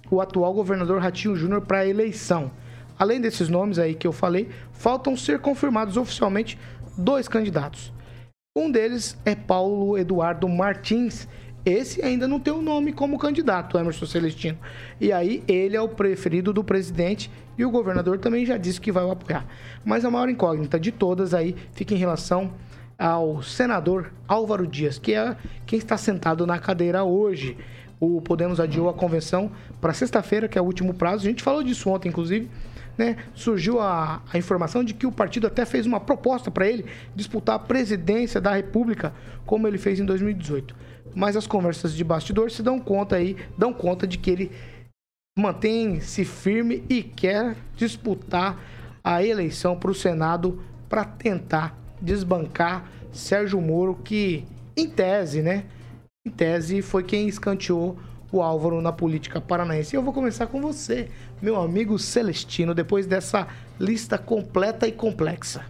o 0.09 0.19
atual 0.19 0.53
governador 0.53 1.01
Ratinho 1.01 1.35
Júnior 1.35 1.61
para 1.61 1.79
a 1.79 1.87
eleição. 1.87 2.51
Além 2.99 3.19
desses 3.19 3.49
nomes 3.49 3.79
aí 3.79 3.95
que 3.95 4.05
eu 4.05 4.11
falei, 4.11 4.49
faltam 4.73 5.15
ser 5.15 5.39
confirmados 5.39 5.97
oficialmente 5.97 6.59
dois 6.97 7.27
candidatos. 7.27 7.91
Um 8.55 8.69
deles 8.69 9.17
é 9.25 9.33
Paulo 9.33 9.97
Eduardo 9.97 10.47
Martins. 10.49 11.27
Esse 11.65 12.03
ainda 12.03 12.27
não 12.27 12.39
tem 12.39 12.51
o 12.51 12.61
nome 12.61 12.91
como 12.91 13.19
candidato, 13.19 13.77
Emerson 13.77 14.05
Celestino. 14.05 14.57
E 14.99 15.11
aí 15.11 15.43
ele 15.47 15.75
é 15.75 15.81
o 15.81 15.87
preferido 15.87 16.51
do 16.51 16.63
presidente 16.63 17.29
e 17.57 17.63
o 17.63 17.69
governador 17.69 18.17
também 18.17 18.45
já 18.45 18.57
disse 18.57 18.81
que 18.81 18.91
vai 18.91 19.03
o 19.03 19.11
apoiar. 19.11 19.45
Mas 19.85 20.03
a 20.03 20.09
maior 20.09 20.27
incógnita 20.27 20.79
de 20.79 20.91
todas 20.91 21.33
aí 21.33 21.55
fica 21.73 21.93
em 21.93 21.97
relação 21.97 22.51
ao 22.97 23.43
senador 23.43 24.11
Álvaro 24.27 24.65
Dias, 24.65 24.97
que 24.97 25.13
é 25.13 25.35
quem 25.65 25.77
está 25.77 25.97
sentado 25.97 26.47
na 26.47 26.57
cadeira 26.57 27.03
hoje. 27.03 27.57
O 27.99 28.19
Podemos 28.19 28.59
adiou 28.59 28.89
a 28.89 28.93
convenção 28.93 29.51
para 29.79 29.93
sexta-feira, 29.93 30.47
que 30.47 30.57
é 30.57 30.61
o 30.61 30.65
último 30.65 30.95
prazo. 30.95 31.27
A 31.27 31.29
gente 31.29 31.43
falou 31.43 31.61
disso 31.61 31.87
ontem, 31.91 32.09
inclusive. 32.09 32.49
Né? 32.97 33.17
Surgiu 33.35 33.79
a, 33.79 34.23
a 34.33 34.37
informação 34.37 34.83
de 34.83 34.95
que 34.95 35.05
o 35.05 35.11
partido 35.11 35.45
até 35.45 35.65
fez 35.65 35.85
uma 35.85 35.99
proposta 35.99 36.49
para 36.49 36.67
ele 36.67 36.85
disputar 37.15 37.55
a 37.55 37.59
presidência 37.59 38.41
da 38.41 38.53
República, 38.53 39.13
como 39.45 39.67
ele 39.67 39.77
fez 39.77 39.99
em 39.99 40.05
2018. 40.05 40.75
Mas 41.15 41.35
as 41.35 41.47
conversas 41.47 41.93
de 41.93 42.03
bastidor 42.03 42.51
se 42.51 42.63
dão 42.63 42.79
conta 42.79 43.15
aí, 43.15 43.35
dão 43.57 43.73
conta 43.73 44.07
de 44.07 44.17
que 44.17 44.31
ele 44.31 44.51
mantém-se 45.37 46.25
firme 46.25 46.83
e 46.89 47.01
quer 47.01 47.55
disputar 47.75 48.59
a 49.03 49.23
eleição 49.23 49.77
para 49.77 49.91
o 49.91 49.95
Senado 49.95 50.61
para 50.87 51.03
tentar 51.05 51.77
desbancar 52.01 52.89
Sérgio 53.11 53.59
Moro, 53.61 53.95
que 53.95 54.45
em 54.75 54.89
tese, 54.89 55.41
né? 55.41 55.65
Em 56.25 56.31
tese 56.31 56.81
foi 56.81 57.03
quem 57.03 57.27
escanteou 57.27 57.97
o 58.31 58.41
Álvaro 58.41 58.81
na 58.81 58.91
política 58.91 59.41
paranaense. 59.41 59.95
E 59.95 59.97
eu 59.97 60.03
vou 60.03 60.13
começar 60.13 60.47
com 60.47 60.61
você, 60.61 61.09
meu 61.41 61.59
amigo 61.59 61.99
Celestino, 61.99 62.73
depois 62.73 63.05
dessa 63.05 63.47
lista 63.79 64.17
completa 64.17 64.87
e 64.87 64.91
complexa. 64.91 65.65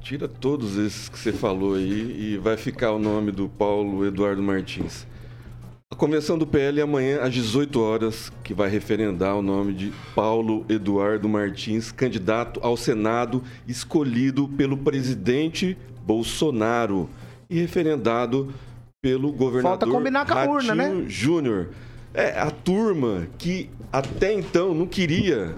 Tira 0.00 0.26
todos 0.26 0.76
esses 0.76 1.08
que 1.08 1.16
você 1.16 1.32
falou 1.32 1.74
aí 1.74 2.32
e 2.34 2.36
vai 2.36 2.56
ficar 2.56 2.90
o 2.90 2.98
nome 2.98 3.30
do 3.30 3.48
Paulo 3.48 4.04
Eduardo 4.04 4.42
Martins. 4.42 5.06
A 5.88 5.94
convenção 5.94 6.36
do 6.36 6.44
PL 6.44 6.80
é 6.80 6.82
amanhã 6.82 7.20
às 7.20 7.32
18 7.32 7.80
horas, 7.80 8.32
que 8.42 8.52
vai 8.52 8.68
referendar 8.68 9.36
o 9.36 9.42
nome 9.42 9.72
de 9.72 9.92
Paulo 10.16 10.66
Eduardo 10.68 11.28
Martins, 11.28 11.92
candidato 11.92 12.58
ao 12.60 12.76
Senado, 12.76 13.40
escolhido 13.68 14.48
pelo 14.48 14.76
presidente 14.76 15.78
Bolsonaro 16.04 17.08
e 17.48 17.60
referendado 17.60 18.52
pelo 19.00 19.30
governador 19.30 19.78
Falta 19.78 19.86
combinar 19.86 20.26
com 20.26 20.34
a 20.34 20.44
urna, 20.44 20.74
né? 20.74 21.04
Júnior. 21.06 21.68
É 22.12 22.36
a 22.36 22.50
turma 22.50 23.28
que 23.38 23.70
até 23.92 24.32
então 24.32 24.74
não 24.74 24.88
queria, 24.88 25.54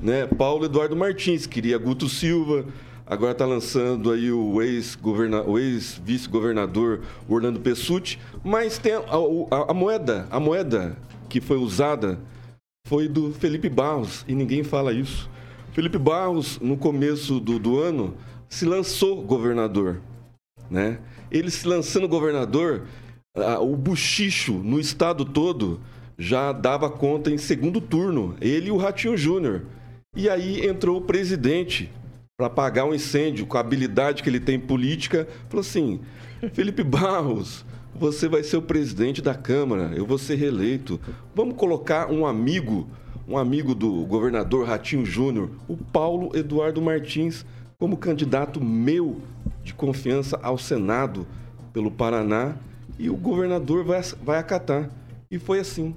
né, 0.00 0.28
Paulo 0.28 0.64
Eduardo 0.64 0.94
Martins, 0.94 1.44
queria 1.44 1.76
Guto 1.76 2.08
Silva, 2.08 2.66
agora 3.06 3.32
está 3.32 3.44
lançando 3.44 4.10
aí 4.10 4.32
o 4.32 4.62
ex-vice-governador 4.62 7.02
Orlando 7.28 7.60
Pessutti, 7.60 8.18
mas 8.42 8.78
tem 8.78 8.94
a, 8.94 8.98
a- 9.00 9.70
a 9.70 9.74
moeda, 9.74 10.26
a 10.30 10.40
moeda 10.40 10.96
que 11.28 11.40
foi 11.40 11.56
usada 11.56 12.18
foi 12.86 13.08
do 13.08 13.32
Felipe 13.32 13.68
Barros 13.68 14.24
e 14.28 14.34
ninguém 14.34 14.62
fala 14.62 14.92
isso. 14.92 15.28
Felipe 15.72 15.98
Barros, 15.98 16.58
no 16.60 16.76
começo 16.76 17.40
do, 17.40 17.58
do 17.58 17.80
ano, 17.80 18.14
se 18.48 18.64
lançou 18.64 19.22
governador. 19.22 20.00
né? 20.70 20.98
Ele 21.30 21.50
se 21.50 21.66
lançando 21.66 22.06
governador, 22.06 22.82
ah, 23.36 23.58
o 23.58 23.76
buchicho 23.76 24.52
no 24.54 24.78
estado 24.78 25.24
todo 25.24 25.80
já 26.16 26.52
dava 26.52 26.88
conta 26.88 27.30
em 27.30 27.38
segundo 27.38 27.80
turno, 27.80 28.36
ele 28.40 28.68
e 28.68 28.70
o 28.70 28.76
Ratinho 28.76 29.16
Júnior. 29.16 29.62
E 30.16 30.28
aí 30.28 30.64
entrou 30.64 30.98
o 30.98 31.02
presidente 31.02 31.90
para 32.36 32.48
apagar 32.48 32.84
um 32.84 32.92
incêndio 32.92 33.46
com 33.46 33.56
a 33.56 33.60
habilidade 33.60 34.20
que 34.20 34.28
ele 34.28 34.40
tem 34.40 34.58
política, 34.58 35.28
falou 35.48 35.60
assim: 35.60 36.00
Felipe 36.52 36.82
Barros, 36.82 37.64
você 37.94 38.28
vai 38.28 38.42
ser 38.42 38.56
o 38.56 38.62
presidente 38.62 39.22
da 39.22 39.36
Câmara, 39.36 39.92
eu 39.94 40.04
vou 40.04 40.18
ser 40.18 40.34
reeleito. 40.34 41.00
Vamos 41.32 41.54
colocar 41.56 42.10
um 42.10 42.26
amigo, 42.26 42.88
um 43.28 43.38
amigo 43.38 43.72
do 43.72 44.04
governador 44.04 44.66
Ratinho 44.66 45.06
Júnior, 45.06 45.48
o 45.68 45.76
Paulo 45.76 46.36
Eduardo 46.36 46.82
Martins, 46.82 47.46
como 47.78 47.96
candidato 47.96 48.60
meu 48.60 49.20
de 49.62 49.72
confiança 49.72 50.36
ao 50.42 50.58
Senado 50.58 51.26
pelo 51.72 51.90
Paraná 51.90 52.56
e 52.98 53.08
o 53.08 53.16
governador 53.16 53.84
vai, 53.84 54.02
vai 54.20 54.38
acatar. 54.38 54.90
E 55.30 55.38
foi 55.38 55.60
assim. 55.60 55.94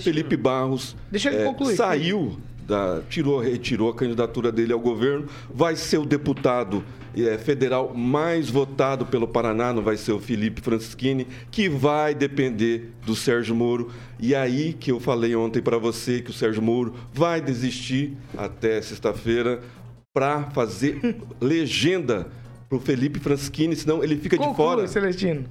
Felipe 0.00 0.36
Barros 0.36 0.96
Deixa 1.10 1.28
ele 1.28 1.42
é, 1.42 1.44
concluir. 1.44 1.74
saiu 1.74 2.38
da, 2.66 3.00
tirou, 3.08 3.38
retirou 3.38 3.90
a 3.90 3.94
candidatura 3.94 4.50
dele 4.50 4.72
ao 4.72 4.80
governo, 4.80 5.26
vai 5.52 5.76
ser 5.76 5.98
o 5.98 6.04
deputado 6.04 6.84
é, 7.16 7.38
federal 7.38 7.94
mais 7.94 8.50
votado 8.50 9.06
pelo 9.06 9.28
Paraná, 9.28 9.72
não 9.72 9.82
vai 9.82 9.96
ser 9.96 10.12
o 10.12 10.18
Felipe 10.18 10.60
Francischini, 10.60 11.26
que 11.50 11.68
vai 11.68 12.14
depender 12.14 12.92
do 13.04 13.14
Sérgio 13.14 13.54
Moro. 13.54 13.90
E 14.18 14.34
aí 14.34 14.72
que 14.72 14.90
eu 14.90 14.98
falei 14.98 15.34
ontem 15.36 15.62
para 15.62 15.78
você 15.78 16.20
que 16.20 16.30
o 16.30 16.34
Sérgio 16.34 16.62
Moro 16.62 16.94
vai 17.12 17.40
desistir 17.40 18.16
até 18.36 18.82
sexta-feira 18.82 19.60
para 20.12 20.44
fazer 20.50 21.16
legenda 21.40 22.26
pro 22.68 22.80
Felipe 22.80 23.20
Francischini, 23.20 23.76
senão 23.76 24.02
ele 24.02 24.16
fica 24.16 24.36
de 24.36 24.54
fora. 24.54 24.88
Celestino. 24.88 25.44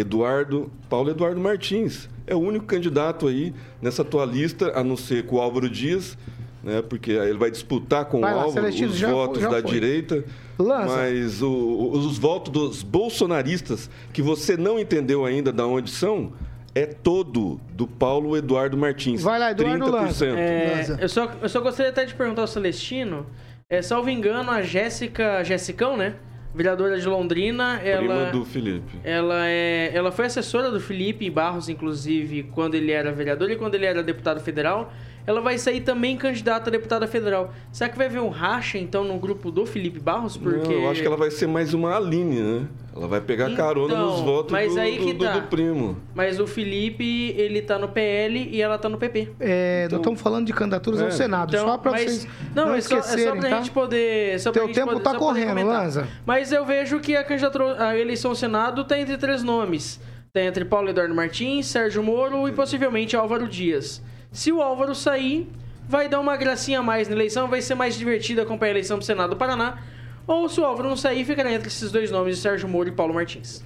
Eduardo, 0.00 0.70
Paulo 0.88 1.10
Eduardo 1.10 1.40
Martins. 1.40 2.08
É 2.26 2.34
o 2.34 2.38
único 2.38 2.66
candidato 2.66 3.26
aí 3.26 3.52
nessa 3.82 4.04
tua 4.04 4.24
lista, 4.24 4.72
a 4.78 4.84
não 4.84 4.96
ser 4.96 5.24
com 5.26 5.36
o 5.36 5.40
Álvaro 5.40 5.68
Dias, 5.68 6.16
né? 6.62 6.82
Porque 6.82 7.10
ele 7.12 7.38
vai 7.38 7.50
disputar 7.50 8.04
com 8.04 8.20
Vai 8.20 8.32
o 8.32 8.36
lá, 8.36 8.42
Álvaro 8.42 8.60
Celestino, 8.60 8.90
os 8.90 8.96
já 8.96 9.10
votos 9.10 9.42
já 9.42 9.48
da 9.48 9.60
foi. 9.62 9.70
direita. 9.72 10.24
Lança. 10.58 10.96
Mas 10.96 11.42
o- 11.42 11.90
os 11.92 12.18
votos 12.18 12.52
dos 12.52 12.82
bolsonaristas, 12.82 13.90
que 14.12 14.22
você 14.22 14.56
não 14.56 14.78
entendeu 14.78 15.24
ainda 15.24 15.52
de 15.52 15.62
onde 15.62 15.90
são, 15.90 16.32
é 16.74 16.84
todo 16.86 17.60
do 17.72 17.86
Paulo 17.88 18.36
Eduardo 18.36 18.76
Martins. 18.76 19.22
Vai 19.22 19.38
lá, 19.38 19.50
Eduardo 19.50 19.84
30%. 19.86 20.36
É, 20.36 20.96
eu, 21.00 21.08
só, 21.08 21.30
eu 21.42 21.48
só 21.48 21.60
gostaria 21.60 21.90
até 21.90 22.04
de 22.04 22.14
perguntar 22.14 22.42
ao 22.42 22.46
Celestino. 22.48 23.26
É, 23.70 23.82
salvo 23.82 24.10
engano, 24.10 24.50
a 24.50 24.62
Jéssica. 24.62 25.42
Jessicão, 25.44 25.96
né? 25.96 26.14
Vereadora 26.54 26.98
de 26.98 27.06
Londrina, 27.06 27.78
Prima 27.78 28.14
ela. 28.14 28.30
do 28.30 28.44
Felipe. 28.44 28.98
Ela, 29.04 29.46
é, 29.46 29.90
ela 29.94 30.10
foi 30.10 30.26
assessora 30.26 30.70
do 30.70 30.80
Felipe 30.80 31.28
Barros, 31.28 31.68
inclusive, 31.68 32.44
quando 32.54 32.74
ele 32.74 32.90
era 32.90 33.12
vereador 33.12 33.50
e 33.50 33.56
quando 33.56 33.74
ele 33.74 33.86
era 33.86 34.02
deputado 34.02 34.40
federal. 34.40 34.92
Ela 35.28 35.42
vai 35.42 35.58
sair 35.58 35.82
também 35.82 36.16
candidata 36.16 36.70
a 36.70 36.72
deputada 36.72 37.06
federal. 37.06 37.52
Será 37.70 37.90
que 37.90 37.98
vai 37.98 38.06
haver 38.06 38.22
um 38.22 38.30
racha, 38.30 38.78
então, 38.78 39.04
no 39.04 39.18
grupo 39.18 39.50
do 39.50 39.66
Felipe 39.66 40.00
Barros? 40.00 40.38
Porque... 40.38 40.72
Não, 40.74 40.84
eu 40.84 40.90
acho 40.90 41.02
que 41.02 41.06
ela 41.06 41.18
vai 41.18 41.30
ser 41.30 41.46
mais 41.46 41.74
uma 41.74 41.94
Aline, 41.94 42.40
né? 42.40 42.66
Ela 42.96 43.06
vai 43.06 43.20
pegar 43.20 43.54
carona 43.54 43.92
Então, 43.92 44.06
nos 44.10 44.20
votos 44.22 44.50
mas 44.50 44.72
do, 44.72 44.80
aí 44.80 44.96
que 44.96 45.12
do- 45.12 45.18
do- 45.18 45.24
tá. 45.26 45.32
do 45.38 45.42
primo. 45.48 45.98
Mas 46.14 46.40
o 46.40 46.46
Felipe, 46.46 47.34
ele 47.36 47.60
tá 47.60 47.78
no 47.78 47.88
PL 47.88 48.48
e 48.50 48.62
ela 48.62 48.78
tá 48.78 48.88
no 48.88 48.96
PP. 48.96 49.32
É, 49.38 49.86
nós 49.90 50.00
estamos 50.00 50.18
falando 50.18 50.46
de 50.46 50.52
candidaturas 50.54 51.02
ao 51.02 51.08
É. 51.08 51.10
Senado, 51.10 51.54
Então, 51.54 51.68
só 51.68 51.76
para 51.76 51.90
mas- 51.92 52.02
vocês 52.04 52.28
não, 52.54 52.66
não, 52.68 52.74
é 52.74 52.80
só, 52.80 52.96
é 52.96 53.02
só 53.02 53.32
pra 53.36 53.50
tá? 53.50 53.56
gente 53.58 53.70
poder. 53.70 54.40
Só 54.40 54.50
pra 54.50 54.60
Teu 54.60 54.66
gente 54.68 54.74
tempo 54.76 54.92
poder, 54.92 55.02
tá 55.04 55.14
correndo. 55.14 55.66
Lanza. 55.66 56.08
Mas 56.24 56.50
eu 56.52 56.64
vejo 56.64 56.98
que 57.00 57.14
a 57.14 57.22
candidatura, 57.22 57.76
a 57.86 57.96
eleição 57.98 58.30
ao 58.30 58.34
Senado 58.34 58.82
tá 58.82 58.98
entre 58.98 59.18
três 59.18 59.42
nomes. 59.42 60.00
Tá 60.32 60.40
entre 60.42 60.64
Paulo 60.64 60.88
Eduardo 60.88 61.14
Martins, 61.14 61.66
Sérgio 61.66 62.02
Moro 62.02 62.48
e 62.48 62.52
possivelmente 62.52 63.14
Álvaro 63.14 63.46
Dias. 63.46 64.02
Se 64.30 64.52
o 64.52 64.60
Álvaro 64.60 64.94
sair, 64.94 65.48
vai 65.88 66.08
dar 66.08 66.20
uma 66.20 66.36
gracinha 66.36 66.80
a 66.80 66.82
mais 66.82 67.08
na 67.08 67.14
eleição, 67.14 67.48
vai 67.48 67.62
ser 67.62 67.74
mais 67.74 67.96
divertido 67.96 68.42
acompanhar 68.42 68.70
a 68.70 68.74
eleição 68.74 68.98
pro 68.98 69.06
Senado 69.06 69.30
do 69.30 69.36
Paraná. 69.36 69.78
Ou 70.26 70.46
se 70.48 70.60
o 70.60 70.64
Álvaro 70.64 70.90
não 70.90 70.96
sair, 70.96 71.24
ficará 71.24 71.50
entre 71.50 71.68
esses 71.68 71.90
dois 71.90 72.10
nomes, 72.10 72.38
Sérgio 72.38 72.68
Moro 72.68 72.88
e 72.88 72.92
Paulo 72.92 73.14
Martins. 73.14 73.64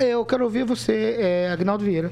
Eu 0.00 0.24
quero 0.24 0.42
ouvir 0.42 0.64
você, 0.64 1.16
é, 1.18 1.50
Agnaldo 1.50 1.84
Vieira. 1.84 2.10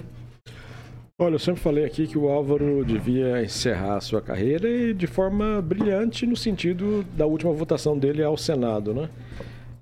Olha, 1.20 1.34
eu 1.34 1.38
sempre 1.40 1.61
falei 1.61 1.84
aqui 1.84 2.07
que 2.07 2.16
o 2.16 2.28
Álvaro 2.28 2.84
devia 2.84 3.42
encerrar 3.42 3.96
a 3.96 4.01
sua 4.01 4.22
carreira 4.22 4.70
e 4.70 4.94
de 4.94 5.09
forma 5.09 5.61
brilhante 5.61 6.24
no 6.24 6.36
sentido 6.36 7.05
da 7.16 7.26
última 7.26 7.53
votação 7.53 7.99
dele 7.99 8.22
ao 8.22 8.36
Senado, 8.36 8.94
né? 8.94 9.11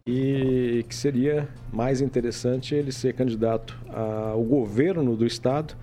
E 0.07 0.83
que 0.89 0.95
seria 0.95 1.47
mais 1.71 2.01
interessante 2.01 2.75
ele 2.75 2.91
ser 2.91 3.13
candidato 3.13 3.79
ao 3.93 4.43
governo 4.43 5.15
do 5.15 5.27
estado 5.27 5.77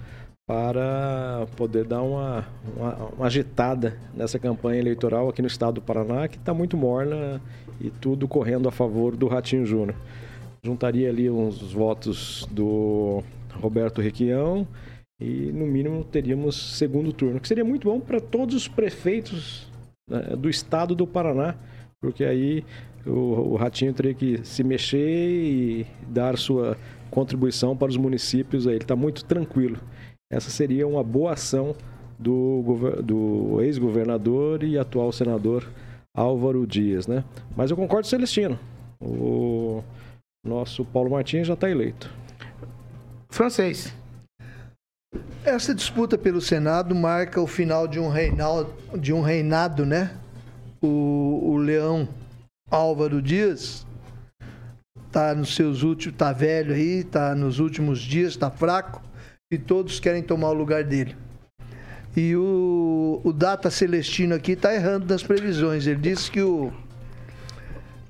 para 0.46 1.48
poder 1.56 1.86
dar 1.86 2.02
uma, 2.02 2.46
uma, 2.76 2.96
uma 3.18 3.26
agitada 3.26 3.98
nessa 4.14 4.38
campanha 4.38 4.80
eleitoral 4.80 5.30
aqui 5.30 5.42
no 5.42 5.48
estado 5.48 5.76
do 5.76 5.82
Paraná, 5.82 6.28
que 6.28 6.38
está 6.38 6.54
muito 6.54 6.76
morna 6.76 7.42
e 7.80 7.90
tudo 7.90 8.28
correndo 8.28 8.68
a 8.68 8.72
favor 8.72 9.16
do 9.16 9.28
Ratinho 9.28 9.66
Júnior. 9.66 9.96
Juntaria 10.62 11.10
ali 11.10 11.30
uns 11.30 11.72
votos 11.72 12.48
do 12.52 13.24
Roberto 13.54 14.02
Requião 14.02 14.68
e, 15.20 15.52
no 15.54 15.66
mínimo, 15.66 16.04
teríamos 16.04 16.78
segundo 16.78 17.14
turno, 17.14 17.40
que 17.40 17.48
seria 17.48 17.66
muito 17.66 17.90
bom 17.90 18.00
para 18.00 18.20
todos 18.20 18.56
os 18.56 18.68
prefeitos 18.68 19.72
né, 20.10 20.36
do 20.38 20.50
estado 20.50 20.94
do 20.94 21.08
Paraná, 21.08 21.56
porque 22.02 22.24
aí 22.24 22.66
o, 23.06 23.54
o 23.54 23.56
Ratinho 23.56 23.94
teria 23.94 24.14
que 24.14 24.46
se 24.46 24.64
mexer 24.64 24.98
e 25.00 25.86
dar 26.08 26.38
sua 26.38 26.78
contribuição 27.10 27.78
para 27.78 27.90
os 27.90 27.98
municípios. 27.98 28.68
Aí 28.68 28.74
ele 28.74 28.84
está 28.84 28.96
muito 28.96 29.24
tranquilo. 29.24 29.78
Essa 30.34 30.50
seria 30.50 30.88
uma 30.88 31.04
boa 31.04 31.34
ação 31.34 31.76
do, 32.18 33.02
do 33.04 33.62
ex-governador 33.62 34.64
e 34.64 34.80
atual 34.80 35.12
senador 35.12 35.70
Álvaro 36.16 36.66
Dias, 36.66 37.06
né? 37.06 37.24
Mas 37.56 37.70
eu 37.70 37.78
concordo 37.78 38.04
com 38.04 38.08
o 38.08 38.10
Celestino. 38.10 38.60
O 39.00 39.84
nosso 40.44 40.84
Paulo 40.86 41.12
Martins 41.12 41.46
já 41.46 41.54
está 41.54 41.70
eleito. 41.70 42.10
Francês. 43.30 43.94
Essa 45.46 45.76
disputa 45.76 46.18
pelo 46.18 46.42
Senado 46.42 46.96
marca 46.96 47.40
o 47.40 47.46
final 47.46 47.88
de 47.88 48.00
um 48.00 48.10
reinado, 48.10 48.74
de 48.98 49.14
um 49.14 49.22
reinado 49.22 49.86
né? 49.86 50.18
O, 50.82 51.52
o 51.52 51.58
Leão 51.58 52.08
Álvaro 52.72 53.22
Dias 53.22 53.86
tá 55.12 55.36
nos 55.36 55.54
seus 55.54 55.84
últimos, 55.84 56.18
tá 56.18 56.34
velho 56.34 56.74
aí, 56.74 57.04
tá 57.04 57.36
nos 57.36 57.60
últimos 57.60 58.00
dias, 58.00 58.36
tá 58.36 58.50
fraco 58.50 59.03
e 59.54 59.58
todos 59.58 60.00
querem 60.00 60.22
tomar 60.22 60.50
o 60.50 60.54
lugar 60.54 60.84
dele. 60.84 61.16
E 62.16 62.36
o, 62.36 63.22
o 63.24 63.34
Data 63.34 63.70
Celestino 63.72 64.36
aqui 64.36 64.56
tá 64.56 64.74
errando 64.74 65.06
nas 65.08 65.24
previsões. 65.24 65.88
Ele 65.88 66.00
disse 66.00 66.30
que 66.30 66.42
o 66.42 66.72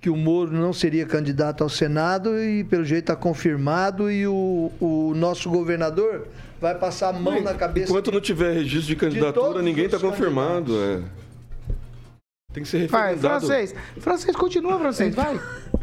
que 0.01 0.09
o 0.09 0.17
Moro 0.17 0.51
não 0.51 0.73
seria 0.73 1.05
candidato 1.05 1.63
ao 1.63 1.69
Senado 1.69 2.37
e 2.37 2.65
pelo 2.65 2.83
jeito 2.83 3.03
está 3.03 3.15
confirmado 3.15 4.11
e 4.11 4.27
o, 4.27 4.69
o 4.77 5.13
nosso 5.15 5.49
governador 5.49 6.27
vai 6.59 6.75
passar 6.75 7.07
a 7.07 7.13
mão 7.13 7.41
na 7.41 7.53
cabeça 7.53 7.89
Enquanto 7.89 8.11
não 8.11 8.19
tiver 8.19 8.53
registro 8.53 8.87
de 8.87 8.95
candidatura, 8.97 9.33
todos 9.33 9.63
ninguém 9.63 9.85
está 9.85 9.97
confirmado. 9.97 10.73
É. 10.77 10.99
Tem 12.51 12.63
que 12.63 12.69
ser 12.69 12.87
Vai, 12.87 13.15
referendado. 13.15 13.47
francês. 13.47 13.75
Francês, 13.97 14.35
continua, 14.35 14.77
francês, 14.77 15.15
vai. 15.15 15.39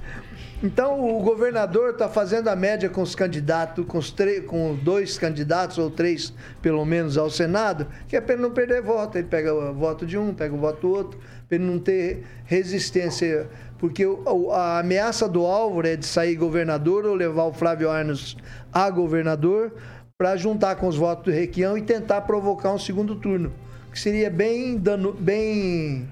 Então 0.62 1.16
o 1.16 1.22
governador 1.22 1.90
está 1.90 2.06
fazendo 2.06 2.48
a 2.48 2.56
média 2.56 2.90
com 2.90 3.00
os 3.00 3.14
candidatos, 3.14 3.86
com, 3.86 3.96
os 3.96 4.14
com 4.46 4.74
dois 4.74 5.16
candidatos 5.16 5.78
ou 5.78 5.90
três, 5.90 6.34
pelo 6.60 6.84
menos, 6.84 7.16
ao 7.16 7.30
Senado, 7.30 7.86
que 8.06 8.14
é 8.14 8.20
para 8.20 8.34
ele 8.34 8.42
não 8.42 8.50
perder 8.50 8.82
voto. 8.82 9.16
Ele 9.16 9.26
pega 9.26 9.54
o 9.54 9.72
voto 9.72 10.04
de 10.04 10.18
um, 10.18 10.34
pega 10.34 10.54
o 10.54 10.58
voto 10.58 10.80
do 10.82 10.90
outro, 10.90 11.20
para 11.48 11.56
ele 11.56 11.64
não 11.64 11.78
ter 11.78 12.24
resistência. 12.44 13.48
Porque 13.78 14.04
a 14.52 14.80
ameaça 14.80 15.26
do 15.26 15.46
Álvaro 15.46 15.88
é 15.88 15.96
de 15.96 16.04
sair 16.04 16.36
governador 16.36 17.06
ou 17.06 17.14
levar 17.14 17.44
o 17.44 17.52
Flávio 17.54 17.88
Arnos 17.88 18.36
a 18.70 18.90
governador 18.90 19.72
para 20.18 20.36
juntar 20.36 20.76
com 20.76 20.86
os 20.86 20.96
votos 20.96 21.24
do 21.24 21.30
Requião 21.30 21.78
e 21.78 21.80
tentar 21.80 22.20
provocar 22.22 22.70
um 22.70 22.78
segundo 22.78 23.16
turno. 23.16 23.50
Que 23.90 23.98
seria 23.98 24.28
bem 24.28 24.76
dano, 24.76 25.14
bem. 25.14 26.06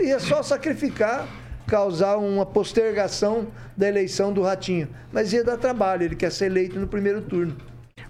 ia 0.00 0.20
só 0.20 0.44
sacrificar 0.44 1.26
causar 1.66 2.16
uma 2.16 2.44
postergação 2.46 3.48
da 3.76 3.88
eleição 3.88 4.32
do 4.32 4.42
Ratinho. 4.42 4.88
Mas 5.12 5.32
ia 5.32 5.42
dar 5.44 5.56
trabalho, 5.56 6.02
ele 6.04 6.16
quer 6.16 6.30
ser 6.30 6.46
eleito 6.46 6.78
no 6.78 6.86
primeiro 6.86 7.22
turno. 7.22 7.56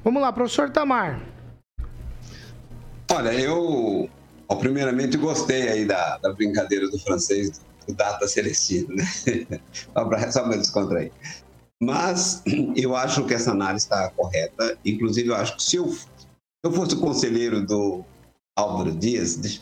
Vamos 0.03 0.21
lá, 0.21 0.33
professor 0.33 0.71
Tamar. 0.71 1.21
Olha, 3.11 3.33
eu, 3.35 4.09
ó, 4.49 4.55
primeiramente, 4.57 5.17
gostei 5.17 5.69
aí 5.69 5.85
da, 5.85 6.19
da 6.19 6.33
brincadeira 6.33 6.89
do 6.89 6.99
francês, 6.99 7.61
do 7.87 7.95
Data 7.95 8.27
Celestino, 8.27 8.95
né? 8.95 9.05
Só 9.73 10.05
pra- 10.05 10.33
Só 10.33 10.43
para 10.43 10.57
descontrair. 10.57 11.13
Mas 11.83 12.43
eu 12.77 12.97
acho 12.97 13.25
que 13.27 13.35
essa 13.35 13.51
análise 13.51 13.85
está 13.85 14.11
correta. 14.11 14.79
Inclusive, 14.85 15.29
eu 15.29 15.35
acho 15.37 15.57
que 15.57 15.63
se 15.63 15.77
eu, 15.77 15.89
se 15.93 16.07
eu 16.65 16.73
fosse 16.73 16.95
o 16.95 17.01
conselheiro 17.01 17.65
do 17.65 18.05
Álvaro 18.57 18.93
Dias, 18.93 19.61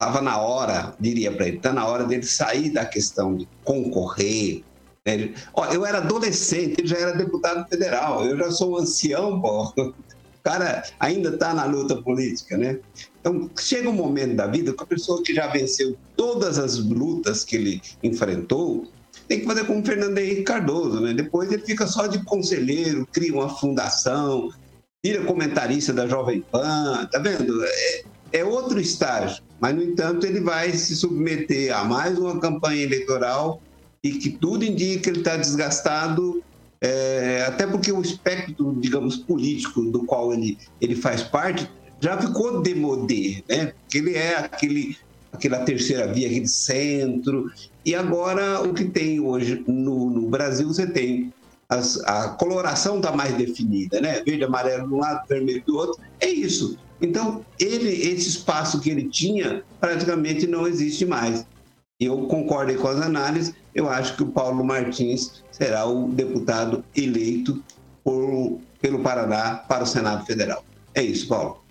estava 0.00 0.20
na 0.20 0.38
hora, 0.38 0.94
diria 1.00 1.32
para 1.32 1.48
ele, 1.48 1.56
está 1.56 1.72
na 1.72 1.86
hora 1.86 2.04
dele 2.04 2.22
sair 2.22 2.70
da 2.70 2.84
questão 2.84 3.34
de 3.34 3.48
concorrer, 3.64 4.62
Ele- 5.06 5.36
Ó, 5.54 5.64
eu 5.66 5.86
era 5.86 5.98
adolescente, 5.98 6.80
ele 6.80 6.88
já 6.88 6.96
era 6.98 7.12
deputado 7.12 7.64
federal, 7.68 8.24
eu 8.24 8.36
já 8.36 8.50
sou 8.50 8.72
um 8.72 8.78
ancião, 8.78 9.40
pô. 9.40 9.72
O 9.76 9.94
cara 10.42 10.82
ainda 10.98 11.28
está 11.28 11.54
na 11.54 11.64
luta 11.64 12.02
política, 12.02 12.56
né? 12.58 12.80
Então, 13.20 13.48
chega 13.56 13.88
um 13.88 13.92
momento 13.92 14.34
da 14.34 14.48
vida 14.48 14.72
que 14.72 14.82
a 14.82 14.86
pessoa 14.86 15.22
que 15.22 15.32
já 15.32 15.46
venceu 15.46 15.96
todas 16.16 16.58
as 16.58 16.78
lutas 16.78 17.44
que 17.44 17.54
ele 17.54 17.80
enfrentou 18.02 18.88
tem 19.28 19.40
que 19.40 19.46
fazer 19.46 19.64
como 19.64 19.86
Fernando 19.86 20.18
Henrique 20.18 20.42
Cardoso, 20.42 20.98
né? 21.00 21.14
Depois 21.14 21.52
ele 21.52 21.62
fica 21.64 21.86
só 21.86 22.08
de 22.08 22.24
conselheiro, 22.24 23.06
cria 23.12 23.32
uma 23.32 23.48
fundação, 23.48 24.48
vira 25.04 25.22
comentarista 25.24 25.92
da 25.92 26.08
Jovem 26.08 26.40
Pan, 26.50 27.08
tá 27.12 27.20
vendo? 27.20 27.64
É, 27.64 28.02
é 28.32 28.44
outro 28.44 28.80
estágio, 28.80 29.42
mas, 29.60 29.74
no 29.74 29.82
entanto, 29.82 30.26
ele 30.26 30.40
vai 30.40 30.72
se 30.72 30.94
submeter 30.96 31.74
a 31.76 31.84
mais 31.84 32.18
uma 32.18 32.38
campanha 32.38 32.82
eleitoral 32.82 33.60
e 34.04 34.12
que 34.12 34.30
tudo 34.30 34.64
indica 34.64 35.02
que 35.02 35.10
ele 35.10 35.18
está 35.18 35.36
desgastado, 35.36 36.42
é, 36.80 37.44
até 37.46 37.66
porque 37.66 37.90
o 37.90 38.00
espectro, 38.02 38.76
digamos, 38.80 39.16
político 39.16 39.82
do 39.90 40.04
qual 40.04 40.32
ele, 40.32 40.58
ele 40.80 40.94
faz 40.94 41.22
parte 41.22 41.68
já 42.00 42.20
ficou 42.20 42.60
demodé, 42.60 43.42
né? 43.48 43.72
Porque 43.82 43.98
ele 43.98 44.14
é 44.14 44.36
aquele, 44.36 44.94
aquela 45.32 45.60
terceira 45.60 46.12
via, 46.12 46.26
aquele 46.26 46.46
centro, 46.46 47.46
e 47.84 47.94
agora 47.94 48.60
o 48.62 48.74
que 48.74 48.84
tem 48.84 49.18
hoje 49.18 49.64
no, 49.66 50.10
no 50.10 50.28
Brasil, 50.28 50.68
você 50.68 50.86
tem 50.86 51.32
as- 51.68 51.98
a 52.04 52.28
coloração 52.30 52.96
está 52.96 53.12
mais 53.12 53.34
definida, 53.34 54.00
né? 54.00 54.22
Verde, 54.24 54.44
amarelo 54.44 54.86
de 54.86 54.94
um 54.94 54.98
lado, 54.98 55.20
vermelho 55.28 55.62
do 55.66 55.76
outro. 55.76 55.96
É 56.20 56.28
isso. 56.28 56.76
Então, 57.00 57.44
ele, 57.58 57.88
esse 57.90 58.28
espaço 58.28 58.80
que 58.80 58.90
ele 58.90 59.08
tinha, 59.08 59.62
praticamente 59.80 60.46
não 60.46 60.66
existe 60.66 61.04
mais. 61.04 61.46
E 62.00 62.06
eu 62.06 62.26
concordo 62.26 62.74
com 62.76 62.88
as 62.88 63.00
análises. 63.00 63.54
Eu 63.74 63.88
acho 63.88 64.16
que 64.16 64.22
o 64.22 64.26
Paulo 64.26 64.64
Martins 64.64 65.42
será 65.50 65.86
o 65.86 66.08
deputado 66.08 66.84
eleito 66.94 67.62
por- 68.04 68.60
pelo 68.80 69.00
Paraná 69.00 69.56
para 69.68 69.84
o 69.84 69.86
Senado 69.86 70.24
Federal. 70.24 70.64
É 70.94 71.02
isso, 71.02 71.28
Paulo. 71.28 71.62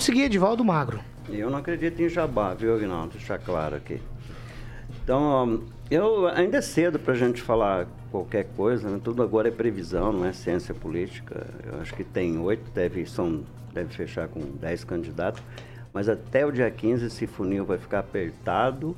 Consegui 0.00 0.22
Edivaldo 0.22 0.64
Magro. 0.64 1.00
Eu 1.28 1.50
não 1.50 1.58
acredito 1.58 2.00
em 2.00 2.08
jabá, 2.08 2.54
viu, 2.54 2.74
Agnaldo? 2.74 3.12
Deixar 3.16 3.38
claro 3.38 3.76
aqui. 3.76 4.00
Então, 5.02 5.62
eu 5.90 6.26
ainda 6.28 6.58
é 6.58 6.62
cedo 6.62 6.98
para 6.98 7.14
a 7.14 7.16
gente 7.16 7.40
falar 7.42 7.86
qualquer 8.10 8.46
coisa, 8.56 8.88
né? 8.88 9.00
Tudo 9.02 9.22
agora 9.22 9.48
é 9.48 9.50
previsão, 9.50 10.12
não 10.12 10.24
é 10.24 10.32
ciência 10.32 10.74
política. 10.74 11.46
Eu 11.64 11.80
acho 11.80 11.94
que 11.94 12.04
tem 12.04 12.38
oito, 12.38 12.62
deve, 12.74 13.06
são, 13.06 13.42
deve 13.76 13.94
fechar 13.94 14.28
com 14.28 14.40
dez 14.40 14.84
candidatos, 14.84 15.42
mas 15.92 16.08
até 16.08 16.44
o 16.44 16.50
dia 16.50 16.70
15 16.70 17.06
esse 17.06 17.26
funil 17.26 17.64
vai 17.64 17.78
ficar 17.78 18.00
apertado 18.00 18.96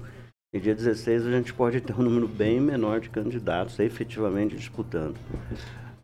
e 0.55 0.59
dia 0.59 0.74
16 0.74 1.26
a 1.26 1.31
gente 1.31 1.53
pode 1.53 1.81
ter 1.81 1.95
um 1.95 2.03
número 2.03 2.26
bem 2.26 2.61
menor 2.61 3.01
de 3.01 3.11
candidatos 3.11 3.79
efetivamente 3.79 4.57
disputando. 4.57 5.16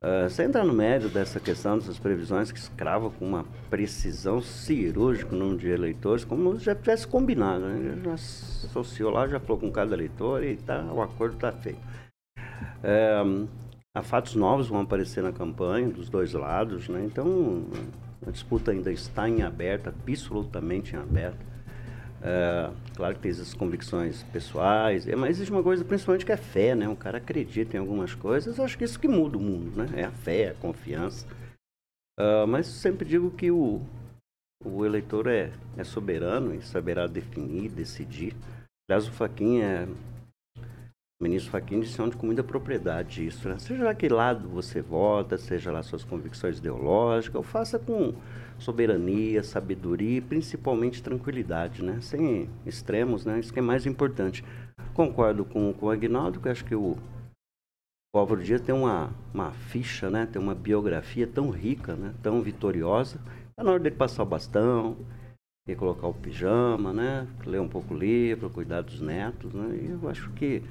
Ah, 0.06 0.28
sem 0.28 0.44
entrar 0.44 0.66
no 0.66 0.74
mérito 0.74 1.08
dessa 1.08 1.40
questão, 1.40 1.78
dessas 1.78 1.98
previsões 1.98 2.52
que 2.52 2.58
escravam 2.58 3.10
com 3.10 3.26
uma 3.26 3.46
precisão 3.70 4.42
cirúrgica 4.42 5.34
o 5.34 5.38
número 5.38 5.56
de 5.56 5.70
eleitores, 5.70 6.26
como 6.26 6.58
já 6.58 6.74
tivesse 6.74 7.08
combinado, 7.08 7.64
né? 7.64 7.98
Já 8.04 8.12
associou 8.12 9.10
lá, 9.10 9.26
já 9.26 9.40
falou 9.40 9.58
com 9.58 9.72
cada 9.72 9.94
eleitor 9.94 10.44
e 10.44 10.56
tá, 10.56 10.82
o 10.92 11.00
acordo 11.00 11.36
está 11.36 11.50
feito. 11.52 11.80
É, 12.82 13.16
há 13.96 14.02
fatos 14.02 14.34
novos 14.34 14.68
vão 14.68 14.82
aparecer 14.82 15.22
na 15.22 15.32
campanha 15.32 15.88
dos 15.88 16.10
dois 16.10 16.34
lados, 16.34 16.86
né? 16.86 17.02
Então 17.06 17.64
a 18.26 18.30
disputa 18.30 18.70
ainda 18.70 18.90
está 18.92 19.28
em 19.28 19.42
aberto, 19.42 19.88
absolutamente 19.88 20.94
em 20.94 20.98
aberto. 20.98 21.44
É, 22.22 22.70
claro 22.96 23.14
que 23.14 23.20
tem 23.20 23.30
essas 23.30 23.52
convicções 23.52 24.22
pessoais, 24.24 25.06
é, 25.06 25.14
mas 25.14 25.30
existe 25.30 25.52
uma 25.52 25.62
coisa 25.62 25.84
principalmente 25.84 26.24
que 26.24 26.32
é 26.32 26.36
fé, 26.36 26.74
né? 26.74 26.88
O 26.88 26.96
cara 26.96 27.18
acredita 27.18 27.76
em 27.76 27.80
algumas 27.80 28.14
coisas, 28.14 28.58
acho 28.58 28.78
que 28.78 28.84
isso 28.84 28.98
que 28.98 29.08
muda 29.08 29.36
o 29.36 29.40
mundo, 29.40 29.76
né? 29.76 29.88
É 29.94 30.04
a 30.04 30.10
fé, 30.10 30.50
a 30.50 30.54
confiança. 30.54 31.26
Ah, 32.18 32.46
mas 32.46 32.66
sempre 32.66 33.08
digo 33.08 33.30
que 33.30 33.50
o, 33.50 33.80
o 34.64 34.84
eleitor 34.84 35.26
é, 35.26 35.52
é 35.76 35.84
soberano 35.84 36.54
e 36.54 36.62
saberá 36.62 37.06
definir, 37.06 37.70
decidir. 37.70 38.34
Aliás, 38.88 39.08
o 39.08 39.12
Faquin 39.12 39.60
é. 39.60 39.88
Ministro 41.24 41.52
Faquin 41.52 41.80
disse 41.80 41.96
com 42.16 42.26
muita 42.26 42.44
propriedade 42.44 43.26
isso, 43.26 43.48
né? 43.48 43.58
Seja 43.58 43.82
lá 43.82 43.94
que 43.94 44.08
lado 44.08 44.46
você 44.46 44.82
vota, 44.82 45.38
seja 45.38 45.72
lá 45.72 45.82
suas 45.82 46.04
convicções 46.04 46.58
ideológicas, 46.58 47.36
ou 47.36 47.42
faça 47.42 47.78
com 47.78 48.14
soberania, 48.58 49.42
sabedoria 49.42 50.18
e 50.18 50.20
principalmente 50.20 51.02
tranquilidade, 51.02 51.82
né? 51.82 51.98
Sem 52.02 52.48
extremos, 52.66 53.24
né? 53.24 53.40
Isso 53.40 53.52
que 53.52 53.58
é 53.58 53.62
mais 53.62 53.86
importante. 53.86 54.44
Concordo 54.92 55.46
com, 55.46 55.72
com 55.72 55.86
o 55.86 55.90
Agnaldo, 55.90 56.40
que 56.40 56.48
acho 56.50 56.64
que 56.64 56.74
o, 56.74 56.96
o 58.14 58.18
Álvaro 58.18 58.42
Dias 58.42 58.60
tem 58.60 58.74
uma, 58.74 59.10
uma 59.32 59.50
ficha, 59.50 60.10
né? 60.10 60.26
Tem 60.30 60.40
uma 60.40 60.54
biografia 60.54 61.26
tão 61.26 61.48
rica, 61.48 61.96
né? 61.96 62.12
Tão 62.22 62.42
vitoriosa. 62.42 63.18
Está 63.48 63.64
na 63.64 63.70
hora 63.70 63.80
dele 63.80 63.96
passar 63.96 64.22
o 64.22 64.26
bastão, 64.26 64.96
e 65.66 65.74
colocar 65.74 66.06
o 66.06 66.14
pijama, 66.14 66.92
né? 66.92 67.26
Ler 67.46 67.60
um 67.60 67.68
pouco 67.68 67.94
o 67.94 67.96
livro, 67.96 68.50
cuidar 68.50 68.82
dos 68.82 69.00
netos, 69.00 69.52
né? 69.54 69.78
E 69.82 69.90
eu 69.90 70.08
acho 70.10 70.30
que 70.32 70.62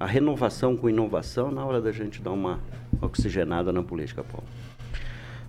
a 0.00 0.06
renovação 0.06 0.76
com 0.76 0.88
inovação 0.88 1.50
na 1.50 1.64
hora 1.64 1.80
da 1.80 1.90
gente 1.90 2.22
dar 2.22 2.30
uma 2.30 2.60
oxigenada 3.02 3.72
na 3.72 3.82
política, 3.82 4.22
Paulo. 4.22 4.46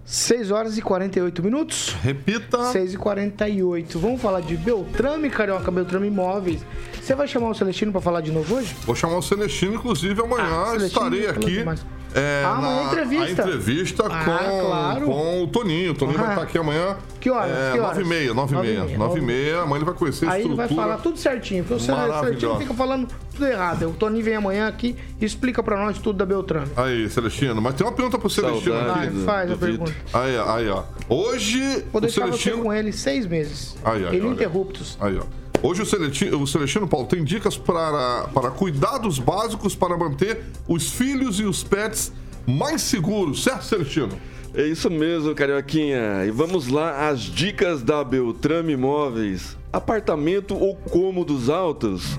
6 0.03 0.49
horas 0.49 0.75
e 0.75 0.81
48 0.81 1.43
minutos. 1.43 1.95
Repita. 2.01 2.63
6 2.71 2.95
e 2.95 2.97
48. 2.97 3.99
Vamos 3.99 4.19
falar 4.19 4.41
de 4.41 4.57
Beltrame, 4.57 5.29
Carioca, 5.29 5.69
Beltrame 5.69 6.07
Imóveis. 6.07 6.65
Você 6.99 7.13
vai 7.13 7.27
chamar 7.27 7.49
o 7.49 7.53
Celestino 7.53 7.91
pra 7.91 8.01
falar 8.01 8.21
de 8.21 8.31
novo 8.31 8.55
hoje? 8.55 8.73
Vou 8.87 8.95
chamar 8.95 9.17
o 9.17 9.21
Celestino, 9.21 9.75
inclusive 9.75 10.19
amanhã 10.19 10.43
Ah, 10.63 10.65
Celestino 10.71 10.85
estarei 10.87 11.27
aqui. 11.27 11.51
demais. 11.59 11.85
É, 12.15 12.43
Ah, 12.45 12.51
amanhã 12.51 12.75
na- 12.75 12.81
é 12.81 12.85
entrevista. 12.85 13.25
A 13.25 13.45
entrevista 13.45 14.03
Ah, 14.09 14.25
com, 14.25 14.65
claro. 14.67 15.05
com 15.05 15.43
o 15.43 15.47
Toninho. 15.47 15.91
O 15.91 15.95
Toninho 15.95 16.17
vai 16.17 16.27
Ah. 16.27 16.31
estar 16.31 16.43
aqui 16.43 16.57
amanhã. 16.57 16.97
Que 17.19 17.29
horas? 17.29 17.51
É, 17.51 17.71
Que 17.73 17.79
horas? 17.79 17.97
9 17.97 18.01
e 18.01 18.05
meia, 18.05 18.33
9 18.33 18.51
e 18.53 18.55
Nove 18.55 18.67
e 18.67 18.71
meia. 18.71 18.85
meia, 18.85 18.85
9 18.85 18.93
e 18.93 18.97
nove 18.97 19.19
e 19.19 19.21
meia, 19.21 19.61
amanhã 19.61 19.77
ele 19.79 19.85
vai 19.85 19.93
conhecer 19.93 20.25
a 20.25 20.31
Aí 20.31 20.41
ele 20.41 20.49
estrutura. 20.53 20.67
vai 20.67 20.75
falar 20.87 20.97
tudo 21.01 21.17
certinho. 21.19 21.63
Porque 21.63 21.73
o 21.75 21.79
Cele- 21.79 21.97
Celestino 21.97 22.15
Maravilhosa. 22.21 22.59
fica 22.61 22.73
falando 22.73 23.07
tudo 23.33 23.45
errado. 23.45 23.89
O 23.89 23.93
Toninho 23.93 24.23
vem 24.23 24.35
amanhã 24.35 24.67
aqui 24.67 24.95
e 25.19 25.25
explica 25.25 25.61
pra 25.61 25.77
nós 25.77 25.97
tudo 25.97 26.17
da 26.17 26.25
Beltrame. 26.25 26.67
Aí, 26.77 27.09
Celestino, 27.09 27.61
mas 27.61 27.75
tem 27.75 27.85
uma 27.85 27.93
pergunta 27.93 28.17
pro 28.17 28.29
Celestino 28.29 28.75
Saudade 28.75 29.07
aqui. 29.07 29.15
do- 29.17 29.25
Faz 29.25 29.51
a 29.51 29.53
do 29.53 29.59
pergunta. 29.59 29.93
Aí, 30.13 30.37
ó, 30.37 30.55
aí, 30.55 30.69
ó. 30.69 30.83
Hoje, 31.09 31.59
Vou 31.91 31.99
o 31.99 32.01
deixar 32.01 32.21
você 32.21 32.27
Celestino... 32.37 32.63
com 32.63 32.73
ele 32.73 32.91
seis 32.93 33.25
meses. 33.25 33.75
Aí, 33.83 34.07
aí. 34.07 34.17
Ininterruptos. 34.17 34.97
Aí, 35.01 35.17
ó. 35.17 35.23
Hoje 35.61 35.81
o 35.81 35.85
Celestino, 35.85 36.41
o 36.41 36.47
Celestino 36.47 36.87
Paulo 36.87 37.05
tem 37.05 37.21
dicas 37.21 37.57
para, 37.57 38.29
para 38.33 38.49
cuidados 38.49 39.19
básicos 39.19 39.75
para 39.75 39.97
manter 39.97 40.45
os 40.65 40.89
filhos 40.89 41.37
e 41.37 41.43
os 41.43 41.63
pets 41.63 42.13
mais 42.47 42.81
seguros, 42.81 43.43
certo, 43.43 43.65
Celestino? 43.65 44.17
É 44.53 44.65
isso 44.65 44.89
mesmo, 44.89 45.35
Carioquinha. 45.35 46.25
E 46.25 46.31
vamos 46.31 46.69
lá, 46.69 47.09
as 47.09 47.19
dicas 47.19 47.83
da 47.83 48.01
Beltrame 48.05 48.73
Imóveis. 48.73 49.57
Apartamento 49.71 50.55
ou 50.55 50.77
cômodos 50.77 51.49
altos? 51.49 52.17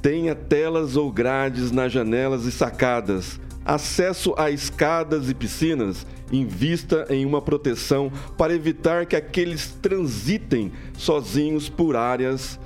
Tenha 0.00 0.34
telas 0.34 0.96
ou 0.96 1.12
grades 1.12 1.70
nas 1.70 1.92
janelas 1.92 2.46
e 2.46 2.50
sacadas. 2.50 3.38
Acesso 3.66 4.34
a 4.38 4.50
escadas 4.50 5.28
e 5.28 5.34
piscinas. 5.34 6.06
Invista 6.32 7.06
em 7.10 7.26
uma 7.26 7.42
proteção 7.42 8.10
para 8.38 8.54
evitar 8.54 9.04
que 9.04 9.14
aqueles 9.14 9.76
transitem 9.82 10.72
sozinhos 10.96 11.68
por 11.68 11.94
áreas, 11.94 12.58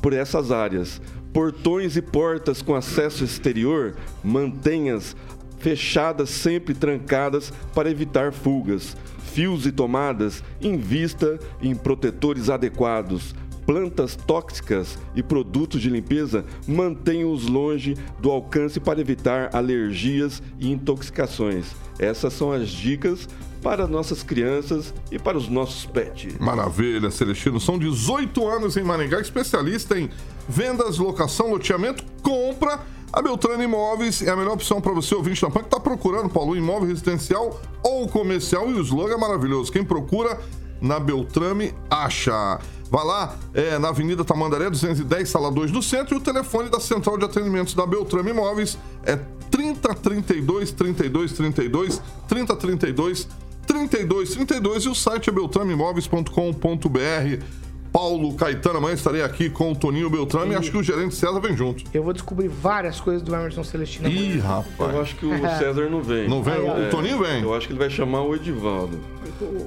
por 0.00 0.12
essas 0.12 0.50
áreas. 0.50 1.00
Portões 1.32 1.96
e 1.96 2.02
portas 2.02 2.62
com 2.62 2.74
acesso 2.74 3.22
exterior, 3.22 3.96
mantenhas 4.24 5.14
fechadas, 5.58 6.30
sempre 6.30 6.74
trancadas 6.74 7.52
para 7.74 7.90
evitar 7.90 8.32
fugas. 8.32 8.96
Fios 9.32 9.66
e 9.66 9.72
tomadas, 9.72 10.42
invista 10.60 11.38
em 11.60 11.74
protetores 11.74 12.48
adequados. 12.48 13.34
Plantas 13.66 14.16
tóxicas 14.16 14.98
e 15.14 15.22
produtos 15.22 15.82
de 15.82 15.90
limpeza, 15.90 16.42
mantenha-os 16.66 17.46
longe 17.46 17.94
do 18.18 18.30
alcance 18.30 18.80
para 18.80 19.00
evitar 19.00 19.50
alergias 19.52 20.42
e 20.58 20.72
intoxicações. 20.72 21.66
Essas 21.98 22.32
são 22.32 22.50
as 22.50 22.70
dicas 22.70 23.28
para 23.62 23.86
nossas 23.86 24.22
crianças 24.22 24.94
e 25.10 25.18
para 25.18 25.36
os 25.36 25.48
nossos 25.48 25.84
pets. 25.86 26.38
Maravilha, 26.38 27.10
Celestino. 27.10 27.60
São 27.60 27.78
18 27.78 28.48
anos 28.48 28.76
em 28.76 28.82
Maringá, 28.82 29.20
especialista 29.20 29.98
em 29.98 30.10
vendas, 30.48 30.98
locação, 30.98 31.50
loteamento, 31.50 32.04
compra. 32.22 32.80
A 33.12 33.22
Beltrano 33.22 33.62
Imóveis 33.62 34.22
é 34.22 34.30
a 34.30 34.36
melhor 34.36 34.52
opção 34.52 34.80
para 34.80 34.92
você, 34.92 35.14
ouvinte 35.14 35.40
da 35.40 35.50
PAN, 35.50 35.60
que 35.60 35.66
está 35.66 35.80
procurando, 35.80 36.28
Paulo, 36.28 36.54
imóvel 36.54 36.88
residencial 36.88 37.60
ou 37.82 38.06
comercial. 38.06 38.70
E 38.70 38.74
o 38.74 38.82
slogan 38.82 39.14
é 39.14 39.18
maravilhoso. 39.18 39.72
Quem 39.72 39.82
procura 39.82 40.38
na 40.80 41.00
Beltrame 41.00 41.74
acha. 41.90 42.58
Vai 42.90 43.04
lá, 43.04 43.36
é, 43.52 43.78
na 43.78 43.88
Avenida 43.88 44.24
Tamandaré, 44.24 44.70
210, 44.70 45.28
sala 45.28 45.50
2 45.50 45.70
do 45.70 45.82
centro. 45.82 46.14
E 46.14 46.18
o 46.18 46.20
telefone 46.20 46.70
da 46.70 46.80
Central 46.80 47.18
de 47.18 47.24
Atendimentos 47.24 47.74
da 47.74 47.86
Beltrame 47.86 48.30
Imóveis 48.30 48.78
é 49.04 49.18
3032 49.50 50.72
32 50.72 51.32
32 51.32 52.02
3032 52.28 53.28
3232 53.68 54.84
e 54.84 54.88
o 54.88 54.94
site 54.94 55.28
é 55.28 55.32
beltrameimóveis.com.br. 55.32 57.67
Paulo 57.92 58.34
Caetano. 58.34 58.78
Amanhã 58.78 58.94
estarei 58.94 59.22
aqui 59.22 59.50
com 59.50 59.72
o 59.72 59.76
Toninho 59.76 60.10
Beltrame 60.10 60.52
e 60.52 60.56
acho 60.56 60.70
que 60.70 60.76
o 60.76 60.82
gerente 60.82 61.14
César 61.14 61.40
vem 61.40 61.56
junto. 61.56 61.84
Eu 61.92 62.02
vou 62.02 62.12
descobrir 62.12 62.48
várias 62.48 63.00
coisas 63.00 63.22
do 63.22 63.34
Emerson 63.34 63.64
Celestino. 63.64 64.08
Ih, 64.08 64.40
amanhã. 64.40 64.42
rapaz. 64.42 64.94
Eu 64.94 65.00
acho 65.00 65.16
que 65.16 65.26
o 65.26 65.38
César 65.58 65.88
não 65.88 66.02
vem. 66.02 66.28
Não 66.28 66.42
vem? 66.42 66.54
O 66.58 66.90
Toninho 66.90 67.18
vem. 67.18 67.42
Eu 67.42 67.54
acho 67.54 67.66
que 67.66 67.72
ele 67.72 67.80
vai 67.80 67.90
chamar 67.90 68.22
o 68.22 68.34
Edivaldo. 68.34 68.98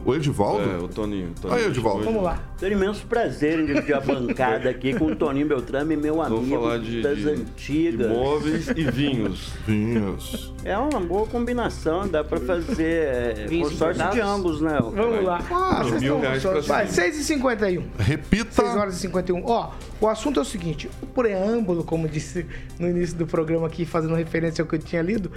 O 0.06 0.16
Edivaldo? 0.16 0.70
É, 0.70 0.78
o 0.78 0.88
Toninho. 0.88 1.34
Toninho. 1.40 1.60
Aí, 1.60 1.68
Edivaldo. 1.68 2.04
Vamos 2.04 2.24
lá. 2.24 2.40
Tenho 2.58 2.74
imenso 2.74 3.06
prazer 3.06 3.60
em 3.60 3.66
dividir 3.66 3.96
a 3.96 4.00
bancada 4.00 4.70
aqui 4.70 4.94
com 4.94 5.06
o 5.06 5.16
Toninho 5.16 5.48
Beltrame, 5.48 5.96
meu 5.96 6.22
amigo 6.22 6.46
Vou 6.46 6.62
falar 6.62 6.80
de, 6.80 7.02
das 7.02 7.18
de, 7.18 7.30
antigas. 7.30 8.08
De 8.08 8.14
móveis 8.14 8.68
e 8.70 8.84
vinhos. 8.84 9.52
Vinhos. 9.66 10.54
É 10.64 10.78
uma 10.78 11.00
boa 11.00 11.26
combinação, 11.28 12.08
dá 12.08 12.24
pra 12.24 12.40
fazer 12.40 13.08
é, 13.08 13.48
sorte 13.78 14.04
de 14.12 14.20
ambos, 14.20 14.62
né? 14.62 14.78
Vamos 14.80 15.24
lá. 15.24 15.40
Ah, 15.50 15.84
mil 16.00 16.20
reais 16.20 16.44
pra 16.44 16.62
cima. 16.62 16.76
Vai, 16.76 16.88
6,51. 16.88 17.84
Repita. 18.12 18.62
6 18.62 18.76
horas 18.76 18.98
e 18.98 19.00
51. 19.00 19.46
Ó, 19.46 19.72
o 20.02 20.08
assunto 20.08 20.38
é 20.38 20.44
o 20.44 20.46
seguinte: 20.46 20.90
o 21.02 21.06
preâmbulo, 21.06 21.82
como 21.82 22.10
disse 22.10 22.46
no 22.78 22.90
início 22.90 23.16
do 23.16 23.26
programa 23.26 23.68
aqui, 23.68 23.86
fazendo 23.86 24.16
referência 24.16 24.62
ao 24.62 24.68
que 24.68 24.76
eu 24.76 24.80
tinha 24.80 25.02
lido, 25.02 25.32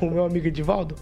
o 0.00 0.06
meu 0.06 0.24
amigo 0.24 0.46
Edivaldo, 0.46 0.94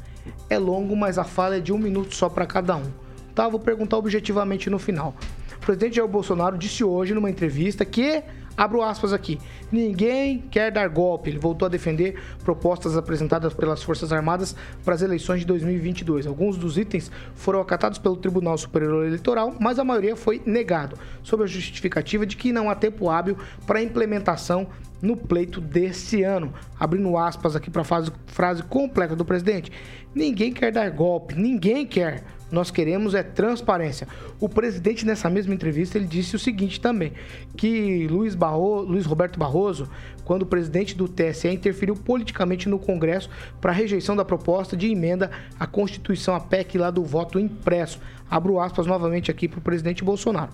é 0.50 0.58
longo, 0.58 0.96
mas 0.96 1.16
a 1.16 1.22
fala 1.22 1.56
é 1.56 1.60
de 1.60 1.72
um 1.72 1.78
minuto 1.78 2.16
só 2.16 2.28
para 2.28 2.46
cada 2.46 2.74
um. 2.74 2.90
Tá? 3.32 3.48
Vou 3.48 3.60
perguntar 3.60 3.96
objetivamente 3.96 4.68
no 4.68 4.78
final. 4.78 5.14
O 5.56 5.58
presidente 5.60 5.96
Jair 5.96 6.08
Bolsonaro 6.08 6.58
disse 6.58 6.82
hoje 6.82 7.14
numa 7.14 7.30
entrevista 7.30 7.84
que, 7.84 8.22
abro 8.56 8.82
aspas 8.82 9.12
aqui, 9.12 9.38
ninguém 9.70 10.38
quer 10.50 10.70
dar 10.70 10.88
golpe. 10.88 11.30
Ele 11.30 11.38
voltou 11.38 11.66
a 11.66 11.68
defender 11.68 12.20
propostas 12.44 12.96
apresentadas 12.96 13.52
pelas 13.54 13.82
Forças 13.82 14.12
Armadas 14.12 14.54
para 14.84 14.94
as 14.94 15.02
eleições 15.02 15.40
de 15.40 15.46
2022. 15.46 16.26
Alguns 16.26 16.56
dos 16.56 16.78
itens 16.78 17.10
foram 17.34 17.60
acatados 17.60 17.98
pelo 17.98 18.16
Tribunal 18.16 18.56
Superior 18.56 19.06
Eleitoral, 19.06 19.54
mas 19.60 19.78
a 19.78 19.84
maioria 19.84 20.16
foi 20.16 20.42
negado, 20.44 20.96
sob 21.22 21.44
a 21.44 21.46
justificativa 21.46 22.24
de 22.26 22.36
que 22.36 22.52
não 22.52 22.70
há 22.70 22.74
tempo 22.74 23.10
hábil 23.10 23.36
para 23.66 23.78
a 23.78 23.82
implementação 23.82 24.66
no 25.04 25.16
pleito 25.16 25.60
desse 25.60 26.22
ano. 26.22 26.52
Abrindo 26.80 27.16
aspas 27.16 27.54
aqui 27.54 27.70
para 27.70 27.82
a 27.82 27.84
frase 28.26 28.62
completa 28.64 29.14
do 29.14 29.24
presidente: 29.24 29.70
ninguém 30.14 30.52
quer 30.52 30.72
dar 30.72 30.90
golpe, 30.90 31.34
ninguém 31.34 31.86
quer. 31.86 32.24
Nós 32.50 32.70
queremos 32.70 33.14
é 33.14 33.22
transparência. 33.22 34.06
O 34.38 34.48
presidente, 34.48 35.04
nessa 35.04 35.28
mesma 35.28 35.52
entrevista, 35.52 35.98
ele 35.98 36.06
disse 36.06 36.36
o 36.36 36.38
seguinte 36.38 36.80
também: 36.80 37.12
que 37.56 38.06
Luiz, 38.08 38.34
Barro, 38.34 38.82
Luiz 38.82 39.04
Roberto 39.04 39.38
Barroso, 39.38 39.90
quando 40.24 40.46
presidente 40.46 40.96
do 40.96 41.08
TSE 41.08 41.48
interferiu 41.48 41.94
politicamente 41.94 42.68
no 42.68 42.78
Congresso 42.78 43.28
para 43.60 43.72
a 43.72 43.74
rejeição 43.74 44.16
da 44.16 44.24
proposta 44.24 44.76
de 44.76 44.90
emenda 44.90 45.30
à 45.58 45.66
Constituição, 45.66 46.34
a 46.34 46.40
PEC 46.40 46.78
lá 46.78 46.90
do 46.90 47.04
voto 47.04 47.38
impresso. 47.38 48.00
Abro 48.30 48.58
aspas 48.58 48.86
novamente 48.86 49.30
aqui 49.30 49.48
para 49.48 49.58
o 49.58 49.62
presidente 49.62 50.04
Bolsonaro. 50.04 50.52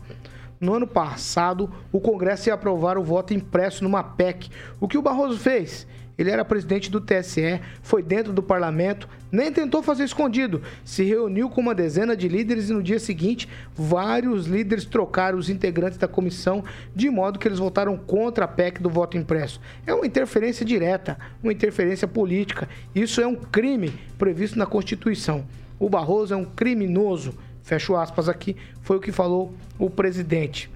No 0.60 0.74
ano 0.74 0.86
passado, 0.86 1.70
o 1.90 1.98
Congresso 1.98 2.50
ia 2.50 2.54
aprovar 2.54 2.98
o 2.98 3.02
voto 3.02 3.32
impresso 3.32 3.82
numa 3.82 4.04
PEC. 4.04 4.50
O 4.78 4.86
que 4.86 4.98
o 4.98 5.02
Barroso 5.02 5.38
fez? 5.38 5.86
Ele 6.18 6.30
era 6.30 6.44
presidente 6.44 6.90
do 6.90 7.00
TSE, 7.00 7.62
foi 7.80 8.02
dentro 8.02 8.30
do 8.30 8.42
parlamento, 8.42 9.08
nem 9.32 9.50
tentou 9.50 9.82
fazer 9.82 10.04
escondido. 10.04 10.60
Se 10.84 11.02
reuniu 11.02 11.48
com 11.48 11.62
uma 11.62 11.74
dezena 11.74 12.14
de 12.14 12.28
líderes 12.28 12.68
e 12.68 12.74
no 12.74 12.82
dia 12.82 12.98
seguinte, 12.98 13.48
vários 13.74 14.46
líderes 14.46 14.84
trocaram 14.84 15.38
os 15.38 15.48
integrantes 15.48 15.96
da 15.96 16.06
comissão, 16.06 16.62
de 16.94 17.08
modo 17.08 17.38
que 17.38 17.48
eles 17.48 17.58
votaram 17.58 17.96
contra 17.96 18.44
a 18.44 18.48
PEC 18.48 18.82
do 18.82 18.90
voto 18.90 19.16
impresso. 19.16 19.62
É 19.86 19.94
uma 19.94 20.06
interferência 20.06 20.62
direta, 20.66 21.16
uma 21.42 21.54
interferência 21.54 22.06
política. 22.06 22.68
Isso 22.94 23.22
é 23.22 23.26
um 23.26 23.34
crime 23.36 23.94
previsto 24.18 24.58
na 24.58 24.66
Constituição. 24.66 25.46
O 25.78 25.88
Barroso 25.88 26.34
é 26.34 26.36
um 26.36 26.44
criminoso. 26.44 27.32
Fecho 27.70 27.94
aspas 27.94 28.28
aqui, 28.28 28.56
foi 28.82 28.96
o 28.96 29.00
que 29.00 29.12
falou 29.12 29.54
o 29.78 29.88
presidente 29.88 30.68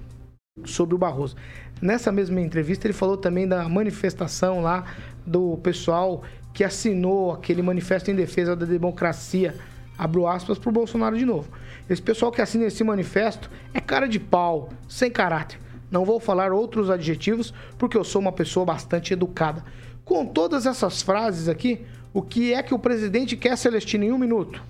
sobre 0.64 0.94
o 0.94 0.98
Barroso. 0.98 1.34
Nessa 1.82 2.12
mesma 2.12 2.40
entrevista, 2.40 2.86
ele 2.86 2.94
falou 2.94 3.16
também 3.16 3.48
da 3.48 3.68
manifestação 3.68 4.62
lá 4.62 4.84
do 5.26 5.56
pessoal 5.56 6.22
que 6.52 6.62
assinou 6.62 7.32
aquele 7.32 7.62
manifesto 7.62 8.12
em 8.12 8.14
defesa 8.14 8.54
da 8.54 8.64
democracia. 8.64 9.56
Abro 9.98 10.28
aspas 10.28 10.56
para 10.56 10.68
o 10.68 10.72
Bolsonaro 10.72 11.18
de 11.18 11.24
novo. 11.24 11.48
Esse 11.90 12.00
pessoal 12.00 12.30
que 12.30 12.40
assina 12.40 12.66
esse 12.66 12.84
manifesto 12.84 13.50
é 13.74 13.80
cara 13.80 14.06
de 14.06 14.20
pau, 14.20 14.68
sem 14.88 15.10
caráter. 15.10 15.58
Não 15.90 16.04
vou 16.04 16.20
falar 16.20 16.52
outros 16.52 16.90
adjetivos 16.90 17.52
porque 17.76 17.96
eu 17.98 18.04
sou 18.04 18.22
uma 18.22 18.30
pessoa 18.30 18.64
bastante 18.64 19.12
educada. 19.12 19.64
Com 20.04 20.24
todas 20.24 20.64
essas 20.64 21.02
frases 21.02 21.48
aqui, 21.48 21.84
o 22.12 22.22
que 22.22 22.54
é 22.54 22.62
que 22.62 22.72
o 22.72 22.78
presidente 22.78 23.36
quer, 23.36 23.58
Celestino, 23.58 24.04
em 24.04 24.12
um 24.12 24.18
minuto? 24.18 24.62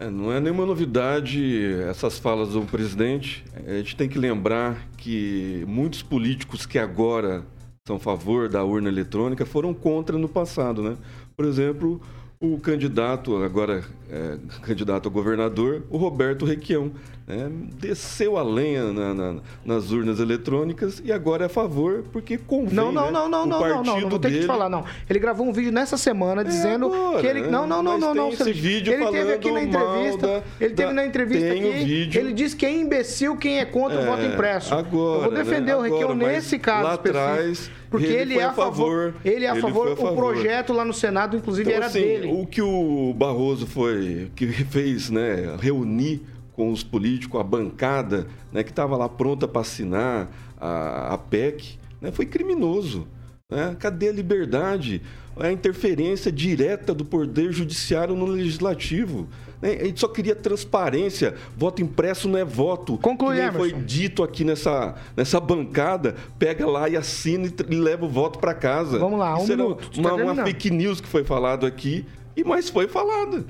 É, 0.00 0.08
não 0.08 0.32
é 0.32 0.38
nenhuma 0.38 0.64
novidade 0.64 1.72
essas 1.88 2.20
falas 2.20 2.50
do 2.50 2.62
presidente. 2.62 3.44
A 3.66 3.78
gente 3.78 3.96
tem 3.96 4.08
que 4.08 4.16
lembrar 4.16 4.88
que 4.96 5.64
muitos 5.66 6.02
políticos 6.02 6.64
que 6.64 6.78
agora 6.78 7.44
são 7.84 7.96
a 7.96 7.98
favor 7.98 8.48
da 8.48 8.62
urna 8.62 8.88
eletrônica 8.88 9.44
foram 9.44 9.74
contra 9.74 10.16
no 10.16 10.28
passado, 10.28 10.82
né? 10.82 10.96
Por 11.36 11.44
exemplo, 11.44 12.00
o 12.40 12.60
candidato, 12.60 13.42
agora 13.42 13.84
é, 14.08 14.38
candidato 14.62 15.08
a 15.08 15.10
governador, 15.10 15.84
o 15.90 15.96
Roberto 15.96 16.44
Requião, 16.44 16.92
né? 17.28 17.50
desceu 17.78 18.36
a 18.38 18.42
lenha 18.42 18.92
na- 18.92 19.14
na- 19.14 19.34
nas 19.64 19.90
urnas 19.90 20.18
eletrônicas 20.18 21.02
e 21.04 21.12
agora 21.12 21.44
é 21.44 21.46
a 21.46 21.48
favor 21.48 22.04
porque 22.12 22.38
convém 22.38 22.74
Não, 22.74 22.90
não, 22.90 23.06
né? 23.06 23.10
não, 23.12 23.28
não, 23.28 23.42
o 23.42 23.46
não, 23.46 23.60
não, 23.60 23.68
não, 23.84 24.00
não, 24.00 24.08
vou 24.08 24.18
ter 24.18 24.28
que 24.28 24.34
dele 24.34 24.40
te 24.40 24.46
falar, 24.46 24.68
não. 24.68 24.84
Ele 25.08 25.18
gravou 25.18 25.46
um 25.46 25.52
vídeo 25.52 25.70
nessa 25.70 25.96
semana 25.96 26.42
dizendo 26.44 26.86
agora, 26.86 27.20
que 27.20 27.26
ele. 27.26 27.42
Não, 27.42 27.66
não, 27.66 27.82
não, 27.82 27.98
não, 27.98 28.14
não. 28.14 28.24
tem 28.24 28.28
esse 28.34 28.38
Celestino. 28.44 28.68
vídeo 28.68 28.92
ele 28.94 29.06
teve 29.10 29.32
aqui 29.34 29.50
na 29.52 29.62
entrevista. 29.62 30.26
da- 30.26 30.42
ele 30.60 30.74
teve 30.74 30.88
da- 30.88 30.92
na 30.94 31.06
entrevista 31.06 31.48
tem 31.48 31.64
o 31.64 31.70
aqui. 31.70 31.84
vídeo. 31.84 32.20
Ele 32.20 32.32
disse 32.32 32.56
que 32.56 32.64
é 32.66 32.72
imbecil 32.72 33.36
quem 33.36 33.58
é 33.58 33.64
contra 33.64 33.98
o 33.98 34.02
É, 34.02 34.06
voto 34.06 34.22
impresso. 34.24 34.74
agora, 34.74 35.18
Eu 35.18 35.30
vou 35.30 35.32
defender 35.32 35.72
né? 35.72 35.76
o 35.76 35.80
Requião 35.82 36.14
nesse 36.14 36.58
caso 36.58 36.84
lá 36.84 36.94
atrás, 36.94 37.70
porque 37.90 38.06
ele 38.06 38.18
ele, 38.32 38.38
é 38.38 38.44
a 38.44 38.52
favor. 38.52 39.12
favor. 39.12 39.14
Ele 39.24 39.44
é 39.44 39.48
a 39.48 39.52
Ele 39.52 39.60
favor. 39.60 39.92
a 39.92 39.96
favor. 39.96 40.12
O 40.12 40.16
projeto 40.16 40.72
lá 40.72 40.84
no 40.84 40.92
Senado, 40.94 41.36
inclusive, 41.36 41.68
Então, 41.68 41.76
era 41.76 41.86
assim, 41.86 42.00
dele. 42.00 42.28
O 42.32 42.46
que 42.46 42.62
o 42.62 43.12
Barroso 43.14 43.66
foi, 43.66 44.30
que 44.34 44.46
fez, 44.46 45.10
né, 45.10 45.56
reunir 45.60 46.22
com 46.58 46.72
os 46.72 46.82
políticos, 46.82 47.40
a 47.40 47.44
bancada, 47.44 48.26
né, 48.52 48.64
que 48.64 48.70
estava 48.70 48.96
lá 48.96 49.08
pronta 49.08 49.46
para 49.46 49.60
assinar 49.60 50.28
a, 50.60 51.14
a 51.14 51.16
PEC, 51.16 51.78
né, 52.00 52.10
foi 52.10 52.26
criminoso. 52.26 53.06
Né? 53.48 53.76
Cadê 53.78 54.08
a 54.08 54.12
liberdade? 54.12 55.00
A 55.38 55.52
interferência 55.52 56.32
direta 56.32 56.92
do 56.92 57.04
Poder 57.04 57.52
Judiciário 57.52 58.16
no 58.16 58.26
Legislativo. 58.26 59.28
né? 59.62 59.78
A 59.80 59.84
gente 59.84 60.00
só 60.00 60.08
queria 60.08 60.34
transparência. 60.34 61.36
Voto 61.56 61.80
impresso 61.80 62.28
não 62.28 62.36
é 62.36 62.44
voto. 62.44 62.98
Conclui, 62.98 63.36
que 63.36 63.56
foi 63.56 63.72
dito 63.72 64.24
aqui 64.24 64.42
nessa, 64.42 64.96
nessa 65.16 65.38
bancada. 65.38 66.16
Pega 66.40 66.66
lá 66.66 66.88
e 66.88 66.96
assina 66.96 67.46
e, 67.46 67.52
e 67.72 67.76
leva 67.76 68.04
o 68.04 68.08
voto 68.08 68.40
para 68.40 68.52
casa. 68.52 68.98
Vamos 68.98 69.20
lá, 69.20 69.38
um 69.38 69.44
Isso 69.44 69.56
minuto. 69.56 69.90
Tá 69.92 70.00
Uma, 70.00 70.08
uma 70.10 70.16
terminando. 70.16 70.44
fake 70.46 70.70
news 70.72 71.00
que 71.00 71.06
foi 71.06 71.22
falado 71.22 71.64
aqui, 71.66 72.04
e 72.36 72.42
mas 72.42 72.68
foi 72.68 72.88
falado. 72.88 73.46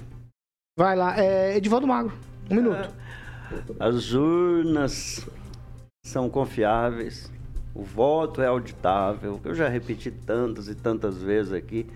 Vai 0.76 0.94
lá, 0.94 1.18
é 1.18 1.56
Edivaldo 1.56 1.86
Magro. 1.86 2.12
Um 2.50 2.54
minuto. 2.54 2.90
As 3.78 4.12
urnas 4.12 5.26
são 6.04 6.30
confiáveis, 6.30 7.30
o 7.74 7.82
voto 7.82 8.40
é 8.40 8.46
auditável, 8.46 9.40
eu 9.44 9.54
já 9.54 9.68
repeti 9.68 10.10
tantas 10.10 10.68
e 10.68 10.74
tantas 10.74 11.22
vezes 11.22 11.52
aqui, 11.52 11.86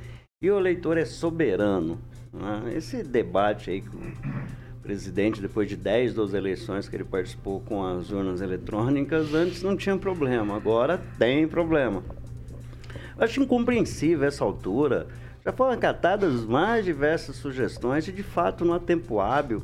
e 0.43 0.51
o 0.51 0.59
eleitor 0.59 0.99
é 0.99 1.05
soberano. 1.05 1.99
né? 2.33 2.73
Esse 2.75 3.03
debate 3.03 3.71
aí 3.71 3.81
com 3.81 3.97
o 3.97 4.83
presidente, 4.83 5.41
depois 5.41 5.69
de 5.69 5.77
10, 5.77 6.15
12 6.15 6.37
eleições 6.37 6.89
que 6.89 6.97
ele 6.97 7.05
participou 7.05 7.61
com 7.61 7.85
as 7.87 8.11
urnas 8.11 8.41
eletrônicas, 8.41 9.33
antes 9.33 9.63
não 9.63 9.77
tinha 9.77 9.97
problema, 9.97 10.57
agora 10.57 11.01
tem 11.19 11.49
problema. 11.49 12.03
Acho 13.19 13.43
incompreensível 13.43 14.27
essa 14.27 14.45
altura. 14.45 15.07
Já 15.45 15.53
foram 15.53 15.73
acatadas 15.73 16.45
mais 16.45 16.85
diversas 16.85 17.37
sugestões 17.37 18.07
e, 18.09 18.13
de 18.13 18.23
fato, 18.23 18.65
não 18.65 18.75
há 18.75 18.81
tempo 18.81 19.21
hábil. 19.21 19.63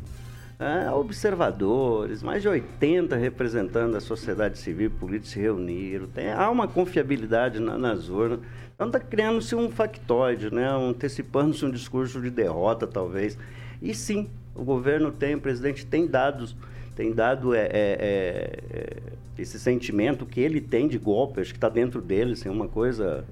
É, 0.61 0.91
observadores, 0.91 2.21
mais 2.21 2.43
de 2.43 2.49
80 2.49 3.15
representantes 3.15 3.93
da 3.93 4.01
sociedade 4.01 4.59
civil 4.59 4.89
e 4.89 4.91
política 4.91 5.35
se 5.35 5.39
reuniram. 5.39 6.09
Tem, 6.09 6.33
há 6.33 6.51
uma 6.51 6.67
confiabilidade 6.67 7.61
na- 7.61 7.79
nas 7.79 8.09
urnas. 8.09 8.41
Então 8.75 8.89
está 8.89 8.99
criando-se 8.99 9.55
um 9.55 9.71
factoide, 9.71 10.53
né? 10.53 10.69
antecipando-se 10.69 11.65
um 11.65 11.71
discurso 11.71 12.21
de 12.21 12.29
derrota, 12.29 12.89
talvez. 12.89 13.39
E 13.81 13.95
sim, 13.95 14.29
o 14.53 14.65
governo 14.65 15.13
tem, 15.13 15.37
o 15.37 15.41
presidente 15.41 15.87
tem 15.87 16.09
dados, 16.09 16.57
tem 16.97 17.13
dado 17.13 17.55
é, 17.55 17.61
é, 17.61 17.71
é, 17.73 18.59
é, 18.73 18.97
esse 19.39 19.61
sentimento 19.61 20.27
que 20.27 20.41
ele 20.41 20.61
tem 20.61 20.89
de 20.89 20.99
golpe, 20.99 21.41
acho 21.41 21.53
que 21.53 21.57
está 21.57 21.69
dentro 21.69 22.03
dele, 22.03 22.33
assim, 22.33 22.49
uma 22.49 22.67
coisa. 22.67 23.25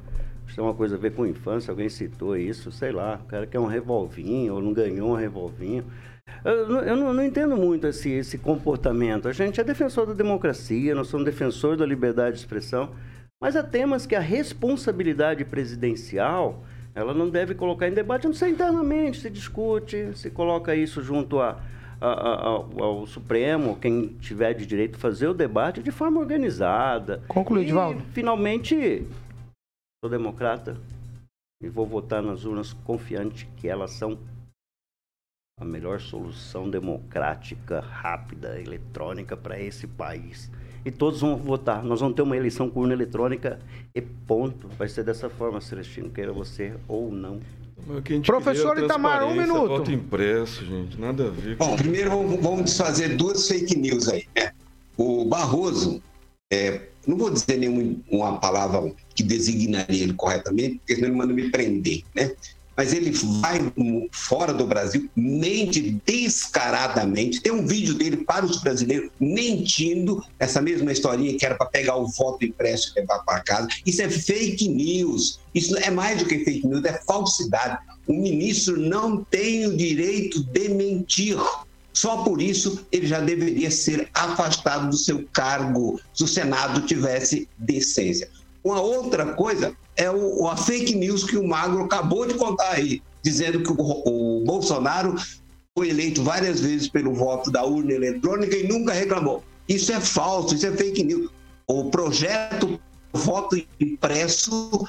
Tem 0.55 0.63
uma 0.65 0.75
coisa 0.75 0.95
a 0.95 0.99
ver 0.99 1.13
com 1.13 1.27
infância, 1.27 1.71
alguém 1.73 1.89
citou 1.89 2.37
isso, 2.37 2.71
sei 2.71 2.93
lá, 2.93 3.21
o 3.23 3.27
cara 3.27 3.47
quer 3.47 3.59
um 3.59 3.67
revolvinho, 3.67 4.55
ou 4.55 4.63
não 4.63 4.73
ganhou 4.73 5.11
um 5.11 5.15
revolvinho. 5.15 5.85
Eu, 6.45 6.69
não- 6.69 6.81
eu 6.81 6.97
não, 6.97 7.15
não 7.15 7.25
entendo 7.25 7.57
muito 7.57 7.87
esse, 7.87 8.11
esse 8.11 8.39
comportamento. 8.39 9.29
A 9.29 9.33
gente 9.33 9.61
é 9.61 9.65
defensor 9.65 10.07
da 10.07 10.13
democracia, 10.13 10.95
nós 10.95 11.09
somos 11.09 11.25
defensor 11.25 11.77
da 11.77 11.87
liberdade 11.87 12.35
de 12.37 12.41
expressão, 12.43 12.91
mas 13.41 13.57
há 13.57 13.63
temas 13.63 14.07
que 14.07 14.15
a 14.15 14.21
responsabilidade 14.21 15.45
presidencial 15.45 16.63
ela 16.95 17.13
não 17.13 17.29
deve 17.29 17.55
colocar 17.55 17.89
em 17.89 17.93
debate, 17.93 18.27
não 18.27 18.33
sei 18.33 18.51
internamente, 18.53 19.21
se 19.21 19.29
discute, 19.29 20.17
se 20.17 20.31
coloca 20.31 20.75
isso 20.75 21.03
junto 21.03 21.39
a, 21.41 21.61
a- 22.01 22.07
a- 22.07 22.41
ao, 22.43 22.83
ao 22.83 23.07
Supremo, 23.07 23.77
quem 23.77 24.09
tiver 24.21 24.55
de 24.55 24.65
direito, 24.65 24.99
fazer 24.99 25.27
o 25.29 25.35
debate 25.35 25.83
de 25.83 25.91
forma 25.91 26.19
organizada. 26.21 27.23
Conclui, 27.29 27.61
E, 27.61 27.65
Edivaldo. 27.65 28.03
finalmente, 28.15 29.05
sou 30.03 30.11
democrata 30.11 30.79
e 31.63 31.69
vou 31.69 31.87
votar 31.87 32.23
nas 32.23 32.45
urnas 32.47 32.73
confiante 32.73 33.47
que 33.59 33.69
elas 33.69 33.91
são 33.93 34.17
a 35.59 35.65
melhor 35.65 36.03
solução 36.03 36.69
democrática, 36.69 37.81
rápida, 37.81 38.61
eletrônica 38.61 39.35
para 39.35 39.59
esse 39.59 39.87
país. 39.87 40.51
E 40.85 40.91
todos 40.91 41.23
vão 41.23 41.35
votar. 41.35 41.83
Nós 41.83 42.01
vamos 42.01 42.15
ter 42.15 42.21
uma 42.21 42.37
eleição 42.37 42.69
com 42.69 42.81
urna 42.81 42.93
eletrônica 42.93 43.59
e 43.95 44.03
ponto. 44.03 44.69
Vai 44.77 44.87
ser 44.87 45.03
dessa 45.03 45.31
forma, 45.31 45.59
Celestino, 45.63 46.11
queira 46.11 46.31
você 46.31 46.75
ou 46.87 47.11
não. 47.11 47.41
Professor 48.27 48.77
é 48.77 48.85
Itamar, 48.85 49.25
um 49.25 49.35
minuto. 49.35 49.69
Voto 49.69 49.91
impresso, 49.91 50.63
gente. 50.67 51.01
Nada 51.01 51.29
a 51.29 51.31
ver. 51.31 51.57
Bom, 51.57 51.75
primeiro 51.75 52.11
vamos, 52.11 52.39
vamos 52.43 52.65
desfazer 52.65 53.17
duas 53.17 53.49
fake 53.49 53.79
news 53.79 54.09
aí. 54.11 54.27
Né? 54.37 54.53
O 54.99 55.25
Barroso, 55.25 56.03
é, 56.53 56.83
não 57.07 57.17
vou 57.17 57.31
dizer 57.31 57.57
nenhuma 57.57 57.97
uma 58.11 58.39
palavra 58.39 58.93
que 59.15 59.23
designaria 59.23 60.03
ele 60.03 60.13
corretamente, 60.13 60.77
porque 60.81 60.97
senão 60.97 61.09
ele 61.09 61.17
manda 61.17 61.33
me 61.33 61.51
prender, 61.51 62.03
né? 62.15 62.33
Mas 62.77 62.93
ele 62.93 63.11
vai 63.41 63.73
fora 64.13 64.53
do 64.53 64.67
Brasil, 64.67 65.09
mente 65.17 65.99
descaradamente. 66.05 67.41
Tem 67.41 67.53
um 67.53 67.67
vídeo 67.67 67.95
dele 67.95 68.19
para 68.19 68.45
os 68.45 68.61
brasileiros 68.61 69.11
mentindo 69.19 70.23
essa 70.39 70.61
mesma 70.61 70.93
historinha 70.93 71.37
que 71.39 71.47
era 71.47 71.55
para 71.55 71.67
pegar 71.67 71.97
o 71.97 72.07
voto 72.09 72.45
impresso 72.45 72.93
e 72.95 73.01
levar 73.01 73.21
para 73.21 73.41
casa. 73.41 73.69
Isso 73.85 74.03
é 74.03 74.11
fake 74.11 74.69
news. 74.69 75.41
Isso 75.55 75.77
é 75.79 75.91
mais 75.91 76.19
do 76.19 76.27
que 76.27 76.45
fake 76.45 76.67
news, 76.67 76.85
é 76.85 77.01
falsidade. 77.07 77.79
O 78.07 78.13
ministro 78.13 78.77
não 78.79 79.25
tem 79.25 79.67
o 79.67 79.77
direito 79.77 80.43
de 80.45 80.69
mentir. 80.69 81.39
Só 81.93 82.19
por 82.19 82.43
isso 82.43 82.87
ele 82.93 83.07
já 83.07 83.21
deveria 83.21 83.71
ser 83.71 84.11
afastado 84.13 84.91
do 84.91 84.97
seu 84.97 85.27
cargo 85.33 85.99
se 86.13 86.25
o 86.25 86.29
Senado 86.29 86.83
tivesse 86.83 87.49
decência. 87.57 88.29
Uma 88.67 88.81
outra 88.81 89.27
coisa 89.35 89.77
é 89.97 90.11
o, 90.11 90.49
a 90.49 90.57
fake 90.57 90.97
news 90.97 91.23
que 91.23 91.37
o 91.37 91.47
Magro 91.47 91.85
acabou 91.85 92.27
de 92.27 92.35
contar 92.35 92.73
aí, 92.73 93.01
dizendo 93.23 93.63
que 93.63 93.71
o, 93.71 94.41
o 94.41 94.45
Bolsonaro 94.45 95.15
foi 95.79 95.91
eleito 95.91 96.21
várias 96.25 96.59
vezes 96.59 96.89
pelo 96.89 97.15
voto 97.15 97.49
da 97.53 97.65
urna 97.65 97.93
eletrônica 97.93 98.57
e 98.57 98.67
nunca 98.67 98.93
reclamou. 98.93 99.45
Isso 99.69 99.93
é 99.93 100.01
falso, 100.01 100.57
isso 100.57 100.67
é 100.67 100.73
fake 100.73 101.05
news. 101.05 101.31
O 101.69 101.91
projeto 101.91 102.81
voto 103.13 103.57
impresso 103.79 104.85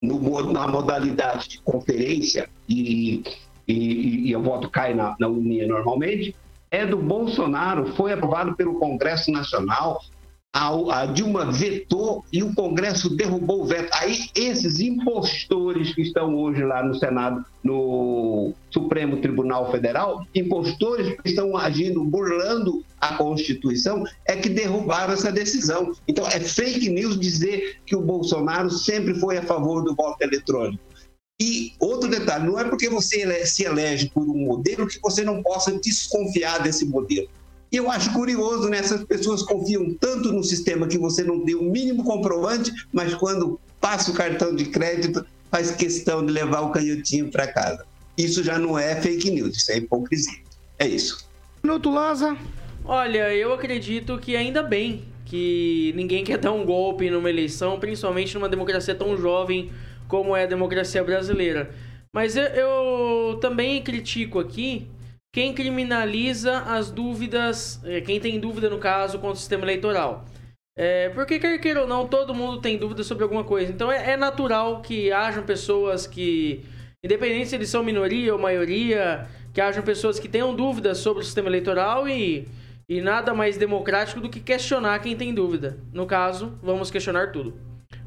no 0.00 0.52
na 0.52 0.68
modalidade 0.68 1.48
de 1.48 1.60
conferência 1.62 2.48
e, 2.68 3.24
e, 3.66 4.28
e 4.28 4.36
o 4.36 4.40
voto 4.40 4.70
cai 4.70 4.94
na, 4.94 5.16
na 5.18 5.26
urninha 5.26 5.66
normalmente, 5.66 6.36
é 6.70 6.86
do 6.86 6.98
Bolsonaro, 6.98 7.96
foi 7.96 8.12
aprovado 8.12 8.54
pelo 8.54 8.78
Congresso 8.78 9.32
Nacional, 9.32 10.00
a, 10.52 11.02
a 11.02 11.06
Dilma 11.06 11.52
vetou 11.52 12.24
e 12.32 12.42
o 12.42 12.54
Congresso 12.54 13.14
derrubou 13.14 13.62
o 13.62 13.66
veto. 13.66 13.90
Aí 13.92 14.28
esses 14.34 14.80
impostores 14.80 15.94
que 15.94 16.02
estão 16.02 16.34
hoje 16.34 16.64
lá 16.64 16.82
no 16.82 16.94
Senado, 16.94 17.44
no 17.62 18.52
Supremo 18.70 19.20
Tribunal 19.20 19.70
Federal, 19.70 20.26
impostores 20.34 21.20
que 21.20 21.28
estão 21.28 21.56
agindo, 21.56 22.02
burlando 22.04 22.84
a 23.00 23.14
Constituição, 23.14 24.04
é 24.26 24.36
que 24.36 24.48
derrubaram 24.48 25.12
essa 25.12 25.30
decisão. 25.30 25.92
Então 26.06 26.26
é 26.26 26.40
fake 26.40 26.88
news 26.88 27.20
dizer 27.20 27.78
que 27.84 27.94
o 27.94 28.02
Bolsonaro 28.02 28.70
sempre 28.70 29.14
foi 29.14 29.36
a 29.36 29.42
favor 29.42 29.84
do 29.84 29.94
voto 29.94 30.22
eletrônico. 30.22 30.82
E 31.40 31.72
outro 31.78 32.10
detalhe, 32.10 32.46
não 32.46 32.58
é 32.58 32.64
porque 32.64 32.88
você 32.88 33.46
se 33.46 33.62
elege 33.62 34.10
por 34.10 34.24
um 34.24 34.46
modelo 34.46 34.88
que 34.88 34.98
você 35.00 35.22
não 35.22 35.40
possa 35.40 35.78
desconfiar 35.78 36.60
desse 36.60 36.84
modelo. 36.84 37.28
E 37.70 37.76
eu 37.76 37.90
acho 37.90 38.12
curioso, 38.12 38.68
né? 38.68 38.78
Essas 38.78 39.04
pessoas 39.04 39.42
confiam 39.42 39.94
tanto 39.94 40.32
no 40.32 40.42
sistema 40.42 40.86
que 40.86 40.98
você 40.98 41.22
não 41.22 41.44
tem 41.44 41.54
o 41.54 41.62
mínimo 41.62 42.02
comprovante, 42.02 42.72
mas 42.92 43.14
quando 43.14 43.60
passa 43.80 44.10
o 44.10 44.14
cartão 44.14 44.54
de 44.54 44.66
crédito, 44.66 45.24
faz 45.50 45.70
questão 45.70 46.24
de 46.24 46.32
levar 46.32 46.60
o 46.60 46.70
canhotinho 46.70 47.30
para 47.30 47.46
casa. 47.46 47.84
Isso 48.16 48.42
já 48.42 48.58
não 48.58 48.78
é 48.78 49.00
fake 49.00 49.30
news, 49.30 49.56
isso 49.56 49.70
é 49.70 49.76
hipocrisia. 49.76 50.40
É 50.78 50.86
isso. 50.86 51.28
Minuto, 51.62 51.90
Laza. 51.90 52.36
Olha, 52.84 53.34
eu 53.34 53.52
acredito 53.52 54.18
que 54.18 54.34
ainda 54.34 54.62
bem 54.62 55.04
que 55.24 55.92
ninguém 55.94 56.24
quer 56.24 56.38
dar 56.38 56.52
um 56.52 56.64
golpe 56.64 57.10
numa 57.10 57.28
eleição, 57.28 57.78
principalmente 57.78 58.34
numa 58.34 58.48
democracia 58.48 58.94
tão 58.94 59.16
jovem 59.16 59.70
como 60.08 60.34
é 60.34 60.44
a 60.44 60.46
democracia 60.46 61.04
brasileira. 61.04 61.70
Mas 62.12 62.34
eu, 62.34 62.44
eu 62.44 63.38
também 63.38 63.82
critico 63.82 64.38
aqui 64.38 64.86
quem 65.32 65.52
criminaliza 65.52 66.58
as 66.60 66.90
dúvidas, 66.90 67.80
eh, 67.84 68.00
quem 68.00 68.18
tem 68.18 68.40
dúvida 68.40 68.70
no 68.70 68.78
caso 68.78 69.18
contra 69.18 69.34
o 69.34 69.36
sistema 69.36 69.64
eleitoral. 69.64 70.24
É, 70.80 71.08
porque 71.08 71.40
quer 71.40 71.58
queira 71.58 71.80
ou 71.80 71.88
não, 71.88 72.06
todo 72.06 72.32
mundo 72.32 72.60
tem 72.60 72.78
dúvida 72.78 73.02
sobre 73.02 73.24
alguma 73.24 73.42
coisa. 73.42 73.72
Então 73.72 73.90
é, 73.90 74.12
é 74.12 74.16
natural 74.16 74.80
que 74.80 75.10
hajam 75.10 75.42
pessoas 75.42 76.06
que, 76.06 76.64
independente 77.02 77.48
se 77.48 77.56
eles 77.56 77.68
são 77.68 77.82
minoria 77.82 78.32
ou 78.32 78.40
maioria, 78.40 79.26
que 79.52 79.60
hajam 79.60 79.82
pessoas 79.82 80.20
que 80.20 80.28
tenham 80.28 80.54
dúvidas 80.54 80.98
sobre 80.98 81.22
o 81.22 81.24
sistema 81.24 81.48
eleitoral 81.48 82.08
e, 82.08 82.46
e 82.88 83.00
nada 83.00 83.34
mais 83.34 83.56
democrático 83.56 84.20
do 84.20 84.28
que 84.28 84.38
questionar 84.38 85.00
quem 85.00 85.16
tem 85.16 85.34
dúvida. 85.34 85.78
No 85.92 86.06
caso, 86.06 86.56
vamos 86.62 86.92
questionar 86.92 87.32
tudo. 87.32 87.54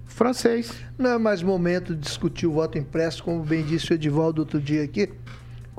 Francês. 0.06 0.74
Não 0.98 1.10
é 1.10 1.18
mais 1.18 1.44
momento 1.44 1.94
de 1.94 2.00
discutir 2.00 2.48
o 2.48 2.54
voto 2.54 2.78
impresso, 2.78 3.22
como 3.22 3.44
bem 3.44 3.64
disse 3.64 3.92
o 3.92 3.96
Edivaldo 3.96 4.44
outro 4.44 4.62
dia 4.62 4.84
aqui, 4.84 5.10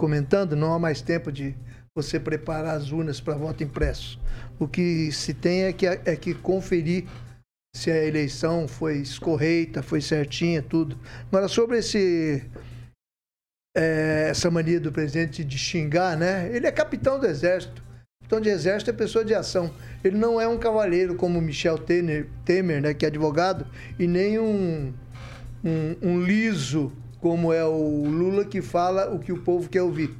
comentando, 0.03 0.57
não 0.57 0.75
há 0.75 0.81
mais 0.81 1.01
tempo 1.01 1.31
de 1.31 1.55
você 1.95 2.19
preparar 2.19 2.75
as 2.75 2.91
urnas 2.91 3.21
para 3.21 3.37
voto 3.37 3.63
impresso. 3.63 4.19
O 4.59 4.67
que 4.67 5.13
se 5.13 5.33
tem 5.33 5.63
é 5.63 5.73
que, 5.73 5.87
é 5.87 6.17
que 6.17 6.35
conferir 6.35 7.05
se 7.73 7.89
a 7.89 8.05
eleição 8.05 8.67
foi 8.67 8.97
escorreita, 8.97 9.81
foi 9.81 10.01
certinha, 10.01 10.61
tudo. 10.61 10.99
Agora, 11.29 11.47
sobre 11.47 11.79
esse 11.79 12.43
é, 13.77 14.27
essa 14.29 14.51
mania 14.51 14.81
do 14.81 14.91
presidente 14.91 15.45
de 15.45 15.57
xingar, 15.57 16.17
né? 16.17 16.51
Ele 16.53 16.67
é 16.67 16.73
capitão 16.73 17.21
do 17.21 17.27
exército. 17.27 17.81
Capitão 18.23 18.41
de 18.41 18.49
exército 18.49 18.91
é 18.91 18.95
pessoa 18.95 19.25
de 19.25 19.37
ação. 19.37 19.73
Ele 20.03 20.19
não 20.19 20.41
é 20.41 20.49
um 20.49 20.59
cavaleiro 20.59 21.15
como 21.15 21.41
Michel 21.41 21.79
Temer, 21.79 22.29
Temer 22.45 22.83
né, 22.83 22.93
que 22.93 23.05
é 23.05 23.09
advogado, 23.09 23.65
e 24.01 24.09
nem 24.09 24.37
um, 24.41 24.93
um, 25.65 25.97
um 26.03 26.21
liso 26.21 26.93
como 27.23 27.53
é 27.53 27.65
o 27.65 28.05
Lula 28.05 28.45
que 28.45 28.61
fala 28.61 29.15
o 29.15 29.21
que 29.21 29.33
o 29.33 29.41
povo 29.41 29.71
quer 29.71 29.81
ouvir. 29.81 30.11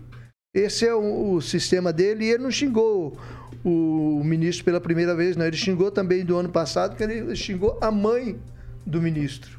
Esse 0.55 0.87
é 0.87 0.95
o, 0.95 1.33
o 1.33 1.43
sistema 1.43 1.93
dele 1.93 2.25
e 2.25 2.31
ele 2.31 2.45
não 2.45 2.51
xingou 2.51 3.19
o 3.65 4.23
ministro 4.25 4.65
pela 4.65 4.81
primeira 4.81 5.15
vez, 5.15 5.37
não. 5.37 5.45
Ele 5.45 5.57
xingou 5.57 5.91
também 5.91 6.25
do 6.25 6.37
ano 6.37 6.49
passado, 6.49 6.97
que 6.97 7.03
ele 7.03 7.35
xingou 7.35 7.77
a 7.81 7.91
mãe 7.91 8.39
do 8.87 9.03
ministro, 9.03 9.59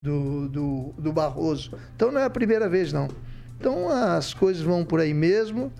do, 0.00 0.48
do, 0.48 0.94
do 0.96 1.12
Barroso. 1.12 1.72
Então 1.96 2.12
não 2.12 2.20
é 2.20 2.24
a 2.24 2.30
primeira 2.30 2.68
vez, 2.68 2.92
não. 2.92 3.08
Então 3.58 3.90
as 3.90 4.32
coisas 4.32 4.62
vão 4.62 4.84
por 4.84 5.00
aí 5.00 5.12
mesmo 5.12 5.72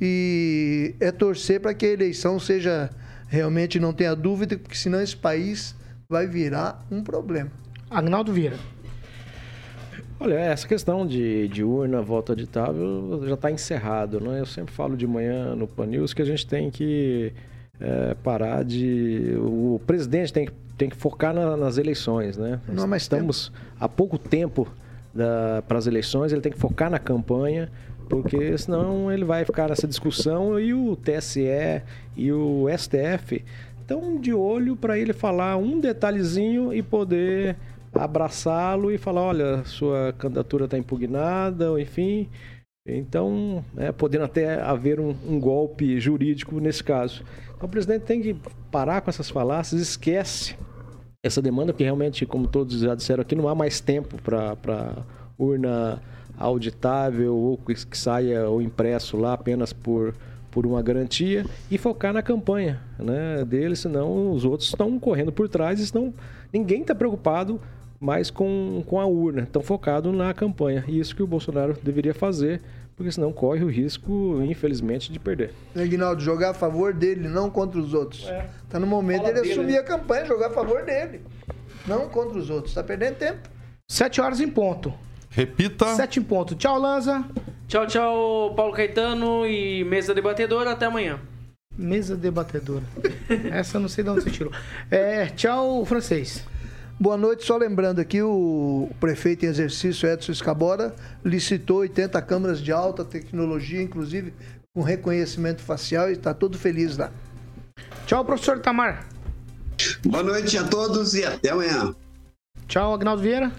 e 0.00 0.94
é 1.00 1.10
torcer 1.10 1.60
para 1.60 1.74
que 1.74 1.86
a 1.86 1.90
eleição 1.90 2.38
seja 2.38 2.88
realmente, 3.26 3.80
não 3.80 3.92
tenha 3.92 4.14
dúvida, 4.14 4.56
porque 4.56 4.76
senão 4.76 5.00
esse 5.00 5.16
país 5.16 5.74
vai 6.08 6.28
virar 6.28 6.86
um 6.88 7.02
problema. 7.02 7.50
Agnaldo 7.90 8.32
Vieira. 8.32 8.75
Olha, 10.18 10.34
essa 10.34 10.66
questão 10.66 11.06
de, 11.06 11.46
de 11.48 11.62
urna, 11.62 12.00
voto 12.00 12.32
auditável, 12.32 13.20
já 13.26 13.34
está 13.34 13.50
encerrado, 13.50 14.18
né? 14.18 14.40
Eu 14.40 14.46
sempre 14.46 14.72
falo 14.72 14.96
de 14.96 15.06
manhã 15.06 15.54
no 15.54 15.66
Pan 15.68 15.86
News 15.86 16.14
que 16.14 16.22
a 16.22 16.24
gente 16.24 16.46
tem 16.46 16.70
que 16.70 17.32
é, 17.78 18.14
parar 18.22 18.64
de... 18.64 19.34
O 19.38 19.78
presidente 19.86 20.32
tem 20.32 20.46
que, 20.46 20.52
tem 20.78 20.88
que 20.88 20.96
focar 20.96 21.34
na- 21.34 21.56
nas 21.56 21.76
eleições, 21.76 22.36
né? 22.38 22.60
Não 22.66 22.84
há 22.84 22.86
mais 22.86 23.02
Estamos 23.02 23.52
há 23.78 23.88
pouco 23.88 24.16
tempo 24.16 24.66
para 25.66 25.78
as 25.78 25.86
eleições, 25.86 26.32
ele 26.32 26.40
tem 26.42 26.52
que 26.52 26.58
focar 26.58 26.90
na 26.90 26.98
campanha, 26.98 27.70
porque 28.08 28.56
senão 28.58 29.10
ele 29.12 29.24
vai 29.24 29.44
ficar 29.44 29.68
nessa 29.68 29.86
discussão 29.86 30.58
e 30.60 30.72
o 30.74 30.94
TSE 30.96 31.82
e 32.16 32.30
o 32.32 32.66
STF 32.76 33.42
estão 33.80 34.18
de 34.20 34.32
olho 34.34 34.76
para 34.76 34.98
ele 34.98 35.12
falar 35.12 35.56
um 35.56 35.78
detalhezinho 35.80 36.72
e 36.72 36.82
poder 36.82 37.56
abraçá-lo 37.98 38.90
e 38.90 38.98
falar, 38.98 39.22
olha, 39.22 39.64
sua 39.64 40.14
candidatura 40.18 40.64
está 40.66 40.78
impugnada, 40.78 41.80
enfim. 41.80 42.28
Então, 42.86 43.64
é, 43.76 43.90
podendo 43.90 44.24
até 44.24 44.60
haver 44.60 45.00
um, 45.00 45.14
um 45.26 45.40
golpe 45.40 45.98
jurídico 45.98 46.60
nesse 46.60 46.84
caso. 46.84 47.24
Então, 47.56 47.68
o 47.68 47.70
presidente 47.70 48.02
tem 48.02 48.22
que 48.22 48.36
parar 48.70 49.00
com 49.00 49.10
essas 49.10 49.28
falácias, 49.28 49.80
esquece 49.80 50.56
essa 51.22 51.42
demanda, 51.42 51.72
porque 51.72 51.84
realmente, 51.84 52.24
como 52.24 52.46
todos 52.46 52.80
já 52.80 52.94
disseram 52.94 53.22
aqui, 53.22 53.34
não 53.34 53.48
há 53.48 53.54
mais 53.54 53.80
tempo 53.80 54.16
para 54.22 55.04
urna 55.38 56.00
auditável 56.38 57.34
ou 57.34 57.58
que, 57.58 57.74
que 57.74 57.98
saia 57.98 58.48
o 58.48 58.60
impresso 58.60 59.16
lá 59.16 59.32
apenas 59.32 59.72
por, 59.72 60.14
por 60.50 60.66
uma 60.66 60.82
garantia 60.82 61.44
e 61.70 61.78
focar 61.78 62.12
na 62.12 62.22
campanha 62.22 62.80
né, 62.98 63.44
dele, 63.44 63.74
senão 63.74 64.32
os 64.32 64.44
outros 64.44 64.68
estão 64.68 64.98
correndo 64.98 65.32
por 65.32 65.48
trás, 65.48 65.80
estão, 65.80 66.12
ninguém 66.52 66.82
está 66.82 66.94
preocupado 66.94 67.60
mais 68.00 68.30
com, 68.30 68.82
com 68.86 69.00
a 69.00 69.06
urna, 69.06 69.42
estão 69.42 69.62
focados 69.62 70.14
na 70.14 70.32
campanha. 70.34 70.84
E 70.86 70.98
isso 70.98 71.14
que 71.14 71.22
o 71.22 71.26
Bolsonaro 71.26 71.76
deveria 71.82 72.14
fazer 72.14 72.60
porque 72.96 73.12
senão 73.12 73.30
corre 73.30 73.62
o 73.62 73.68
risco, 73.68 74.40
infelizmente, 74.42 75.12
de 75.12 75.18
perder. 75.18 75.52
Reginaldo, 75.74 76.22
jogar 76.22 76.50
a 76.50 76.54
favor 76.54 76.94
dele, 76.94 77.28
não 77.28 77.50
contra 77.50 77.78
os 77.78 77.92
outros. 77.92 78.26
É. 78.26 78.48
Tá 78.70 78.80
no 78.80 78.86
momento 78.86 79.22
Fala 79.22 79.34
dele, 79.34 79.52
assumir 79.52 79.72
né? 79.72 79.78
a 79.78 79.84
campanha, 79.84 80.24
jogar 80.24 80.46
a 80.46 80.50
favor 80.50 80.82
dele. 80.82 81.20
Não 81.86 82.08
contra 82.08 82.38
os 82.38 82.48
outros. 82.48 82.72
Tá 82.72 82.82
perdendo 82.82 83.16
tempo. 83.16 83.48
Sete 83.86 84.18
horas 84.20 84.40
em 84.40 84.48
ponto. 84.48 84.92
Repita. 85.28 85.94
Sete 85.94 86.18
em 86.18 86.22
ponto. 86.22 86.54
Tchau, 86.54 86.78
Lanza. 86.78 87.22
Tchau, 87.68 87.86
tchau, 87.86 88.54
Paulo 88.56 88.72
Caetano 88.72 89.46
e 89.46 89.84
mesa 89.84 90.14
debatedora. 90.14 90.72
Até 90.72 90.86
amanhã. 90.86 91.20
Mesa 91.76 92.16
debatedora. 92.16 92.84
Essa 93.52 93.76
eu 93.76 93.82
não 93.82 93.88
sei 93.88 94.02
de 94.02 94.08
onde 94.08 94.22
você 94.22 94.30
tirou. 94.30 94.52
É, 94.90 95.26
tchau, 95.26 95.84
francês. 95.84 96.42
Boa 96.98 97.18
noite, 97.18 97.44
só 97.44 97.58
lembrando 97.58 98.00
aqui, 98.00 98.22
o 98.22 98.88
prefeito 98.98 99.44
em 99.44 99.48
exercício 99.48 100.08
Edson 100.08 100.32
Escabora 100.32 100.94
licitou 101.22 101.78
80 101.78 102.20
câmeras 102.22 102.58
de 102.58 102.72
alta 102.72 103.04
tecnologia, 103.04 103.82
inclusive 103.82 104.32
com 104.74 104.80
reconhecimento 104.80 105.60
facial, 105.60 106.08
e 106.08 106.12
está 106.12 106.32
todo 106.32 106.56
feliz 106.56 106.96
lá. 106.96 107.12
Tchau, 108.06 108.24
professor 108.24 108.60
Tamar. 108.60 109.06
Boa 110.06 110.22
noite 110.22 110.56
a 110.56 110.64
todos 110.64 111.12
e 111.12 111.22
até 111.22 111.50
amanhã. 111.50 111.94
Tchau, 112.66 112.94
Agnaldo 112.94 113.22
Vieira. 113.22 113.52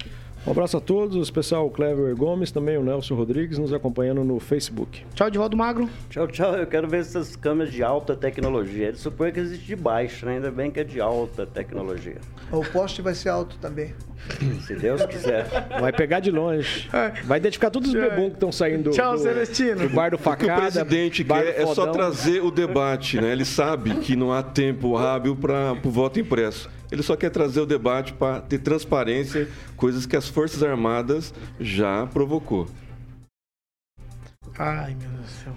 Um 0.47 0.51
abraço 0.51 0.77
a 0.77 0.79
todos, 0.79 1.17
o 1.17 1.21
especial 1.21 1.69
Clever 1.69 2.15
Gomes, 2.15 2.51
também 2.51 2.77
o 2.77 2.81
Nelson 2.81 3.15
Rodrigues 3.15 3.57
nos 3.57 3.73
acompanhando 3.73 4.23
no 4.23 4.39
Facebook. 4.39 5.03
Tchau, 5.13 5.29
Divaldo 5.29 5.57
Magro. 5.57 5.89
Tchau, 6.09 6.25
tchau. 6.25 6.55
Eu 6.55 6.65
quero 6.65 6.87
ver 6.87 7.01
essas 7.01 7.35
câmeras 7.35 7.73
de 7.73 7.83
alta 7.83 8.15
tecnologia. 8.15 8.87
Ele 8.87 8.95
supõe 8.95 9.33
que 9.33 9.41
existe 9.41 9.65
de 9.65 9.75
baixa, 9.75 10.25
né? 10.25 10.35
ainda 10.35 10.49
bem 10.49 10.71
que 10.71 10.79
é 10.79 10.85
de 10.85 11.01
alta 11.01 11.45
tecnologia. 11.45 12.15
O 12.49 12.63
poste 12.63 13.01
vai 13.01 13.13
ser 13.13 13.27
alto 13.27 13.57
também. 13.57 13.93
Se 14.65 14.73
Deus 14.73 15.05
quiser. 15.07 15.47
Vai 15.81 15.91
pegar 15.91 16.21
de 16.21 16.31
longe. 16.31 16.89
Vai 17.25 17.39
identificar 17.39 17.69
todos 17.69 17.89
os 17.89 17.95
bebum 17.95 18.29
que 18.29 18.35
estão 18.35 18.51
saindo 18.51 18.91
Tchau, 18.91 19.15
do, 19.15 19.19
Celestino. 19.19 19.81
do 19.81 19.89
bar 19.89 20.11
do 20.11 20.15
O 20.15 20.17
que 20.17 20.23
o 20.23 20.23
Facada. 20.23 20.61
presidente 20.61 21.25
quer 21.25 21.59
é 21.59 21.65
só 21.65 21.87
trazer 21.87 22.41
o 22.41 22.51
debate, 22.51 23.19
né? 23.19 23.33
Ele 23.33 23.43
sabe 23.43 23.95
que 23.95 24.15
não 24.15 24.31
há 24.31 24.41
tempo 24.41 24.95
hábil 24.95 25.35
para 25.35 25.75
o 25.83 25.91
voto 25.91 26.21
impresso. 26.21 26.69
Ele 26.91 27.03
só 27.03 27.15
quer 27.15 27.29
trazer 27.29 27.61
o 27.61 27.65
debate 27.65 28.13
para 28.13 28.41
ter 28.41 28.59
transparência, 28.59 29.49
coisas 29.75 30.05
que 30.05 30.15
as 30.15 30.27
Forças 30.27 30.63
Armadas 30.63 31.33
já 31.59 32.05
provocou. 32.07 32.67
Ai, 34.57 34.95
meu 34.95 35.09
Deus 35.09 35.25
do 35.25 35.31
céu. 35.31 35.53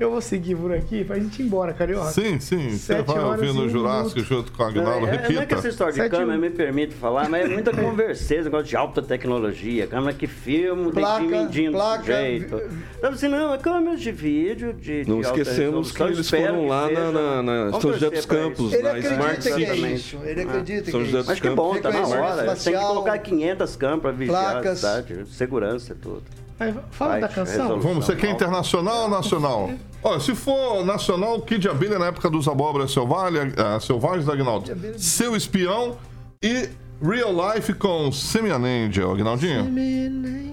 Eu 0.00 0.10
vou 0.10 0.20
seguir 0.20 0.56
por 0.56 0.72
aqui 0.72 1.04
pra 1.04 1.16
gente 1.18 1.40
ir 1.42 1.46
embora, 1.46 1.72
Carioca. 1.72 2.10
Sim, 2.10 2.40
sim. 2.40 2.70
Você 2.70 2.78
Sete 2.78 3.06
vai 3.06 3.18
horas 3.18 3.40
ouvindo 3.40 3.60
e 3.60 3.62
o 3.62 3.66
um 3.66 3.68
Jurássico 3.68 4.16
minuto. 4.16 4.28
junto 4.28 4.52
com 4.52 4.62
Não, 4.62 4.68
Agnaldo. 4.70 5.06
é, 5.06 5.10
não 5.10 5.18
é 5.18 5.18
que 5.26 5.32
Repita. 5.32 5.54
essa 5.54 5.68
história 5.68 5.92
de 5.92 5.98
Sete 6.00 6.10
câmera 6.10 6.38
um. 6.38 6.40
me 6.40 6.50
permite 6.50 6.94
falar, 6.94 7.28
mas 7.28 7.44
é 7.44 7.48
muita 7.48 7.70
conversa, 7.76 8.34
negócio 8.42 8.66
de 8.66 8.76
alta 8.76 9.02
tecnologia, 9.02 9.86
câmera 9.86 10.12
que 10.14 10.26
filma, 10.26 10.90
Placa, 10.90 11.20
dedinho 11.22 11.42
medindo 11.42 11.70
do 11.72 11.76
placa, 11.76 12.00
sujeito. 12.02 12.62
Então, 12.98 13.10
assim, 13.10 13.28
não, 13.28 13.54
é 13.54 13.58
câmeras 13.58 14.00
de 14.00 14.10
vídeo, 14.12 14.72
de, 14.72 15.04
Não 15.06 15.20
de 15.20 15.26
alta 15.26 15.40
esquecemos 15.40 15.92
que 15.92 16.02
eles 16.02 16.28
foram 16.28 16.62
que 16.62 16.68
lá 16.68 16.90
na, 16.90 17.12
na, 17.12 17.42
na 17.42 17.64
Vamos 17.66 17.82
São 17.82 17.92
José 17.92 18.10
dos 18.10 18.26
Campos. 18.26 18.72
Ele 18.72 18.82
na 18.82 18.98
Smart 18.98 19.48
acredita 19.48 19.54
que 19.54 19.62
é 19.62 19.74
City. 19.74 19.94
isso. 19.94 20.18
Ele 20.24 20.40
acredita 20.40 20.90
São 20.90 21.00
que 21.00 21.06
é 21.06 21.10
José 21.10 21.18
isso. 21.18 21.18
dos 21.18 21.26
Mas 21.28 21.40
que 21.40 21.50
bom, 21.50 21.76
tá 21.80 21.90
na 21.90 22.06
hora. 22.06 22.56
Tem 22.56 22.72
que 22.72 22.80
colocar 22.80 23.18
500 23.18 23.76
câmeras 23.76 24.02
para 24.02 24.10
vigiar 24.12 24.56
a 24.66 24.76
cidade, 24.76 25.24
segurança 25.28 25.92
e 25.92 25.96
tudo. 25.96 26.22
Aí, 26.62 26.74
Fala 26.90 27.14
da 27.14 27.20
Baixa 27.20 27.34
canção. 27.34 27.62
resolução. 27.62 27.88
Vamos, 27.90 28.06
você 28.06 28.16
quer 28.16 28.30
internacional 28.30 29.02
ou 29.04 29.08
nacional? 29.10 29.70
Olha, 30.02 30.20
se 30.20 30.34
for 30.34 30.84
nacional, 30.84 31.40
Kid 31.42 31.68
Abelha 31.68 31.98
na 31.98 32.06
época 32.06 32.28
dos 32.28 32.48
Abóboras 32.48 32.92
Selvagens, 32.92 33.54
ah, 33.56 33.78
Selvagens, 33.80 34.28
Agnaldo. 34.28 34.70
Seu 34.98 35.36
Espião 35.36 35.96
e 36.42 36.68
Real 37.00 37.32
Life 37.32 37.72
com 37.74 38.10
Semian 38.10 38.58
Angel, 38.58 39.12
Agnaldinho. 39.12 39.64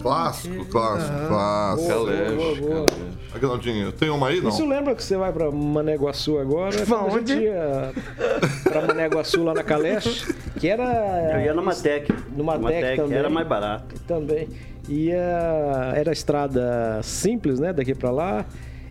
Clássico, 0.01 0.66
clássico, 0.66 1.28
clássico. 1.28 1.89
Caleste, 1.89 2.62
caleste. 2.62 3.20
Agnaldinho, 3.36 3.91
tem 3.91 4.10
uma 4.10 4.28
aí, 4.28 4.41
não? 4.41 4.49
Isso 4.49 4.66
lembra 4.68 4.95
que 4.95 5.03
você 5.03 5.18
vai 5.18 5.32
pra 5.32 5.51
Maneguaçu 5.51 6.39
agora? 6.39 6.76
Pra 6.86 6.97
onde? 6.99 7.34
ia 7.34 7.91
pra 8.64 8.82
Maneguaçu 8.88 9.43
lá 9.43 9.53
na 9.53 9.64
Caleste, 9.64 10.34
que 10.60 10.68
era... 10.68 10.84
Eu 11.36 11.41
ia 11.41 11.53
no 11.53 11.62
Matec. 11.64 12.12
No 12.36 12.43
Matec 12.43 12.97
também. 12.97 13.18
Era 13.18 13.30
mais 13.30 13.47
barato. 13.47 13.95
Também. 14.07 14.47
Ia, 14.90 15.94
era 15.96 16.12
estrada 16.12 17.00
simples, 17.04 17.60
né? 17.60 17.72
Daqui 17.72 17.94
pra 17.96 18.12
lá. 18.12 18.46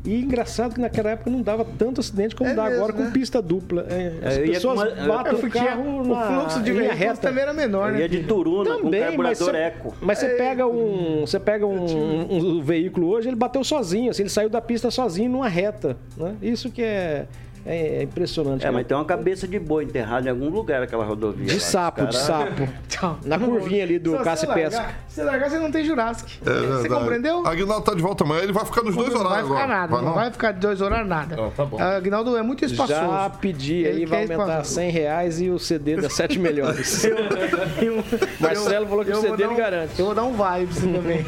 E 0.05 0.23
engraçado 0.23 0.75
que 0.75 0.81
naquela 0.81 1.11
época 1.11 1.29
não 1.29 1.43
dava 1.43 1.67
tanto 1.77 2.01
acidente 2.01 2.35
como 2.35 2.49
É 2.49 2.55
dá 2.55 2.63
mesmo, 2.65 2.77
agora 2.79 2.93
com 2.93 3.03
né? 3.03 3.11
pista 3.13 3.43
dupla. 3.43 3.85
É, 3.91 4.13
as 4.29 4.37
eu 4.39 4.47
ia 4.47 4.53
pessoas 4.55 4.79
com 4.81 4.89
uma- 4.89 5.03
eu- 5.03 5.09
batem 5.09 5.33
É, 5.33 5.37
o 5.45 5.51
carro 5.51 5.83
o 6.03 6.07
na 6.07 6.27
fluxo 6.27 6.63
de 6.63 6.73
veículos 6.73 6.99
reta. 6.99 7.17
também 7.17 7.43
era 7.43 7.53
menor, 7.53 7.93
né? 7.93 7.99
ia 8.01 8.09
de? 8.09 8.23
Turuna 8.23 8.77
com 8.77 8.83
Também, 8.85 9.01
mas 9.01 9.09
carburador 9.39 9.51
você, 9.51 9.57
eco. 9.57 9.95
mas 10.01 10.19
você 10.19 10.29
pega 10.31 10.67
um, 10.67 11.21
você 11.27 11.41
pega 11.41 11.67
um, 11.67 12.57
um 12.59 12.63
veículo 12.63 13.09
hoje, 13.09 13.29
ele 13.29 13.37
bateu 13.37 13.63
sozinho, 13.65 14.11
assim, 14.11 14.23
ele 14.23 14.31
saiu 14.31 14.49
da 14.49 14.61
pista 14.61 14.89
sozinho 14.91 15.29
numa 15.31 15.49
reta, 15.49 15.97
né? 16.17 16.37
Isso 16.41 16.71
que 16.71 16.81
é, 16.83 17.27
é, 17.69 17.99
é, 17.99 18.03
impressionante. 18.03 18.63
É, 18.63 18.71
né? 18.71 18.79
mas 18.79 18.87
tem 18.87 18.97
uma 18.97 19.05
cabeça 19.05 19.47
de 19.47 19.59
boi 19.59 19.85
enterrada 19.85 20.27
em 20.27 20.31
algum 20.31 20.49
lugar 20.49 20.83
aquela 20.83 21.05
rodovia. 21.05 21.45
De 21.45 21.55
lá, 21.55 21.61
sapo, 21.61 22.07
de 22.07 22.17
sapo. 22.17 22.69
Então, 22.99 23.17
Na 23.25 23.39
curvinha 23.39 23.85
ali 23.85 23.99
do 23.99 24.19
caça 24.19 24.45
e 24.45 24.53
pesca. 24.53 24.89
Se 25.07 25.23
largar, 25.23 25.51
você 25.51 25.59
não 25.59 25.71
tem 25.71 25.85
Jurassic. 25.85 26.39
É 26.45 26.67
você 26.67 26.89
compreendeu? 26.89 27.47
Aguinaldo 27.47 27.85
tá 27.85 27.95
de 27.95 28.03
volta 28.03 28.25
amanhã, 28.25 28.43
ele 28.43 28.53
vai 28.53 28.65
ficar 28.65 28.83
nos 28.83 28.97
dois 28.97 29.15
horários. 29.15 29.49
Não 29.49 29.55
vai 29.55 29.63
ficar 29.63 29.67
nada, 29.69 29.93
vai 29.93 30.01
não? 30.01 30.09
não 30.09 30.15
vai 30.15 30.33
ficar 30.33 30.53
de 30.53 30.61
dois 30.61 30.81
horários 30.81 31.09
nada. 31.09 31.37
Não, 31.37 31.51
tá 31.51 31.65
bom. 31.65 31.77
Ah, 31.79 31.97
Aguinaldo 31.97 32.37
é 32.37 32.43
muito 32.43 32.65
espaçoso. 32.65 32.99
Já 32.99 33.31
pedi 33.31 33.75
ele 33.75 34.01
aí, 34.01 34.07
vai 34.07 34.23
aumentar 34.23 34.43
espaçoso. 34.43 34.75
100 34.75 34.91
reais 34.91 35.41
e 35.41 35.51
o 35.51 35.59
CD 35.59 35.97
das 35.97 36.13
sete 36.15 36.39
melhores. 36.41 37.05
eu, 37.05 37.17
eu, 37.17 38.05
Marcelo 38.41 38.87
falou 38.87 39.05
que 39.05 39.13
o 39.13 39.21
CD 39.21 39.45
ele 39.45 39.53
um, 39.53 39.57
garante. 39.57 39.99
Eu 39.99 40.07
vou 40.07 40.15
dar 40.15 40.25
um 40.25 40.33
vibes 40.33 40.79
também. 40.83 41.27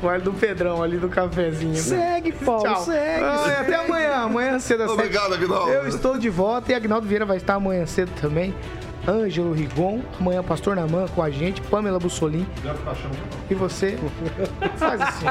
vale 0.00 0.22
do 0.22 0.32
Pedrão 0.32 0.82
ali 0.82 0.96
do 0.96 1.08
cafezinho. 1.08 1.76
Segue, 1.76 2.32
Paulo, 2.32 2.76
segue. 2.84 3.24
Segue. 3.44 3.60
Até 3.60 3.74
amanhã, 3.74 4.14
amanhã 4.14 4.58
cedo 4.58 4.82
às 4.82 4.92
7 4.92 5.08
voltado, 5.26 5.34
Agnaldo. 5.34 5.70
Eu 5.70 5.88
estou 5.88 6.18
de 6.18 6.28
volta 6.28 6.72
e 6.72 6.74
Agnaldo 6.74 7.06
Vieira 7.06 7.26
vai 7.26 7.36
estar 7.36 7.54
amanhã 7.54 7.84
cedo 7.86 8.10
também. 8.20 8.54
Ângelo 9.08 9.52
Rigon, 9.52 10.00
amanhã 10.18 10.42
Pastor 10.42 10.74
Naman 10.74 11.06
com 11.06 11.22
a 11.22 11.30
gente, 11.30 11.60
Pamela 11.62 11.96
Bussolim. 11.96 12.44
Zé 12.60 12.72
do 12.72 12.78
Caixão. 12.80 13.10
E 13.48 13.54
você? 13.54 13.96
Faz 14.76 15.00
assim. 15.00 15.26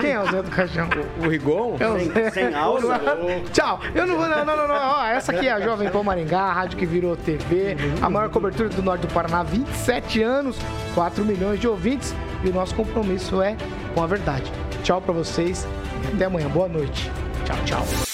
Quem 0.00 0.12
é 0.12 0.20
o 0.20 0.30
Zé 0.30 0.42
do 0.42 0.50
Caixão? 0.50 0.88
O, 1.20 1.26
o 1.26 1.28
Rigon? 1.28 1.76
É 1.78 1.88
o 1.88 2.30
sem, 2.32 2.54
alça. 2.54 3.00
Tchau. 3.52 3.80
Eu 3.94 4.06
não 4.06 4.16
vou. 4.16 4.26
Não, 4.26 4.46
não, 4.46 4.68
não. 4.68 4.74
Ó, 4.74 5.04
essa 5.04 5.32
aqui 5.32 5.46
é 5.46 5.52
a 5.52 5.60
Jovem 5.60 5.90
Pan 5.90 6.02
Maringá, 6.02 6.40
a 6.40 6.52
rádio 6.54 6.78
que 6.78 6.86
virou 6.86 7.14
TV, 7.16 7.76
a 8.00 8.08
maior 8.08 8.30
cobertura 8.30 8.70
do 8.70 8.82
norte 8.82 9.02
do 9.02 9.12
Paraná, 9.12 9.42
27 9.42 10.22
anos, 10.22 10.56
4 10.94 11.22
milhões 11.22 11.60
de 11.60 11.68
ouvintes. 11.68 12.14
E 12.42 12.48
o 12.48 12.52
nosso 12.52 12.74
compromisso 12.74 13.42
é 13.42 13.56
com 13.94 14.02
a 14.02 14.06
verdade. 14.06 14.50
Tchau 14.82 15.02
para 15.02 15.12
vocês. 15.12 15.66
Até 16.14 16.24
amanhã. 16.24 16.48
Boa 16.48 16.68
noite. 16.68 17.10
Tchau, 17.44 17.56
tchau. 17.66 18.13